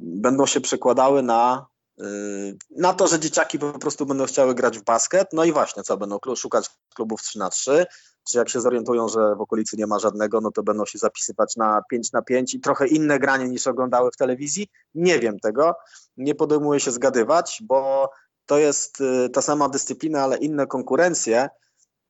będą 0.00 0.46
się 0.46 0.60
przekładały 0.60 1.22
na 1.22 1.66
y, 2.00 2.56
na 2.70 2.94
to, 2.94 3.06
że 3.06 3.20
dzieciaki 3.20 3.58
po 3.58 3.78
prostu 3.78 4.06
będą 4.06 4.26
chciały 4.26 4.54
grać 4.54 4.78
w 4.78 4.84
basket, 4.84 5.28
no 5.32 5.44
i 5.44 5.52
właśnie 5.52 5.82
co, 5.82 5.96
będą 5.96 6.18
szukać 6.36 6.70
klubów 6.94 7.22
3 7.22 7.38
na 7.38 7.50
3 7.50 7.86
czy 8.30 8.38
jak 8.38 8.48
się 8.48 8.60
zorientują, 8.60 9.08
że 9.08 9.34
w 9.36 9.40
okolicy 9.40 9.76
nie 9.76 9.86
ma 9.86 9.98
żadnego, 9.98 10.40
no 10.40 10.50
to 10.50 10.62
będą 10.62 10.84
się 10.84 10.98
zapisywać 10.98 11.56
na 11.56 11.82
5 11.90 12.12
na 12.12 12.22
5 12.22 12.54
i 12.54 12.60
trochę 12.60 12.86
inne 12.86 13.18
granie 13.18 13.48
niż 13.48 13.66
oglądały 13.66 14.10
w 14.10 14.16
telewizji. 14.16 14.68
Nie 14.94 15.18
wiem 15.18 15.38
tego, 15.38 15.74
nie 16.16 16.34
podejmuję 16.34 16.80
się 16.80 16.90
zgadywać, 16.90 17.62
bo 17.64 18.10
to 18.46 18.58
jest 18.58 19.00
y, 19.00 19.28
ta 19.30 19.42
sama 19.42 19.68
dyscyplina, 19.68 20.22
ale 20.22 20.36
inne 20.36 20.66
konkurencje. 20.66 21.48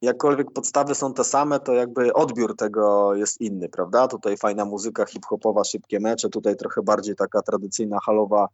Jakkolwiek 0.03 0.53
podstawy 0.53 0.94
są 0.94 1.14
te 1.14 1.25
same, 1.25 1.61
to 1.61 1.72
jakby 1.72 2.12
odbiór 2.12 2.57
tego 2.57 3.14
jest 3.14 3.40
inny, 3.40 3.68
prawda? 3.68 4.09
Tutaj 4.09 4.37
fajna 4.37 4.64
muzyka 4.64 5.07
hip-hopowa, 5.07 5.64
szybkie 5.64 6.01
mecze, 6.01 6.29
tutaj 6.29 6.57
trochę 6.57 6.83
bardziej 6.83 7.16
taka 7.16 7.42
tradycyjna 7.42 7.99
halowa 8.07 8.49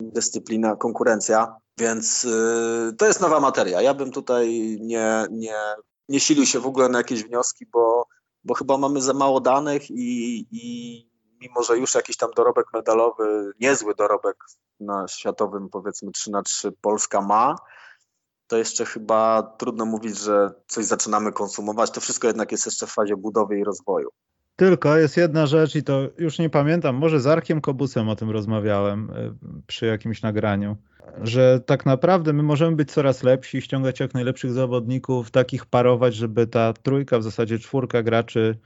dyscyplina, 0.00 0.76
konkurencja, 0.76 1.56
więc 1.78 2.24
yy, 2.24 2.92
to 2.98 3.06
jest 3.06 3.20
nowa 3.20 3.40
materia. 3.40 3.82
Ja 3.82 3.94
bym 3.94 4.10
tutaj 4.12 4.78
nie, 4.80 5.26
nie 5.30 5.54
nie 6.08 6.20
silił 6.20 6.46
się 6.46 6.60
w 6.60 6.66
ogóle 6.66 6.88
na 6.88 6.98
jakieś 6.98 7.24
wnioski, 7.24 7.66
bo, 7.66 8.06
bo 8.44 8.54
chyba 8.54 8.78
mamy 8.78 9.00
za 9.00 9.14
mało 9.14 9.40
danych 9.40 9.90
i, 9.90 10.46
i 10.50 11.10
mimo, 11.40 11.62
że 11.62 11.78
już 11.78 11.94
jakiś 11.94 12.16
tam 12.16 12.30
dorobek 12.36 12.66
medalowy, 12.72 13.52
niezły 13.60 13.94
dorobek 13.94 14.36
na 14.80 15.08
światowym 15.08 15.68
powiedzmy 15.68 16.12
3 16.12 16.30
na 16.30 16.42
3 16.42 16.72
Polska 16.80 17.20
ma, 17.20 17.56
to 18.46 18.56
jeszcze 18.56 18.84
chyba 18.84 19.42
trudno 19.42 19.84
mówić, 19.84 20.18
że 20.18 20.50
coś 20.66 20.84
zaczynamy 20.84 21.32
konsumować. 21.32 21.90
To 21.90 22.00
wszystko 22.00 22.26
jednak 22.26 22.52
jest 22.52 22.66
jeszcze 22.66 22.86
w 22.86 22.90
fazie 22.90 23.16
budowy 23.16 23.58
i 23.58 23.64
rozwoju. 23.64 24.08
Tylko 24.56 24.96
jest 24.96 25.16
jedna 25.16 25.46
rzecz 25.46 25.76
i 25.76 25.82
to 25.82 26.00
już 26.18 26.38
nie 26.38 26.50
pamiętam, 26.50 26.96
może 26.96 27.20
z 27.20 27.26
Arkiem 27.26 27.60
Kobusem 27.60 28.08
o 28.08 28.16
tym 28.16 28.30
rozmawiałem 28.30 29.10
y, 29.10 29.34
przy 29.66 29.86
jakimś 29.86 30.22
nagraniu 30.22 30.76
że 31.22 31.60
tak 31.60 31.86
naprawdę 31.86 32.32
my 32.32 32.42
możemy 32.42 32.76
być 32.76 32.92
coraz 32.92 33.22
lepsi, 33.22 33.62
ściągać 33.62 34.00
jak 34.00 34.14
najlepszych 34.14 34.52
zawodników, 34.52 35.30
takich 35.30 35.66
parować, 35.66 36.14
żeby 36.14 36.46
ta 36.46 36.72
trójka, 36.72 37.18
w 37.18 37.22
zasadzie 37.22 37.58
czwórka 37.58 38.02
graczy 38.02 38.58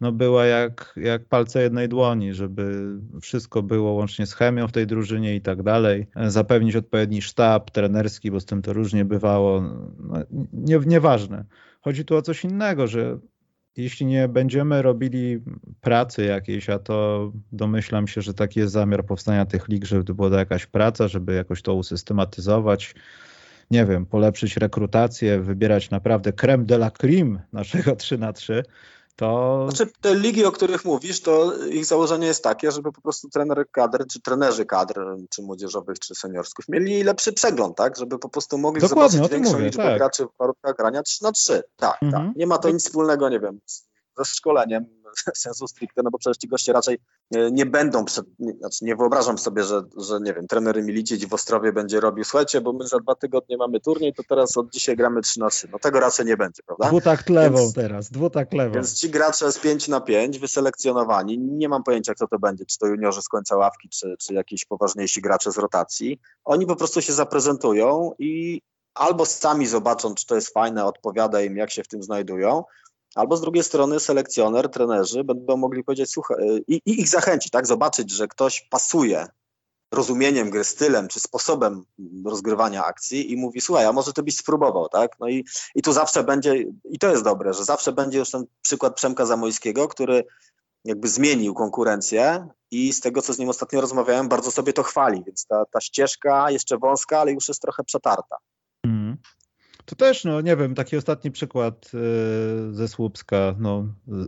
no 0.00 0.12
była 0.12 0.46
jak, 0.46 0.94
jak 0.96 1.24
palce 1.24 1.62
jednej 1.62 1.88
dłoni, 1.88 2.34
żeby 2.34 2.96
wszystko 3.20 3.62
było 3.62 3.92
łącznie 3.92 4.26
z 4.26 4.34
chemią 4.34 4.68
w 4.68 4.72
tej 4.72 4.86
drużynie 4.86 5.36
i 5.36 5.40
tak 5.40 5.62
dalej. 5.62 6.06
Zapewnić 6.26 6.76
odpowiedni 6.76 7.22
sztab 7.22 7.70
trenerski, 7.70 8.30
bo 8.30 8.40
z 8.40 8.44
tym 8.44 8.62
to 8.62 8.72
różnie 8.72 9.04
bywało. 9.04 9.60
No, 9.98 10.16
nie, 10.52 10.78
nieważne. 10.86 11.44
Chodzi 11.80 12.04
tu 12.04 12.16
o 12.16 12.22
coś 12.22 12.44
innego, 12.44 12.86
że 12.86 13.18
jeśli 13.76 14.06
nie 14.06 14.28
będziemy 14.28 14.82
robili 14.82 15.42
pracy 15.80 16.24
jakiejś, 16.24 16.70
a 16.70 16.78
to 16.78 17.32
domyślam 17.52 18.08
się, 18.08 18.22
że 18.22 18.34
taki 18.34 18.60
jest 18.60 18.72
zamiar 18.72 19.04
powstania 19.04 19.46
tych 19.46 19.68
lig, 19.68 19.84
żeby 19.84 20.14
była 20.14 20.38
jakaś 20.38 20.66
praca, 20.66 21.08
żeby 21.08 21.34
jakoś 21.34 21.62
to 21.62 21.74
usystematyzować, 21.74 22.94
nie 23.70 23.86
wiem, 23.86 24.06
polepszyć 24.06 24.56
rekrutację, 24.56 25.40
wybierać 25.40 25.90
naprawdę 25.90 26.32
creme 26.32 26.64
de 26.64 26.74
la 26.74 26.90
creme 26.90 27.42
naszego 27.52 27.96
3 27.96 28.18
na 28.18 28.32
3 28.32 28.62
to... 29.16 29.66
Znaczy 29.70 29.92
te 30.00 30.14
ligi, 30.14 30.44
o 30.44 30.52
których 30.52 30.84
mówisz, 30.84 31.20
to 31.20 31.52
ich 31.66 31.86
założenie 31.86 32.26
jest 32.26 32.44
takie, 32.44 32.72
żeby 32.72 32.92
po 32.92 33.00
prostu 33.00 33.28
trener 33.28 33.64
kadr, 33.70 34.06
czy 34.06 34.20
trenerzy 34.20 34.66
kadr, 34.66 35.00
czy 35.30 35.42
młodzieżowych, 35.42 35.98
czy 35.98 36.14
seniorskich 36.14 36.68
mieli 36.68 37.02
lepszy 37.02 37.32
przegląd, 37.32 37.76
tak? 37.76 37.96
Żeby 37.96 38.18
po 38.18 38.28
prostu 38.28 38.58
mogli 38.58 38.80
Dokładnie, 38.80 39.10
zobaczyć 39.10 39.32
większą 39.32 39.52
mówię, 39.52 39.64
liczbę 39.64 39.82
tak. 39.82 39.98
graczy 39.98 40.24
w 40.24 40.38
warunkach 40.38 40.76
grania 40.76 41.02
3 41.02 41.24
na 41.24 41.32
3. 41.32 41.62
Tak, 41.76 42.02
mhm. 42.02 42.26
tak. 42.26 42.36
Nie 42.36 42.46
ma 42.46 42.58
to 42.58 42.70
nic 42.70 42.84
wspólnego, 42.84 43.28
nie 43.28 43.40
wiem, 43.40 43.60
ze 44.18 44.24
szkoleniem 44.24 44.86
sensu 45.34 45.66
stricte, 45.68 46.02
no 46.04 46.10
bo 46.10 46.18
przecież 46.18 46.36
ci 46.36 46.48
goście 46.48 46.72
raczej 46.72 46.98
e, 47.34 47.50
nie 47.50 47.66
będą, 47.66 48.04
przed, 48.04 48.26
nie, 48.38 48.52
znaczy 48.52 48.84
nie 48.84 48.96
wyobrażam 48.96 49.38
sobie, 49.38 49.62
że, 49.62 49.82
że 49.96 50.18
nie 50.20 50.34
wiem, 50.34 50.46
trener 50.46 50.84
Milicic 50.84 51.24
w 51.24 51.34
Ostrowie 51.34 51.72
będzie 51.72 52.00
robił, 52.00 52.24
słuchajcie, 52.24 52.60
bo 52.60 52.72
my 52.72 52.86
za 52.86 52.98
dwa 52.98 53.14
tygodnie 53.14 53.56
mamy 53.56 53.80
turniej, 53.80 54.14
to 54.14 54.22
teraz 54.28 54.56
od 54.56 54.70
dzisiaj 54.70 54.96
gramy 54.96 55.20
3 55.20 55.40
na 55.40 55.50
3. 55.50 55.68
No 55.72 55.78
tego 55.78 56.00
raczej 56.00 56.26
nie 56.26 56.36
będzie, 56.36 56.62
prawda? 56.66 56.88
Dwutak 56.88 57.28
lewą 57.28 57.58
więc, 57.58 57.74
teraz, 57.74 58.10
dwutak 58.10 58.52
lewą. 58.52 58.74
Więc 58.74 58.94
ci 58.94 59.10
gracze 59.10 59.52
z 59.52 59.58
5 59.58 59.88
na 59.88 60.00
5 60.00 60.38
wyselekcjonowani, 60.38 61.38
nie 61.38 61.68
mam 61.68 61.82
pojęcia 61.82 62.14
kto 62.14 62.26
to 62.28 62.38
będzie, 62.38 62.64
czy 62.66 62.78
to 62.78 62.86
juniorzy 62.86 63.22
z 63.22 63.28
końca 63.28 63.56
ławki, 63.56 63.88
czy, 63.88 64.16
czy 64.20 64.34
jakiś 64.34 64.64
poważniejsi 64.64 65.20
gracze 65.20 65.52
z 65.52 65.58
rotacji. 65.58 66.20
Oni 66.44 66.66
po 66.66 66.76
prostu 66.76 67.02
się 67.02 67.12
zaprezentują 67.12 68.12
i 68.18 68.62
albo 68.94 69.26
sami 69.26 69.66
zobaczą, 69.66 70.14
czy 70.14 70.26
to 70.26 70.34
jest 70.34 70.52
fajne, 70.52 70.84
odpowiada 70.84 71.42
im, 71.42 71.56
jak 71.56 71.70
się 71.70 71.82
w 71.82 71.88
tym 71.88 72.02
znajdują, 72.02 72.64
Albo 73.16 73.36
z 73.36 73.40
drugiej 73.40 73.64
strony 73.64 74.00
selekcjoner, 74.00 74.68
trenerzy 74.68 75.24
będą 75.24 75.56
mogli 75.56 75.84
powiedzieć, 75.84 76.10
słuchaj, 76.10 76.36
i, 76.68 76.80
i 76.86 77.00
ich 77.00 77.08
zachęcić, 77.08 77.52
tak, 77.52 77.66
zobaczyć, 77.66 78.10
że 78.10 78.28
ktoś 78.28 78.68
pasuje 78.70 79.26
rozumieniem 79.92 80.50
gry, 80.50 80.64
stylem 80.64 81.08
czy 81.08 81.20
sposobem 81.20 81.84
rozgrywania 82.24 82.84
akcji 82.84 83.32
i 83.32 83.36
mówi, 83.36 83.60
słuchaj, 83.60 83.86
a 83.86 83.92
może 83.92 84.12
ty 84.12 84.22
byś 84.22 84.36
spróbował, 84.36 84.88
tak? 84.88 85.16
No 85.20 85.28
i, 85.28 85.44
i 85.74 85.82
tu 85.82 85.92
zawsze 85.92 86.24
będzie, 86.24 86.54
i 86.84 86.98
to 86.98 87.10
jest 87.10 87.24
dobre, 87.24 87.52
że 87.52 87.64
zawsze 87.64 87.92
będzie 87.92 88.18
już 88.18 88.30
ten 88.30 88.44
przykład 88.62 88.94
Przemka 88.94 89.26
Zamojskiego, 89.26 89.88
który 89.88 90.24
jakby 90.84 91.08
zmienił 91.08 91.54
konkurencję 91.54 92.48
i 92.70 92.92
z 92.92 93.00
tego, 93.00 93.22
co 93.22 93.32
z 93.32 93.38
nim 93.38 93.48
ostatnio 93.48 93.80
rozmawiałem, 93.80 94.28
bardzo 94.28 94.50
sobie 94.50 94.72
to 94.72 94.82
chwali, 94.82 95.24
więc 95.26 95.46
ta, 95.46 95.64
ta 95.72 95.80
ścieżka 95.80 96.50
jeszcze 96.50 96.78
wąska, 96.78 97.20
ale 97.20 97.32
już 97.32 97.48
jest 97.48 97.62
trochę 97.62 97.84
przetarta. 97.84 98.36
To 99.86 99.96
też, 99.96 100.24
no 100.24 100.40
nie 100.40 100.56
wiem, 100.56 100.74
taki 100.74 100.96
ostatni 100.96 101.30
przykład 101.30 101.90
yy, 101.92 102.74
ze 102.74 102.88
Słupska, 102.88 103.54
no 103.58 103.86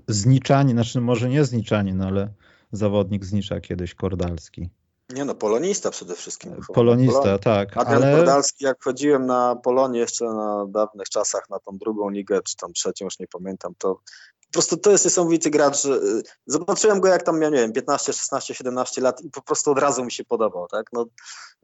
Zniczanin, 0.08 0.76
znaczy 0.76 1.00
może 1.00 1.28
nie 1.28 1.44
Zniczanin, 1.44 1.96
no, 1.96 2.06
ale 2.06 2.32
zawodnik 2.72 3.24
Znicza 3.24 3.60
kiedyś, 3.60 3.94
Kordalski. 3.94 4.70
Nie 5.14 5.24
no, 5.24 5.34
polonista 5.34 5.90
przede 5.90 6.14
wszystkim. 6.14 6.56
Polonista, 6.74 7.38
tak. 7.38 7.76
Adrian 7.76 8.02
ale... 8.02 8.16
Kordalski, 8.16 8.64
jak 8.64 8.84
chodziłem 8.84 9.26
na 9.26 9.56
Polonię 9.56 10.00
jeszcze 10.00 10.24
na 10.24 10.66
dawnych 10.68 11.08
czasach, 11.08 11.50
na 11.50 11.58
tą 11.58 11.78
drugą 11.78 12.10
ligę, 12.10 12.40
czy 12.42 12.56
tam 12.56 12.72
trzecią, 12.72 13.04
już 13.04 13.18
nie 13.18 13.26
pamiętam, 13.26 13.74
to 13.78 14.00
po 14.48 14.52
prostu 14.52 14.76
to 14.76 14.90
jest 14.90 15.04
niesamowity 15.04 15.50
gracz. 15.50 15.84
Y, 15.84 16.22
zobaczyłem 16.46 17.00
go 17.00 17.08
jak 17.08 17.22
tam 17.22 17.38
miał, 17.38 17.50
nie 17.50 17.58
wiem, 17.58 17.72
15, 17.72 18.12
16, 18.12 18.54
17 18.54 19.00
lat 19.00 19.20
i 19.20 19.30
po 19.30 19.42
prostu 19.42 19.70
od 19.70 19.78
razu 19.78 20.04
mi 20.04 20.12
się 20.12 20.24
podobał, 20.24 20.66
tak? 20.68 20.86
No, 20.92 21.06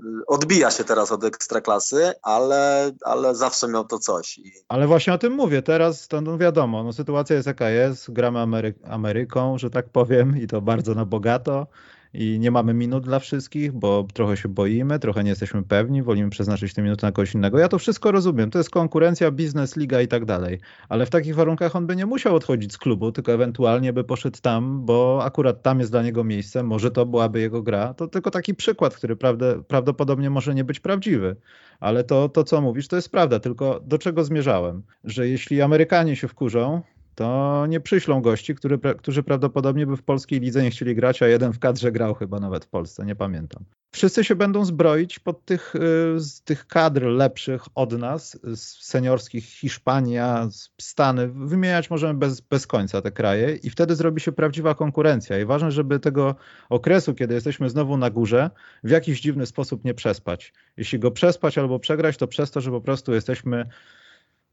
y, 0.01 0.05
odbija 0.27 0.71
się 0.71 0.85
teraz 0.85 1.13
od 1.13 1.25
ekstraklasy, 1.25 2.13
ale, 2.23 2.93
ale 3.05 3.35
zawsze 3.35 3.69
miał 3.69 3.85
to 3.85 3.99
coś. 3.99 4.39
I... 4.39 4.53
Ale 4.69 4.87
właśnie 4.87 5.13
o 5.13 5.19
tym 5.19 5.33
mówię, 5.33 5.63
teraz 5.63 6.09
to 6.09 6.21
no 6.21 6.39
wiadomo, 6.39 6.85
no 6.85 6.93
sytuacja 6.93 7.37
jest 7.37 7.47
jaka 7.47 7.71
jest, 7.71 8.11
gramy 8.11 8.41
Amery 8.41 8.75
Ameryką, 8.85 9.59
że 9.59 9.71
tak 9.71 9.89
powiem 9.89 10.43
i 10.43 10.47
to 10.47 10.61
bardzo 10.61 10.95
na 10.95 11.05
bogato 11.05 11.67
i 12.15 12.39
nie 12.39 12.51
mamy 12.51 12.75
minut 12.75 13.05
dla 13.05 13.19
wszystkich, 13.19 13.73
bo 13.73 14.07
trochę 14.13 14.37
się 14.37 14.49
boimy, 14.49 14.99
trochę 14.99 15.25
nie 15.25 15.31
jesteśmy 15.31 15.63
pewni, 15.63 16.03
wolimy 16.03 16.31
przeznaczyć 16.31 16.75
te 16.75 16.83
minuty 16.83 17.07
na 17.07 17.13
kogoś 17.13 17.35
innego. 17.35 17.59
Ja 17.59 17.69
to 17.69 17.79
wszystko 17.79 18.13
rozumiem. 18.13 18.51
To 18.51 18.59
jest 18.59 18.71
konkurencja, 18.71 19.31
biznes, 19.31 19.77
liga 19.77 20.01
i 20.01 20.09
tak 20.09 20.25
dalej. 20.25 20.61
Ale 20.89 21.07
w 21.07 21.11
takich 21.11 21.35
warunkach 21.35 21.77
on 21.77 21.87
by 21.87 21.97
nie 21.97 22.07
musiał 22.07 22.37
odchodzić 22.37 22.73
z 22.73 22.79
klubu, 22.79 23.13
tylko 23.13 23.33
ewentualnie 23.33 23.93
by 23.93 24.05
poszedł 24.05 24.39
tam, 24.43 24.85
bo 24.85 25.21
akurat 25.25 25.63
tam 25.63 25.79
jest 25.81 25.91
dla 25.91 26.03
niego 26.03 26.25
miejsce, 26.25 26.63
może 26.63 26.91
to 26.91 27.07
byłaby 27.07 27.41
jego 27.41 27.63
gra. 27.63 27.95
To 27.95 28.09
tylko 28.09 28.31
taki 28.31 28.55
przykład, 28.55 28.97
który 28.97 29.17
prawdę, 29.17 29.63
prawdopodobnie 29.63 30.31
może 30.31 30.55
nie 30.55 30.65
być 30.65 30.81
prawdziwy. 30.81 31.37
Ale 31.81 32.05
to, 32.05 32.29
to, 32.29 32.45
co 32.45 32.61
mówisz, 32.61 32.89
to 32.89 32.97
jest 32.97 33.11
prawda. 33.11 33.41
Tylko 33.41 33.81
do 33.87 33.99
czego 33.99 34.25
zmierzałem? 34.25 34.83
Że 35.05 35.29
jeśli 35.29 35.63
Amerykanie 35.63 36.17
się 36.17 36.29
wkurzą, 36.29 36.83
to 37.15 37.67
nie 37.67 37.81
przyślą 37.81 38.23
gości, 38.23 38.55
który, 38.55 38.79
którzy 38.79 39.23
prawdopodobnie 39.23 39.87
by 39.87 39.97
w 39.97 40.03
polskiej 40.03 40.41
lidze 40.41 40.63
nie 40.63 40.71
chcieli 40.71 40.95
grać, 40.95 41.23
a 41.23 41.27
jeden 41.27 41.53
w 41.53 41.59
kadrze 41.59 41.93
grał 41.93 42.15
chyba 42.15 42.41
nawet 42.41 42.65
w 42.65 42.69
Polsce, 42.69 43.05
nie 43.05 43.17
pamiętam. 43.17 43.65
Wszyscy 43.95 44.25
się 44.25 44.35
będą 44.35 44.65
zbroić 44.65 45.19
pod 45.19 45.45
tych, 45.45 45.75
y, 45.75 45.81
z 46.21 46.43
tych 46.43 46.67
kadr 46.67 47.03
lepszych 47.03 47.63
od 47.75 47.93
nas, 47.93 48.39
z 48.55 48.87
seniorskich 48.87 49.45
Hiszpania, 49.45 50.49
Stany, 50.81 51.29
wymieniać 51.29 51.91
możemy 51.91 52.15
bez, 52.15 52.41
bez 52.41 52.67
końca 52.67 53.03
te 53.03 53.13
kraje 53.13 53.57
i 53.57 53.71
wtedy 53.71 53.95
zrobi 53.97 54.21
się 54.21 54.33
prawdziwa 54.33 54.75
konkurencja 54.75 55.39
i 55.39 55.45
ważne, 55.45 55.71
żeby 55.73 56.01
tego 56.01 56.35
okresu, 56.69 57.15
kiedy 57.15 57.35
jesteśmy 57.35 57.71
znowu 57.71 57.97
na 57.97 58.11
górze, 58.11 58.51
w 58.85 58.91
jakiś 58.91 59.21
dziwny 59.21 59.47
sposób 59.47 59.85
nie 59.85 59.95
przespać. 59.95 60.53
Jeśli 60.77 60.99
go 60.99 61.11
przespać 61.11 61.59
albo 61.59 61.79
przegrać, 61.79 62.17
to 62.17 62.27
przez 62.27 62.51
to, 62.51 62.61
że 62.61 62.71
po 62.71 62.81
prostu 62.81 63.15
jesteśmy 63.15 63.69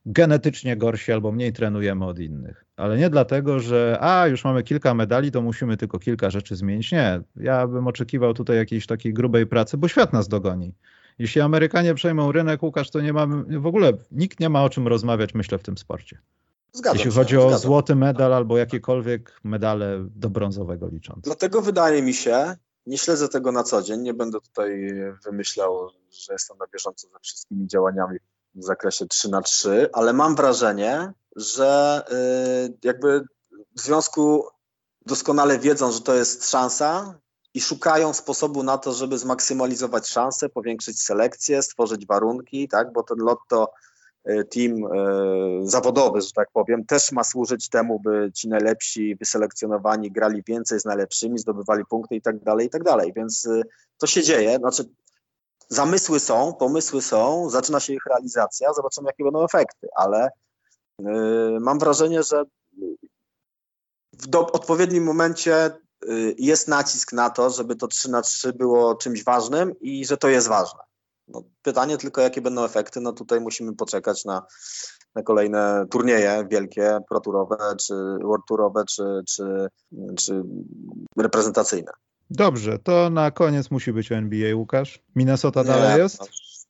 genetycznie 0.05 0.77
gorsi 0.77 1.11
albo 1.11 1.31
mniej 1.31 1.53
trenujemy 1.53 2.05
od 2.05 2.19
innych. 2.19 2.65
Ale 2.77 2.97
nie 2.97 3.09
dlatego, 3.09 3.59
że 3.59 3.97
a 4.01 4.27
już 4.27 4.43
mamy 4.43 4.63
kilka 4.63 4.93
medali, 4.93 5.31
to 5.31 5.41
musimy 5.41 5.77
tylko 5.77 5.99
kilka 5.99 6.29
rzeczy 6.29 6.55
zmienić. 6.55 6.91
Nie, 6.91 7.21
ja 7.35 7.67
bym 7.67 7.87
oczekiwał 7.87 8.33
tutaj 8.33 8.57
jakiejś 8.57 8.87
takiej 8.87 9.13
grubej 9.13 9.47
pracy, 9.47 9.77
bo 9.77 9.87
świat 9.87 10.13
nas 10.13 10.27
dogoni. 10.27 10.73
Jeśli 11.19 11.41
Amerykanie 11.41 11.93
przejmą 11.93 12.31
rynek, 12.31 12.63
Łukasz, 12.63 12.89
to 12.89 13.01
nie 13.01 13.13
mamy, 13.13 13.59
w 13.59 13.65
ogóle 13.65 13.93
nikt 14.11 14.39
nie 14.39 14.49
ma 14.49 14.63
o 14.63 14.69
czym 14.69 14.87
rozmawiać, 14.87 15.33
myślę, 15.33 15.57
w 15.57 15.63
tym 15.63 15.77
sporcie. 15.77 16.17
Zgadzam 16.73 16.97
Jeśli 16.97 17.11
się, 17.11 17.17
chodzi 17.17 17.37
o 17.37 17.57
złoty 17.57 17.95
medal 17.95 18.33
albo 18.33 18.57
jakiekolwiek 18.57 19.39
medale 19.43 20.05
do 20.15 20.29
brązowego 20.29 20.87
licząc. 20.87 21.23
Dlatego 21.23 21.61
wydaje 21.61 22.01
mi 22.01 22.13
się, 22.13 22.55
nie 22.85 22.97
śledzę 22.97 23.29
tego 23.29 23.51
na 23.51 23.63
co 23.63 23.81
dzień, 23.81 24.01
nie 24.01 24.13
będę 24.13 24.41
tutaj 24.41 24.93
wymyślał, 25.25 25.89
że 26.11 26.33
jestem 26.33 26.57
na 26.57 26.65
bieżąco 26.73 27.07
ze 27.07 27.19
wszystkimi 27.19 27.67
działaniami 27.67 28.17
w 28.55 28.63
zakresie 28.63 29.07
3 29.07 29.29
na 29.29 29.41
3 29.41 29.89
ale 29.93 30.13
mam 30.13 30.35
wrażenie, 30.35 31.13
że 31.35 32.01
y, 32.11 32.77
jakby 32.83 33.25
w 33.75 33.81
związku 33.81 34.47
doskonale 35.05 35.59
wiedzą, 35.59 35.91
że 35.91 36.01
to 36.01 36.15
jest 36.15 36.49
szansa 36.49 37.19
i 37.53 37.61
szukają 37.61 38.13
sposobu 38.13 38.63
na 38.63 38.77
to, 38.77 38.93
żeby 38.93 39.17
zmaksymalizować 39.17 40.07
szanse, 40.07 40.49
powiększyć 40.49 41.01
selekcję, 41.01 41.61
stworzyć 41.61 42.07
warunki, 42.07 42.67
tak, 42.67 42.93
bo 42.93 43.03
ten 43.03 43.17
lotto 43.17 43.71
y, 44.29 44.45
team 44.45 44.71
y, 44.73 45.69
zawodowy, 45.69 46.21
że 46.21 46.31
tak 46.31 46.47
powiem, 46.53 46.85
też 46.85 47.11
ma 47.11 47.23
służyć 47.23 47.69
temu, 47.69 47.99
by 47.99 48.31
ci 48.33 48.49
najlepsi 48.49 49.15
wyselekcjonowani 49.15 50.11
grali 50.11 50.43
więcej 50.47 50.79
z 50.79 50.85
najlepszymi, 50.85 51.39
zdobywali 51.39 51.85
punkty 51.85 52.15
i 52.15 52.21
tak 52.21 52.43
dalej, 52.43 52.67
i 52.67 52.69
tak 52.69 52.83
dalej. 52.83 53.13
Więc 53.15 53.47
to 53.97 54.07
się 54.07 54.23
dzieje. 54.23 54.57
Znaczy, 54.57 54.89
zamysły 55.71 56.19
są, 56.19 56.53
pomysły 56.53 57.01
są, 57.01 57.49
zaczyna 57.49 57.79
się 57.79 57.93
ich 57.93 58.05
realizacja, 58.05 58.73
zobaczymy 58.73 59.07
jakie 59.07 59.23
będą 59.23 59.43
efekty, 59.43 59.87
ale 59.95 60.29
yy, 60.99 61.59
mam 61.59 61.79
wrażenie, 61.79 62.23
że 62.23 62.43
w 64.13 64.27
do, 64.27 64.51
odpowiednim 64.51 65.03
momencie 65.03 65.71
yy, 66.05 66.35
jest 66.37 66.67
nacisk 66.67 67.13
na 67.13 67.29
to, 67.29 67.49
żeby 67.49 67.75
to 67.75 67.87
3 67.87 68.11
na 68.11 68.21
3 68.21 68.53
było 68.53 68.95
czymś 68.95 69.23
ważnym 69.23 69.79
i 69.79 70.05
że 70.05 70.17
to 70.17 70.29
jest 70.29 70.47
ważne. 70.47 70.79
No, 71.27 71.43
pytanie 71.61 71.97
tylko, 71.97 72.21
jakie 72.21 72.41
będą 72.41 72.63
efekty, 72.63 73.01
no 73.01 73.13
tutaj 73.13 73.41
musimy 73.41 73.75
poczekać 73.75 74.25
na, 74.25 74.45
na 75.15 75.23
kolejne 75.23 75.85
turnieje 75.91 76.47
wielkie, 76.49 76.99
proturowe, 77.09 77.57
czy 77.79 77.93
world 78.23 78.45
tourowe, 78.47 78.83
czy, 78.85 79.03
czy, 79.27 79.67
czy 80.17 80.43
reprezentacyjne. 81.17 81.91
Dobrze, 82.33 82.79
to 82.79 83.09
na 83.09 83.31
koniec 83.31 83.71
musi 83.71 83.93
być 83.93 84.11
NBA, 84.11 84.55
Łukasz. 84.55 84.99
Minnesota 85.15 85.61
nie, 85.61 85.67
dalej 85.67 86.01
jest? 86.01 86.19
No, 86.19 86.27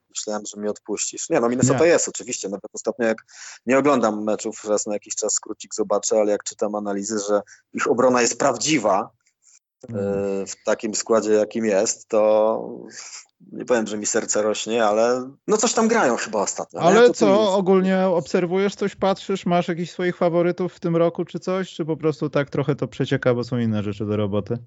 myślałem, 0.09 0.43
że 0.45 0.61
mi 0.61 0.69
odpuścisz. 0.69 1.29
Nie, 1.29 1.39
no 1.39 1.49
Minnesota 1.49 1.83
nie. 1.83 1.89
jest 1.89 2.07
oczywiście. 2.07 2.49
Nawet 2.49 2.71
ostatnio 2.73 3.05
jak 3.05 3.17
nie 3.65 3.77
oglądam 3.77 4.23
meczów, 4.23 4.65
raz 4.65 4.85
na 4.85 4.93
jakiś 4.93 5.15
czas 5.15 5.33
skrócik 5.33 5.75
zobaczę, 5.75 6.19
ale 6.19 6.31
jak 6.31 6.43
czytam 6.43 6.75
analizy, 6.75 7.19
że 7.29 7.41
ich 7.73 7.87
obrona 7.87 8.21
jest 8.21 8.39
prawdziwa 8.39 9.09
mm. 9.89 10.05
e, 10.05 10.45
w 10.45 10.63
takim 10.65 10.95
składzie, 10.95 11.31
jakim 11.31 11.65
jest, 11.65 12.07
to 12.07 12.61
nie 13.51 13.65
powiem, 13.65 13.87
że 13.87 13.97
mi 13.97 14.05
serce 14.05 14.41
rośnie, 14.41 14.85
ale 14.85 15.31
no 15.47 15.57
coś 15.57 15.73
tam 15.73 15.87
grają 15.87 16.15
chyba 16.15 16.39
ostatnio. 16.39 16.81
Ale 16.81 17.09
co, 17.09 17.53
ogólnie 17.53 18.07
obserwujesz 18.07 18.75
coś, 18.75 18.95
patrzysz, 18.95 19.45
masz 19.45 19.67
jakichś 19.67 19.91
swoich 19.91 20.17
faworytów 20.17 20.73
w 20.73 20.79
tym 20.79 20.95
roku 20.95 21.25
czy 21.25 21.39
coś, 21.39 21.73
czy 21.73 21.85
po 21.85 21.97
prostu 21.97 22.29
tak 22.29 22.49
trochę 22.49 22.75
to 22.75 22.87
przecieka, 22.87 23.33
bo 23.33 23.43
są 23.43 23.57
inne 23.57 23.83
rzeczy 23.83 24.05
do 24.05 24.17
roboty? 24.17 24.57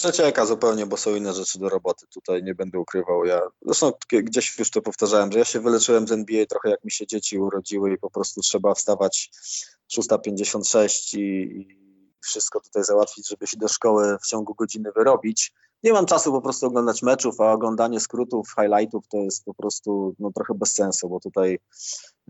Przecieka 0.00 0.46
zupełnie, 0.46 0.86
bo 0.86 0.96
są 0.96 1.14
inne 1.14 1.32
rzeczy 1.32 1.58
do 1.58 1.68
roboty. 1.68 2.06
Tutaj 2.06 2.42
nie 2.42 2.54
będę 2.54 2.78
ukrywał. 2.78 3.24
Ja 3.24 3.40
zresztą 3.62 3.92
gdzieś 4.12 4.58
już 4.58 4.70
to 4.70 4.82
powtarzałem, 4.82 5.32
że 5.32 5.38
ja 5.38 5.44
się 5.44 5.60
wyleczyłem 5.60 6.08
z 6.08 6.12
NBA 6.12 6.46
trochę 6.46 6.70
jak 6.70 6.84
mi 6.84 6.90
się 6.90 7.06
dzieci 7.06 7.38
urodziły 7.38 7.92
i 7.92 7.98
po 7.98 8.10
prostu 8.10 8.40
trzeba 8.40 8.74
wstawać 8.74 9.30
6.56 9.92 11.18
i, 11.18 11.22
i 11.60 11.80
wszystko 12.20 12.60
tutaj 12.60 12.84
załatwić, 12.84 13.28
żeby 13.28 13.46
się 13.46 13.56
do 13.56 13.68
szkoły 13.68 14.16
w 14.22 14.26
ciągu 14.26 14.54
godziny 14.54 14.92
wyrobić. 14.96 15.52
nie 15.82 15.92
mam 15.92 16.06
czasu 16.06 16.32
po 16.32 16.42
prostu 16.42 16.66
oglądać 16.66 17.02
meczów, 17.02 17.40
a 17.40 17.52
oglądanie 17.52 18.00
skrótów, 18.00 18.54
highlightów 18.60 19.08
to 19.08 19.18
jest 19.18 19.44
po 19.44 19.54
prostu 19.54 20.14
no, 20.18 20.30
trochę 20.32 20.54
bez 20.54 20.72
sensu, 20.72 21.08
bo 21.08 21.20
tutaj 21.20 21.58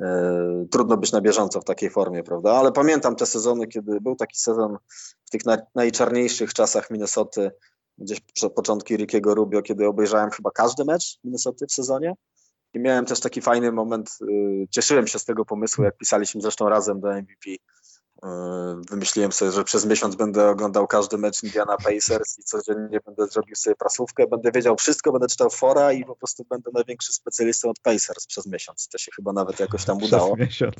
e, 0.01 0.67
trudno 0.71 0.97
być 0.97 1.13
na 1.13 1.21
bieżąco 1.21 1.61
w 1.61 1.65
takiej 1.65 1.91
formie, 1.91 2.23
prawda? 2.23 2.53
Ale 2.53 2.73
pamiętam 2.73 3.17
te 3.17 3.27
sezony, 3.27 3.67
kiedy 3.67 4.01
był 4.01 4.17
taki 4.17 4.39
sezon 4.39 4.77
w 5.25 5.31
tych 5.31 5.41
najczarniejszych 5.75 6.55
czasach 6.55 6.91
Minnesoty, 6.91 7.51
gdzieś 7.99 8.21
przed 8.21 8.53
początki 8.53 8.97
Rickiego 8.97 9.35
Rubio, 9.35 9.63
kiedy 9.63 9.87
obejrzałem 9.87 10.31
chyba 10.31 10.51
każdy 10.51 10.85
mecz 10.85 11.19
Minnesoty 11.25 11.67
w 11.67 11.73
sezonie. 11.73 12.15
I 12.75 12.79
miałem 12.79 13.05
też 13.05 13.21
taki 13.21 13.41
fajny 13.41 13.73
moment, 13.73 14.19
y, 14.23 14.67
cieszyłem 14.71 15.07
się 15.07 15.19
z 15.19 15.25
tego 15.25 15.45
pomysłu, 15.45 15.85
jak 15.85 15.97
pisaliśmy 15.97 16.41
zresztą 16.41 16.69
razem 16.69 17.01
do 17.01 17.09
MVP, 17.09 17.51
E, 17.51 17.80
wymyśliłem 18.91 19.33
sobie, 19.33 19.53
że 19.53 19.65
przez 19.65 19.87
miesiąc 19.87 20.17
będę 20.17 20.49
oglądał 20.49 20.87
każdy 20.87 21.19
mecz 21.19 21.43
Indiana 21.43 21.77
Pacers 21.77 22.39
i 22.39 22.43
codziennie 22.43 23.01
będę 23.07 23.27
zrobił 23.27 23.57
sobie 23.57 23.77
prasówkę, 23.77 24.27
będę 24.27 24.53
wiedział 24.53 24.77
wszystko, 24.77 25.13
będę 25.13 25.29
czytał 25.29 25.51
fora 25.51 25.93
i 25.93 26.05
po 26.05 26.17
prostu 26.17 26.45
będę 26.51 26.71
największy 26.75 27.13
specjalistą 27.13 27.71
od 27.71 27.79
Pacers 27.79 28.27
przez 28.27 28.47
miesiąc. 28.47 28.89
To 28.89 28.99
się 28.99 29.13
chyba 29.17 29.33
nawet 29.33 29.61
jakoś 29.61 29.85
tam 29.85 30.03
udało. 30.03 30.37
Przez 30.37 30.47
miesiąc. 30.49 30.75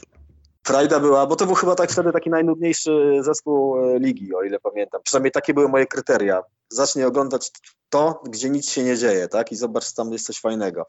Frajda 0.71 1.01
była, 1.01 1.27
bo 1.27 1.37
to 1.37 1.47
był 1.47 1.55
chyba 1.55 1.75
tak 1.75 1.91
wtedy 1.91 2.13
taki 2.13 2.31
najnudniejszy 2.31 3.19
zespół 3.21 3.79
e, 3.79 3.99
ligi, 3.99 4.35
o 4.35 4.43
ile 4.43 4.59
pamiętam. 4.61 5.01
Przynajmniej 5.05 5.33
takie 5.33 5.55
były 5.55 5.69
moje 5.69 5.87
kryteria. 5.87 6.43
Zacznij 6.69 7.05
oglądać 7.05 7.51
to, 7.89 8.23
gdzie 8.29 8.51
nic 8.51 8.71
się 8.71 8.85
nie 8.85 8.97
dzieje, 8.97 9.29
tak? 9.29 9.53
I 9.53 9.57
zobacz, 9.57 9.93
tam 9.93 10.13
jest 10.13 10.27
coś 10.27 10.41
fajnego. 10.41 10.87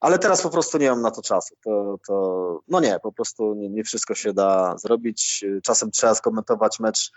Ale 0.00 0.18
teraz 0.18 0.42
po 0.42 0.50
prostu 0.50 0.78
nie 0.78 0.90
mam 0.90 1.02
na 1.02 1.10
to 1.10 1.22
czasu. 1.22 1.54
To, 1.64 1.98
to 2.06 2.60
no 2.68 2.80
nie, 2.80 2.98
po 3.02 3.12
prostu 3.12 3.54
nie, 3.54 3.68
nie 3.68 3.84
wszystko 3.84 4.14
się 4.14 4.32
da 4.32 4.78
zrobić. 4.78 5.44
Czasem 5.62 5.90
trzeba 5.90 6.14
skomentować 6.14 6.80
mecz 6.80 7.10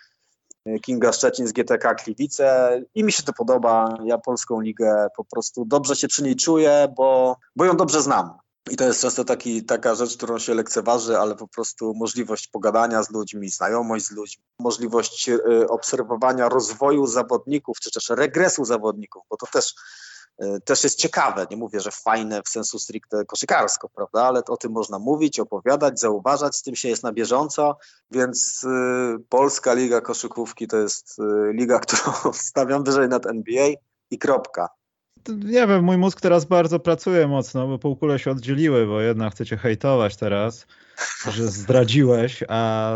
e, 0.65 0.79
Kinga 0.79 1.11
Szczecin 1.11 1.47
z 1.47 1.51
GTK 1.51 1.93
Gliwice 1.93 2.81
i 2.95 3.03
mi 3.03 3.11
się 3.11 3.23
to 3.23 3.33
podoba. 3.33 3.97
Ja 4.05 4.17
polską 4.17 4.61
ligę 4.61 5.07
po 5.17 5.25
prostu 5.25 5.65
dobrze 5.65 5.95
się 5.95 6.07
przy 6.07 6.23
niej 6.23 6.35
czuję, 6.35 6.93
bo, 6.97 7.37
bo 7.55 7.65
ją 7.65 7.77
dobrze 7.77 8.01
znam. 8.01 8.46
I 8.71 8.75
to 8.77 8.83
jest 8.83 9.01
często 9.01 9.23
taki, 9.23 9.65
taka 9.65 9.95
rzecz, 9.95 10.17
którą 10.17 10.39
się 10.39 10.53
lekceważy, 10.53 11.17
ale 11.17 11.35
po 11.35 11.47
prostu 11.47 11.93
możliwość 11.95 12.47
pogadania 12.47 13.03
z 13.03 13.11
ludźmi, 13.11 13.49
znajomość 13.49 14.05
z 14.05 14.11
ludźmi, 14.11 14.43
możliwość 14.59 15.29
y, 15.29 15.67
obserwowania 15.67 16.49
rozwoju 16.49 17.07
zawodników, 17.07 17.79
czy 17.79 17.91
też 17.91 18.09
regresu 18.09 18.65
zawodników, 18.65 19.23
bo 19.29 19.37
to 19.37 19.47
też, 19.47 19.73
y, 20.43 20.61
też 20.65 20.83
jest 20.83 20.99
ciekawe. 20.99 21.47
Nie 21.51 21.57
mówię, 21.57 21.79
że 21.79 21.91
fajne 21.91 22.41
w 22.43 22.49
sensu 22.49 22.79
stricte 22.79 23.25
koszykarsko, 23.25 23.89
prawda, 23.89 24.23
ale 24.23 24.43
o 24.45 24.57
tym 24.57 24.71
można 24.71 24.99
mówić, 24.99 25.39
opowiadać, 25.39 25.99
zauważać, 25.99 26.55
z 26.55 26.61
tym 26.61 26.75
się 26.75 26.89
jest 26.89 27.03
na 27.03 27.13
bieżąco, 27.13 27.77
więc 28.11 28.63
y, 28.63 29.23
Polska 29.29 29.73
Liga 29.73 30.01
Koszykówki 30.01 30.67
to 30.67 30.77
jest 30.77 31.17
liga, 31.51 31.79
którą 31.87 32.33
stawiam 32.33 32.83
wyżej 32.83 33.09
nad 33.09 33.25
NBA 33.25 33.67
i 34.11 34.17
kropka 34.17 34.76
nie 35.29 35.67
wiem, 35.67 35.83
mój 35.83 35.97
mózg 35.97 36.21
teraz 36.21 36.45
bardzo 36.45 36.79
pracuje 36.79 37.27
mocno, 37.27 37.67
bo 37.67 37.79
półkule 37.79 38.19
się 38.19 38.31
oddzieliły, 38.31 38.85
bo 38.85 39.01
jednak 39.01 39.33
chcecie 39.33 39.57
hejtować 39.57 40.15
teraz, 40.15 40.65
że 41.31 41.47
zdradziłeś, 41.47 42.43
a, 42.47 42.93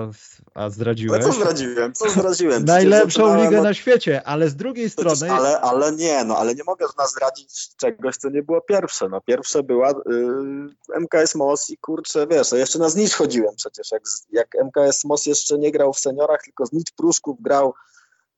a 0.53 0.69
zdradziłeś. 0.69 1.23
Ale 1.23 1.33
co 1.33 1.39
zdradziłem? 1.39 1.93
Co 1.93 2.09
zdradziłem? 2.09 2.65
Najlepszą 2.65 3.43
ligę 3.43 3.61
na 3.61 3.73
świecie, 3.73 4.23
ale 4.23 4.49
z 4.49 4.55
drugiej 4.55 4.89
strony... 4.89 5.31
Ale, 5.31 5.61
ale 5.61 5.91
nie, 5.91 6.23
no 6.23 6.37
ale 6.37 6.55
nie 6.55 6.63
mogę 6.63 6.85
nas 6.97 7.11
zdradzić 7.11 7.75
czegoś, 7.77 8.17
co 8.17 8.29
nie 8.29 8.43
było 8.43 8.61
pierwsze. 8.61 9.09
No 9.09 9.21
pierwsze 9.21 9.63
była 9.63 9.89
yy, 9.89 10.99
MKS 10.99 11.35
MOS 11.35 11.69
i 11.69 11.77
kurczę, 11.77 12.27
wiesz, 12.27 12.51
jeszcze 12.51 12.79
na 12.79 12.89
Znicz 12.89 13.13
chodziłem 13.13 13.55
przecież, 13.55 13.91
jak, 13.91 14.03
jak 14.31 14.47
MKS 14.65 15.05
MOS 15.05 15.25
jeszcze 15.25 15.57
nie 15.57 15.71
grał 15.71 15.93
w 15.93 15.99
seniorach, 15.99 16.41
tylko 16.43 16.65
Znicz 16.65 16.91
Pruszków 16.91 17.41
grał 17.41 17.73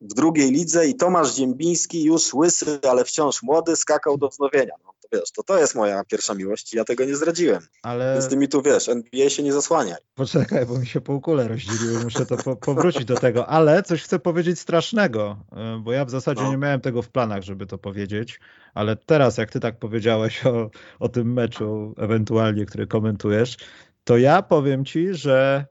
w 0.03 0.13
drugiej 0.13 0.51
lidze 0.51 0.87
i 0.87 0.95
Tomasz 0.95 1.35
Ziembiński, 1.35 2.03
już 2.03 2.33
łysy, 2.33 2.79
ale 2.89 3.05
wciąż 3.05 3.43
młody, 3.43 3.75
skakał 3.75 4.17
do 4.17 4.29
wznowienia. 4.29 4.73
No 4.85 4.93
to 5.01 5.17
wiesz, 5.17 5.31
to 5.31 5.43
to 5.43 5.59
jest 5.59 5.75
moja 5.75 6.03
pierwsza 6.03 6.33
miłość 6.33 6.73
i 6.73 6.77
ja 6.77 6.83
tego 6.83 7.05
nie 7.05 7.15
zdradziłem. 7.15 7.61
Ale... 7.83 8.21
Z 8.21 8.27
tymi 8.27 8.47
tu, 8.47 8.61
wiesz, 8.61 8.89
NBA 8.89 9.29
się 9.29 9.43
nie 9.43 9.53
zasłaniaj. 9.53 9.97
Poczekaj, 10.15 10.65
bo 10.65 10.79
mi 10.79 10.87
się 10.87 11.01
półkule 11.01 11.47
rozdzieliły, 11.47 12.03
muszę 12.03 12.25
to 12.25 12.37
po 12.37 12.55
powrócić 12.55 13.05
do 13.05 13.15
tego, 13.15 13.47
ale 13.47 13.83
coś 13.83 14.03
chcę 14.03 14.19
powiedzieć 14.19 14.59
strasznego, 14.59 15.37
y, 15.77 15.79
bo 15.79 15.91
ja 15.91 16.05
w 16.05 16.09
zasadzie 16.09 16.41
no. 16.41 16.51
nie 16.51 16.57
miałem 16.57 16.81
tego 16.81 17.01
w 17.01 17.09
planach, 17.09 17.43
żeby 17.43 17.65
to 17.65 17.77
powiedzieć, 17.77 18.39
ale 18.73 18.95
teraz 18.95 19.37
jak 19.37 19.51
ty 19.51 19.59
tak 19.59 19.79
powiedziałeś 19.79 20.45
o, 20.45 20.69
o 20.99 21.09
tym 21.09 21.33
meczu 21.33 21.93
ewentualnie, 21.97 22.65
który 22.65 22.87
komentujesz, 22.87 23.57
to 24.03 24.17
ja 24.17 24.41
powiem 24.41 24.85
ci, 24.85 25.13
że 25.13 25.65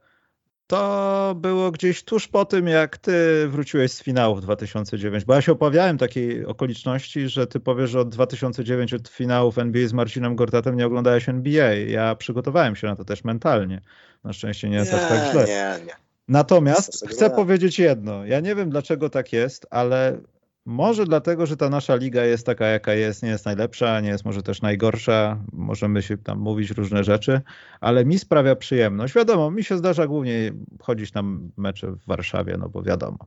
to 0.66 1.34
było 1.36 1.70
gdzieś 1.70 2.04
tuż 2.04 2.28
po 2.28 2.44
tym, 2.44 2.66
jak 2.66 2.98
ty 2.98 3.48
wróciłeś 3.48 3.92
z 3.92 4.02
finału 4.02 4.36
w 4.36 4.40
2009, 4.40 5.24
bo 5.24 5.34
ja 5.34 5.42
się 5.42 5.52
opowiadałem 5.52 5.98
takiej 5.98 6.46
okoliczności, 6.46 7.28
że 7.28 7.46
ty 7.46 7.60
powiesz, 7.60 7.90
że 7.90 8.00
od 8.00 8.08
2009 8.08 8.94
od 8.94 9.08
finałów 9.08 9.58
NBA 9.58 9.88
z 9.88 9.92
Marcinem 9.92 10.36
Gortatem 10.36 10.76
nie 10.76 10.86
oglądałeś 10.86 11.28
NBA. 11.28 11.74
Ja 11.74 12.14
przygotowałem 12.14 12.76
się 12.76 12.86
na 12.86 12.96
to 12.96 13.04
też 13.04 13.24
mentalnie. 13.24 13.80
Na 14.24 14.32
szczęście 14.32 14.68
nie 14.68 14.76
jest 14.76 14.94
aż 14.94 15.08
tak 15.08 15.32
źle. 15.32 15.44
Nie, 15.46 15.86
nie. 15.86 15.92
Natomiast 16.28 17.08
chcę 17.08 17.30
powiedzieć 17.30 17.78
jedno. 17.78 18.26
Ja 18.26 18.40
nie 18.40 18.54
wiem, 18.54 18.70
dlaczego 18.70 19.10
tak 19.10 19.32
jest, 19.32 19.66
ale 19.70 20.18
może 20.64 21.04
dlatego, 21.04 21.46
że 21.46 21.56
ta 21.56 21.68
nasza 21.68 21.96
liga 21.96 22.24
jest 22.24 22.46
taka, 22.46 22.66
jaka 22.66 22.94
jest, 22.94 23.22
nie 23.22 23.28
jest 23.28 23.46
najlepsza, 23.46 24.00
nie 24.00 24.08
jest 24.08 24.24
może 24.24 24.42
też 24.42 24.62
najgorsza, 24.62 25.38
możemy 25.52 26.02
się 26.02 26.18
tam 26.18 26.38
mówić 26.38 26.70
różne 26.70 27.04
rzeczy, 27.04 27.40
ale 27.80 28.04
mi 28.04 28.18
sprawia 28.18 28.56
przyjemność. 28.56 29.14
Wiadomo, 29.14 29.50
mi 29.50 29.64
się 29.64 29.76
zdarza 29.76 30.06
głównie 30.06 30.52
chodzić 30.80 31.14
na 31.14 31.22
mecze 31.56 31.92
w 31.92 32.06
Warszawie, 32.06 32.56
no 32.58 32.68
bo 32.68 32.82
wiadomo. 32.82 33.18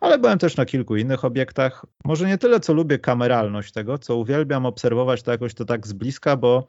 Ale 0.00 0.18
byłem 0.18 0.38
też 0.38 0.56
na 0.56 0.64
kilku 0.64 0.96
innych 0.96 1.24
obiektach. 1.24 1.86
Może 2.04 2.26
nie 2.26 2.38
tyle, 2.38 2.60
co 2.60 2.72
lubię 2.72 2.98
kameralność 2.98 3.72
tego, 3.72 3.98
co 3.98 4.16
uwielbiam 4.16 4.66
obserwować 4.66 5.22
to 5.22 5.30
jakoś 5.30 5.54
to 5.54 5.64
tak 5.64 5.86
z 5.86 5.92
bliska, 5.92 6.36
bo 6.36 6.68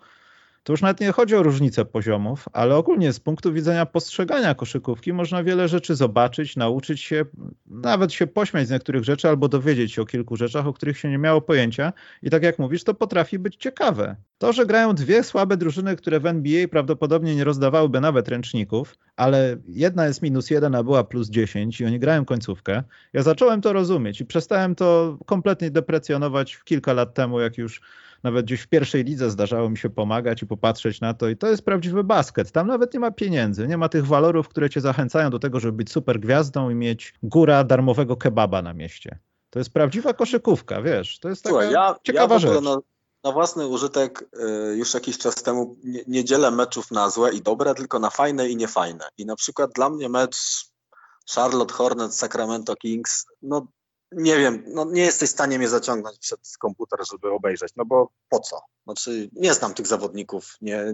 to 0.65 0.73
już 0.73 0.81
nawet 0.81 0.99
nie 0.99 1.11
chodzi 1.11 1.35
o 1.35 1.43
różnicę 1.43 1.85
poziomów, 1.85 2.45
ale 2.53 2.75
ogólnie 2.75 3.13
z 3.13 3.19
punktu 3.19 3.53
widzenia 3.53 3.85
postrzegania 3.85 4.55
koszykówki 4.55 5.13
można 5.13 5.43
wiele 5.43 5.67
rzeczy 5.67 5.95
zobaczyć, 5.95 6.55
nauczyć 6.55 7.01
się, 7.01 7.25
nawet 7.67 8.13
się 8.13 8.27
pośmiać 8.27 8.67
z 8.67 8.71
niektórych 8.71 9.03
rzeczy 9.03 9.29
albo 9.29 9.47
dowiedzieć 9.47 9.93
się 9.93 10.01
o 10.01 10.05
kilku 10.05 10.35
rzeczach, 10.35 10.67
o 10.67 10.73
których 10.73 10.97
się 10.97 11.09
nie 11.09 11.17
miało 11.17 11.41
pojęcia. 11.41 11.93
I 12.21 12.29
tak 12.29 12.43
jak 12.43 12.59
mówisz, 12.59 12.83
to 12.83 12.93
potrafi 12.93 13.39
być 13.39 13.55
ciekawe. 13.55 14.15
To, 14.37 14.53
że 14.53 14.65
grają 14.65 14.95
dwie 14.95 15.23
słabe 15.23 15.57
drużyny, 15.57 15.95
które 15.95 16.19
w 16.19 16.25
NBA 16.25 16.67
prawdopodobnie 16.67 17.35
nie 17.35 17.43
rozdawałyby 17.43 18.01
nawet 18.01 18.27
ręczników, 18.27 18.95
ale 19.15 19.57
jedna 19.67 20.05
jest 20.05 20.21
minus 20.21 20.49
jeden, 20.49 20.75
a 20.75 20.83
była 20.83 21.03
plus 21.03 21.29
dziesięć 21.29 21.81
i 21.81 21.85
oni 21.85 21.99
grają 21.99 22.25
końcówkę. 22.25 22.83
Ja 23.13 23.23
zacząłem 23.23 23.61
to 23.61 23.73
rozumieć 23.73 24.21
i 24.21 24.25
przestałem 24.25 24.75
to 24.75 25.17
kompletnie 25.25 25.71
deprecjonować 25.71 26.57
kilka 26.63 26.93
lat 26.93 27.13
temu, 27.13 27.39
jak 27.39 27.57
już 27.57 27.81
nawet 28.25 28.45
gdzieś 28.45 28.61
w 28.61 28.67
pierwszej 28.67 29.03
lidze 29.03 29.31
zdarzało 29.31 29.69
mi 29.69 29.77
się 29.77 29.89
pomagać 29.89 30.41
i 30.41 30.47
popatrzeć 30.47 31.01
na 31.01 31.13
to 31.13 31.29
i 31.29 31.37
to 31.37 31.47
jest 31.47 31.65
prawdziwy 31.65 32.03
basket. 32.03 32.51
Tam 32.51 32.67
nawet 32.67 32.93
nie 32.93 32.99
ma 32.99 33.11
pieniędzy, 33.11 33.67
nie 33.67 33.77
ma 33.77 33.89
tych 33.89 34.07
walorów, 34.07 34.49
które 34.49 34.69
cię 34.69 34.81
zachęcają 34.81 35.29
do 35.29 35.39
tego, 35.39 35.59
żeby 35.59 35.77
być 35.77 35.91
super 35.91 36.19
gwiazdą 36.19 36.69
i 36.69 36.75
mieć 36.75 37.13
góra 37.23 37.63
darmowego 37.63 38.17
kebaba 38.17 38.61
na 38.61 38.73
mieście. 38.73 39.19
To 39.49 39.59
jest 39.59 39.69
prawdziwa 39.69 40.13
koszykówka, 40.13 40.81
wiesz, 40.81 41.19
to 41.19 41.29
jest 41.29 41.43
taka 41.43 41.55
Słuchaj, 41.55 41.71
ja, 41.71 41.95
ciekawa 42.03 42.35
ja 42.35 42.39
rzecz. 42.39 42.63
Na, 42.63 42.77
na, 43.23 43.31
własny 43.31 43.67
użytek 43.67 44.29
y, 44.71 44.75
już 44.75 44.93
jakiś 44.93 45.17
czas 45.17 45.35
temu 45.35 45.75
nie, 45.83 46.03
nie 46.07 46.23
dzielę 46.23 46.51
meczów 46.51 46.91
na 46.91 47.09
złe 47.09 47.33
i 47.33 47.41
dobre, 47.41 47.75
tylko 47.75 47.99
na 47.99 48.09
fajne 48.09 48.49
i 48.49 48.55
niefajne. 48.55 49.05
I 49.17 49.25
na 49.25 49.35
przykład 49.35 49.71
dla 49.75 49.89
mnie 49.89 50.09
mecz 50.09 50.65
Charlotte 51.35 51.73
Hornets, 51.73 52.17
Sacramento 52.17 52.75
Kings, 52.75 53.25
no 53.41 53.67
nie 54.11 54.37
wiem, 54.37 54.63
no 54.67 54.85
nie 54.85 55.01
jesteś 55.01 55.29
w 55.29 55.33
stanie 55.33 55.57
mnie 55.57 55.69
zaciągnąć 55.69 56.17
przed 56.17 56.39
komputer, 56.59 56.99
żeby 57.11 57.31
obejrzeć, 57.31 57.73
no 57.75 57.85
bo 57.85 58.09
po 58.29 58.39
co? 58.39 58.61
Znaczy, 58.83 59.29
nie 59.33 59.53
znam 59.53 59.73
tych 59.73 59.87
zawodników, 59.87 60.57
nie, 60.61 60.93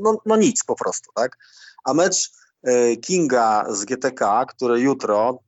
no, 0.00 0.18
no 0.26 0.36
nic 0.36 0.64
po 0.64 0.76
prostu, 0.76 1.10
tak? 1.14 1.36
A 1.84 1.94
mecz 1.94 2.30
e, 2.62 2.96
Kinga 2.96 3.66
z 3.68 3.84
GTK, 3.84 4.46
który 4.46 4.80
jutro, 4.80 5.38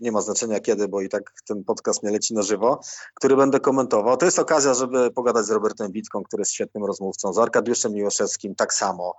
nie 0.00 0.12
ma 0.12 0.20
znaczenia 0.20 0.60
kiedy, 0.60 0.88
bo 0.88 1.00
i 1.00 1.08
tak 1.08 1.32
ten 1.48 1.64
podcast 1.64 2.02
mnie 2.02 2.12
leci 2.12 2.34
na 2.34 2.42
żywo, 2.42 2.80
który 3.14 3.36
będę 3.36 3.60
komentował. 3.60 4.16
To 4.16 4.24
jest 4.24 4.38
okazja, 4.38 4.74
żeby 4.74 5.10
pogadać 5.10 5.46
z 5.46 5.50
Robertem 5.50 5.92
Witką, 5.92 6.22
który 6.22 6.40
jest 6.40 6.52
świetnym 6.52 6.84
rozmówcą, 6.84 7.32
z 7.32 7.38
Arkadiuszem 7.38 7.92
Miłoszewskim 7.92 8.54
tak 8.54 8.74
samo. 8.74 9.14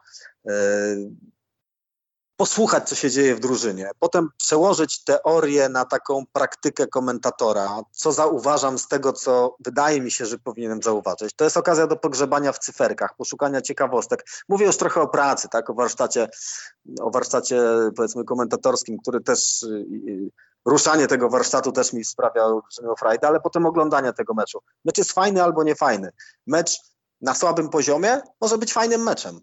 Posłuchać, 2.37 2.89
co 2.89 2.95
się 2.95 3.11
dzieje 3.11 3.35
w 3.35 3.39
drużynie, 3.39 3.89
potem 3.99 4.29
przełożyć 4.37 5.03
teorię 5.03 5.69
na 5.69 5.85
taką 5.85 6.23
praktykę 6.33 6.87
komentatora, 6.87 7.81
co 7.91 8.11
zauważam 8.11 8.79
z 8.79 8.87
tego, 8.87 9.13
co 9.13 9.55
wydaje 9.59 10.01
mi 10.01 10.11
się, 10.11 10.25
że 10.25 10.37
powinienem 10.37 10.83
zauważyć. 10.83 11.33
To 11.35 11.43
jest 11.43 11.57
okazja 11.57 11.87
do 11.87 11.95
pogrzebania 11.95 12.51
w 12.51 12.59
cyferkach, 12.59 13.15
poszukania 13.17 13.61
ciekawostek. 13.61 14.25
Mówię 14.49 14.65
już 14.65 14.77
trochę 14.77 15.01
o 15.01 15.07
pracy, 15.07 15.49
tak, 15.49 15.69
o 15.69 15.73
warsztacie, 15.73 16.29
o 17.01 17.11
warsztacie 17.11 17.61
powiedzmy 17.95 18.23
komentatorskim, 18.23 18.97
który 18.97 19.21
też 19.21 19.63
y, 19.63 19.67
y, 20.07 20.31
ruszanie 20.65 21.07
tego 21.07 21.29
warsztatu 21.29 21.71
też 21.71 21.93
mi 21.93 22.05
sprawia 22.05 22.43
olbrzymią 22.45 22.95
frajdę, 22.99 23.27
ale 23.27 23.39
potem 23.39 23.65
oglądanie 23.65 24.13
tego 24.13 24.33
meczu. 24.33 24.59
Mecz 24.85 24.97
jest 24.97 25.11
fajny 25.11 25.43
albo 25.43 25.63
niefajny. 25.63 26.09
Mecz 26.47 26.79
na 27.21 27.35
słabym 27.35 27.69
poziomie 27.69 28.21
może 28.41 28.57
być 28.57 28.73
fajnym 28.73 29.03
meczem 29.03 29.41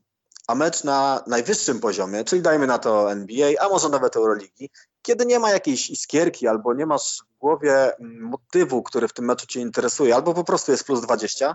a 0.48 0.54
mecz 0.54 0.84
na 0.84 1.24
najwyższym 1.26 1.80
poziomie, 1.80 2.24
czyli 2.24 2.42
dajmy 2.42 2.66
na 2.66 2.78
to 2.78 3.12
NBA, 3.12 3.50
a 3.60 3.68
może 3.68 3.88
nawet 3.88 4.16
Euroligi, 4.16 4.70
kiedy 5.02 5.26
nie 5.26 5.38
ma 5.38 5.50
jakiejś 5.50 5.90
iskierki 5.90 6.48
albo 6.48 6.74
nie 6.74 6.86
masz 6.86 7.22
w 7.34 7.38
głowie 7.38 7.92
motywu, 8.20 8.82
który 8.82 9.08
w 9.08 9.12
tym 9.12 9.24
meczu 9.24 9.46
cię 9.46 9.60
interesuje, 9.60 10.14
albo 10.14 10.34
po 10.34 10.44
prostu 10.44 10.72
jest 10.72 10.84
plus 10.84 11.00
20, 11.00 11.54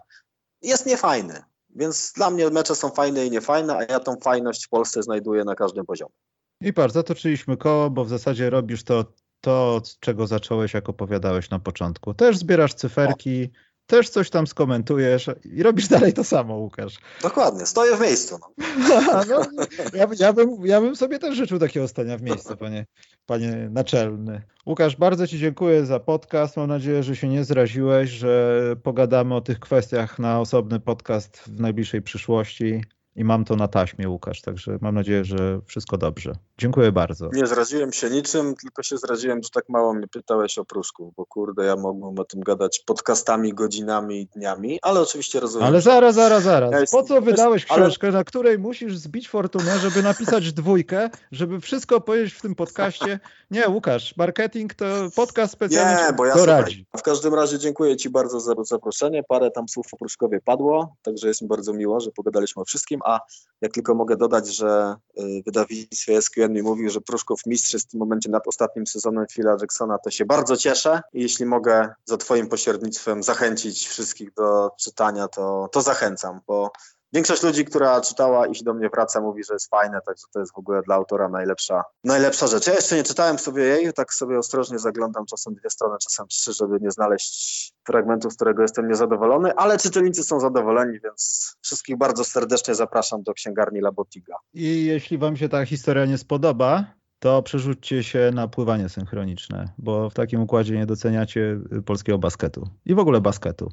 jest 0.62 0.86
niefajny. 0.86 1.44
Więc 1.76 2.14
dla 2.16 2.30
mnie 2.30 2.50
mecze 2.50 2.76
są 2.76 2.90
fajne 2.90 3.26
i 3.26 3.32
niefajne, 3.32 3.78
a 3.78 3.84
ja 3.84 4.00
tą 4.00 4.16
fajność 4.16 4.66
w 4.66 4.70
Polsce 4.70 5.04
znajduję 5.04 5.44
na 5.44 5.56
każdym 5.56 5.86
poziomie. 5.86 6.14
I 6.62 6.74
patrz, 6.74 6.94
zatoczyliśmy 6.94 7.58
koło, 7.58 7.90
bo 7.90 8.06
w 8.06 8.10
zasadzie 8.10 8.50
robisz 8.50 8.84
to, 8.84 9.06
to 9.42 9.82
czego 10.00 10.28
zacząłeś, 10.28 10.74
jak 10.74 10.90
opowiadałeś 10.90 11.50
na 11.50 11.60
początku. 11.60 12.14
Też 12.14 12.38
zbierasz 12.38 12.74
cyferki, 12.74 13.50
też 13.88 14.10
coś 14.10 14.30
tam 14.30 14.48
skomentujesz 14.48 15.30
i 15.46 15.64
robisz 15.64 15.88
dalej 15.88 16.14
to 16.14 16.24
samo, 16.24 16.56
Łukasz. 16.56 16.98
Dokładnie, 17.22 17.66
stoję 17.66 17.98
w 17.98 18.02
miejscu. 18.02 18.40
No. 18.40 18.50
no, 19.30 19.64
ja, 19.94 20.08
ja, 20.20 20.34
bym, 20.34 20.66
ja 20.66 20.82
bym 20.82 20.96
sobie 20.96 21.20
też 21.20 21.36
życzył 21.36 21.60
takiego 21.60 21.88
stania 21.88 22.18
w 22.18 22.22
miejscu, 22.22 22.58
panie, 22.58 22.86
panie 23.26 23.70
naczelny. 23.72 24.42
Łukasz, 24.66 24.96
bardzo 24.96 25.28
Ci 25.28 25.40
dziękuję 25.40 25.86
za 25.86 26.00
podcast. 26.00 26.58
Mam 26.58 26.68
nadzieję, 26.68 27.04
że 27.04 27.16
się 27.16 27.28
nie 27.28 27.44
zraziłeś, 27.44 28.10
że 28.10 28.62
pogadamy 28.84 29.36
o 29.36 29.42
tych 29.42 29.60
kwestiach 29.60 30.20
na 30.20 30.40
osobny 30.40 30.80
podcast 30.80 31.38
w 31.38 31.60
najbliższej 31.60 32.02
przyszłości 32.02 32.82
i 33.18 33.24
mam 33.24 33.46
to 33.46 33.56
na 33.56 33.68
taśmie, 33.68 34.10
Łukasz, 34.10 34.42
także 34.42 34.78
mam 34.82 34.96
nadzieję, 34.96 35.26
że 35.26 35.60
wszystko 35.66 35.98
dobrze. 35.98 36.34
Dziękuję 36.58 36.92
bardzo. 36.92 37.30
Nie 37.34 37.48
zraziłem 37.48 37.94
się 37.94 38.10
niczym, 38.10 38.56
tylko 38.56 38.84
się 38.84 38.98
zraziłem, 38.98 39.44
że 39.44 39.50
tak 39.50 39.70
mało 39.70 39.94
mnie 39.94 40.08
pytałeś 40.08 40.58
o 40.58 40.66
Pruszku, 40.66 41.14
bo 41.18 41.26
kurde, 41.26 41.66
ja 41.66 41.76
mógłbym 41.76 42.20
o 42.20 42.26
tym 42.26 42.42
gadać 42.42 42.80
podcastami, 42.80 43.54
godzinami 43.54 44.22
i 44.22 44.28
dniami, 44.28 44.80
ale 44.82 45.02
oczywiście 45.02 45.40
rozumiem. 45.40 45.68
Ale 45.68 45.82
zaraz, 45.82 46.16
zaraz, 46.16 46.44
zaraz. 46.44 46.72
Ja 46.72 46.80
po 46.92 47.04
co 47.04 47.22
wydałeś 47.22 47.66
książkę, 47.66 48.08
ale... 48.08 48.18
na 48.18 48.24
której 48.24 48.60
musisz 48.60 48.98
zbić 48.98 49.30
fortunę, 49.30 49.80
żeby 49.80 50.04
napisać 50.04 50.54
dwójkę, 50.62 51.10
żeby 51.32 51.62
wszystko 51.62 52.02
powiedzieć 52.02 52.34
w 52.34 52.42
tym 52.42 52.56
podcaście? 52.56 53.20
Nie, 53.52 53.70
Łukasz, 53.70 54.18
marketing 54.18 54.74
to 54.74 54.86
podcast 55.16 55.54
specjalny, 55.54 56.02
Nie, 56.08 56.14
bo 56.14 56.26
ja 56.26 56.46
radzi. 56.46 56.86
W 56.98 57.02
każdym 57.02 57.34
razie 57.34 57.60
dziękuję 57.60 57.98
Ci 57.98 58.10
bardzo 58.10 58.40
za 58.40 58.54
zaproszenie. 58.64 59.24
Parę 59.24 59.52
tam 59.52 59.70
słów 59.70 59.86
o 59.94 59.98
Pruszkowie 59.98 60.42
padło, 60.42 60.96
także 61.02 61.28
jest 61.28 61.42
mi 61.42 61.48
bardzo 61.48 61.74
miło, 61.74 62.00
że 62.00 62.12
pogadaliśmy 62.12 62.62
o 62.62 62.66
wszystkim, 62.66 63.00
a 63.08 63.20
jak 63.62 63.74
tylko 63.74 63.96
mogę 63.96 64.18
dodać, 64.18 64.56
że 64.56 64.96
y, 65.20 65.44
wydawnictwo 65.46 66.22
SQN 66.22 66.54
mi 66.54 66.62
mówił, 66.62 66.90
że 66.90 67.02
Pruszków 67.02 67.40
mistrz 67.46 67.74
jest 67.74 67.88
w 67.88 67.92
tym 67.92 68.00
momencie 68.00 68.30
nad 68.30 68.48
ostatnim 68.48 68.88
sezonem 68.88 69.26
Phila 69.32 69.58
Jacksona, 69.62 69.98
to 69.98 70.12
się 70.12 70.26
bardzo 70.26 70.58
cieszę. 70.58 71.02
I 71.14 71.22
jeśli 71.22 71.46
mogę 71.46 71.90
za 72.06 72.18
Twoim 72.18 72.48
pośrednictwem 72.48 73.24
zachęcić 73.24 73.88
wszystkich 73.88 74.34
do 74.34 74.70
czytania, 74.80 75.28
to, 75.28 75.70
to 75.72 75.82
zachęcam, 75.82 76.40
bo 76.48 76.72
Większość 77.14 77.44
ludzi, 77.44 77.66
która 77.66 78.02
czytała 78.02 78.48
i 78.48 78.56
się 78.56 78.64
do 78.64 78.74
mnie 78.74 78.90
wraca, 78.90 79.22
mówi, 79.22 79.44
że 79.44 79.54
jest 79.54 79.70
fajne, 79.70 80.00
także 80.06 80.28
to 80.34 80.40
jest 80.40 80.54
w 80.54 80.58
ogóle 80.58 80.82
dla 80.82 80.96
autora 80.96 81.30
najlepsza, 81.30 81.84
najlepsza 82.04 82.48
rzecz. 82.48 82.68
Ja 82.68 82.74
jeszcze 82.74 82.96
nie 82.96 83.04
czytałem 83.04 83.40
sobie 83.40 83.64
jej, 83.64 83.94
tak 83.94 84.14
sobie 84.14 84.40
ostrożnie 84.40 84.80
zaglądam 84.80 85.26
czasem 85.26 85.54
dwie 85.56 85.70
strony, 85.70 85.98
czasem 86.04 86.28
trzy, 86.28 86.54
żeby 86.54 86.78
nie 86.82 86.92
znaleźć 86.92 87.74
fragmentu, 87.84 88.30
z 88.32 88.36
którego 88.36 88.62
jestem 88.62 88.88
niezadowolony, 88.88 89.56
ale 89.56 89.78
czytelnicy 89.78 90.24
są 90.24 90.40
zadowoleni, 90.40 91.00
więc 91.04 91.56
wszystkich 91.62 91.98
bardzo 91.98 92.24
serdecznie 92.24 92.76
zapraszam 92.76 93.24
do 93.24 93.34
księgarni 93.34 93.82
Labotiga. 93.82 94.36
I 94.54 94.86
jeśli 94.86 95.18
wam 95.18 95.38
się 95.38 95.50
ta 95.50 95.66
historia 95.66 96.06
nie 96.06 96.18
spodoba, 96.18 96.86
to 97.20 97.44
przerzućcie 97.44 98.04
się 98.04 98.32
na 98.34 98.48
pływanie 98.48 98.90
synchroniczne, 98.90 99.70
bo 99.78 100.10
w 100.10 100.14
takim 100.14 100.42
układzie 100.42 100.76
nie 100.76 100.86
doceniacie 100.86 101.60
polskiego 101.86 102.18
basketu 102.18 102.68
i 102.86 102.96
w 102.96 103.00
ogóle 103.00 103.22
basketu. 103.22 103.72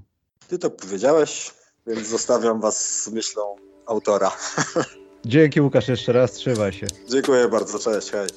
Ty 0.49 0.59
to 0.59 0.70
powiedziałeś, 0.70 1.55
więc 1.87 2.09
zostawiam 2.09 2.61
was 2.61 3.03
z 3.03 3.09
myślą 3.09 3.57
autora. 3.87 4.37
Dzięki 5.24 5.61
Łukasz 5.61 5.89
jeszcze 5.89 6.12
raz, 6.12 6.32
trzymaj 6.32 6.72
się. 6.72 6.87
Dziękuję 7.09 7.49
bardzo, 7.49 7.78
cześć, 7.78 8.11
hej. 8.11 8.28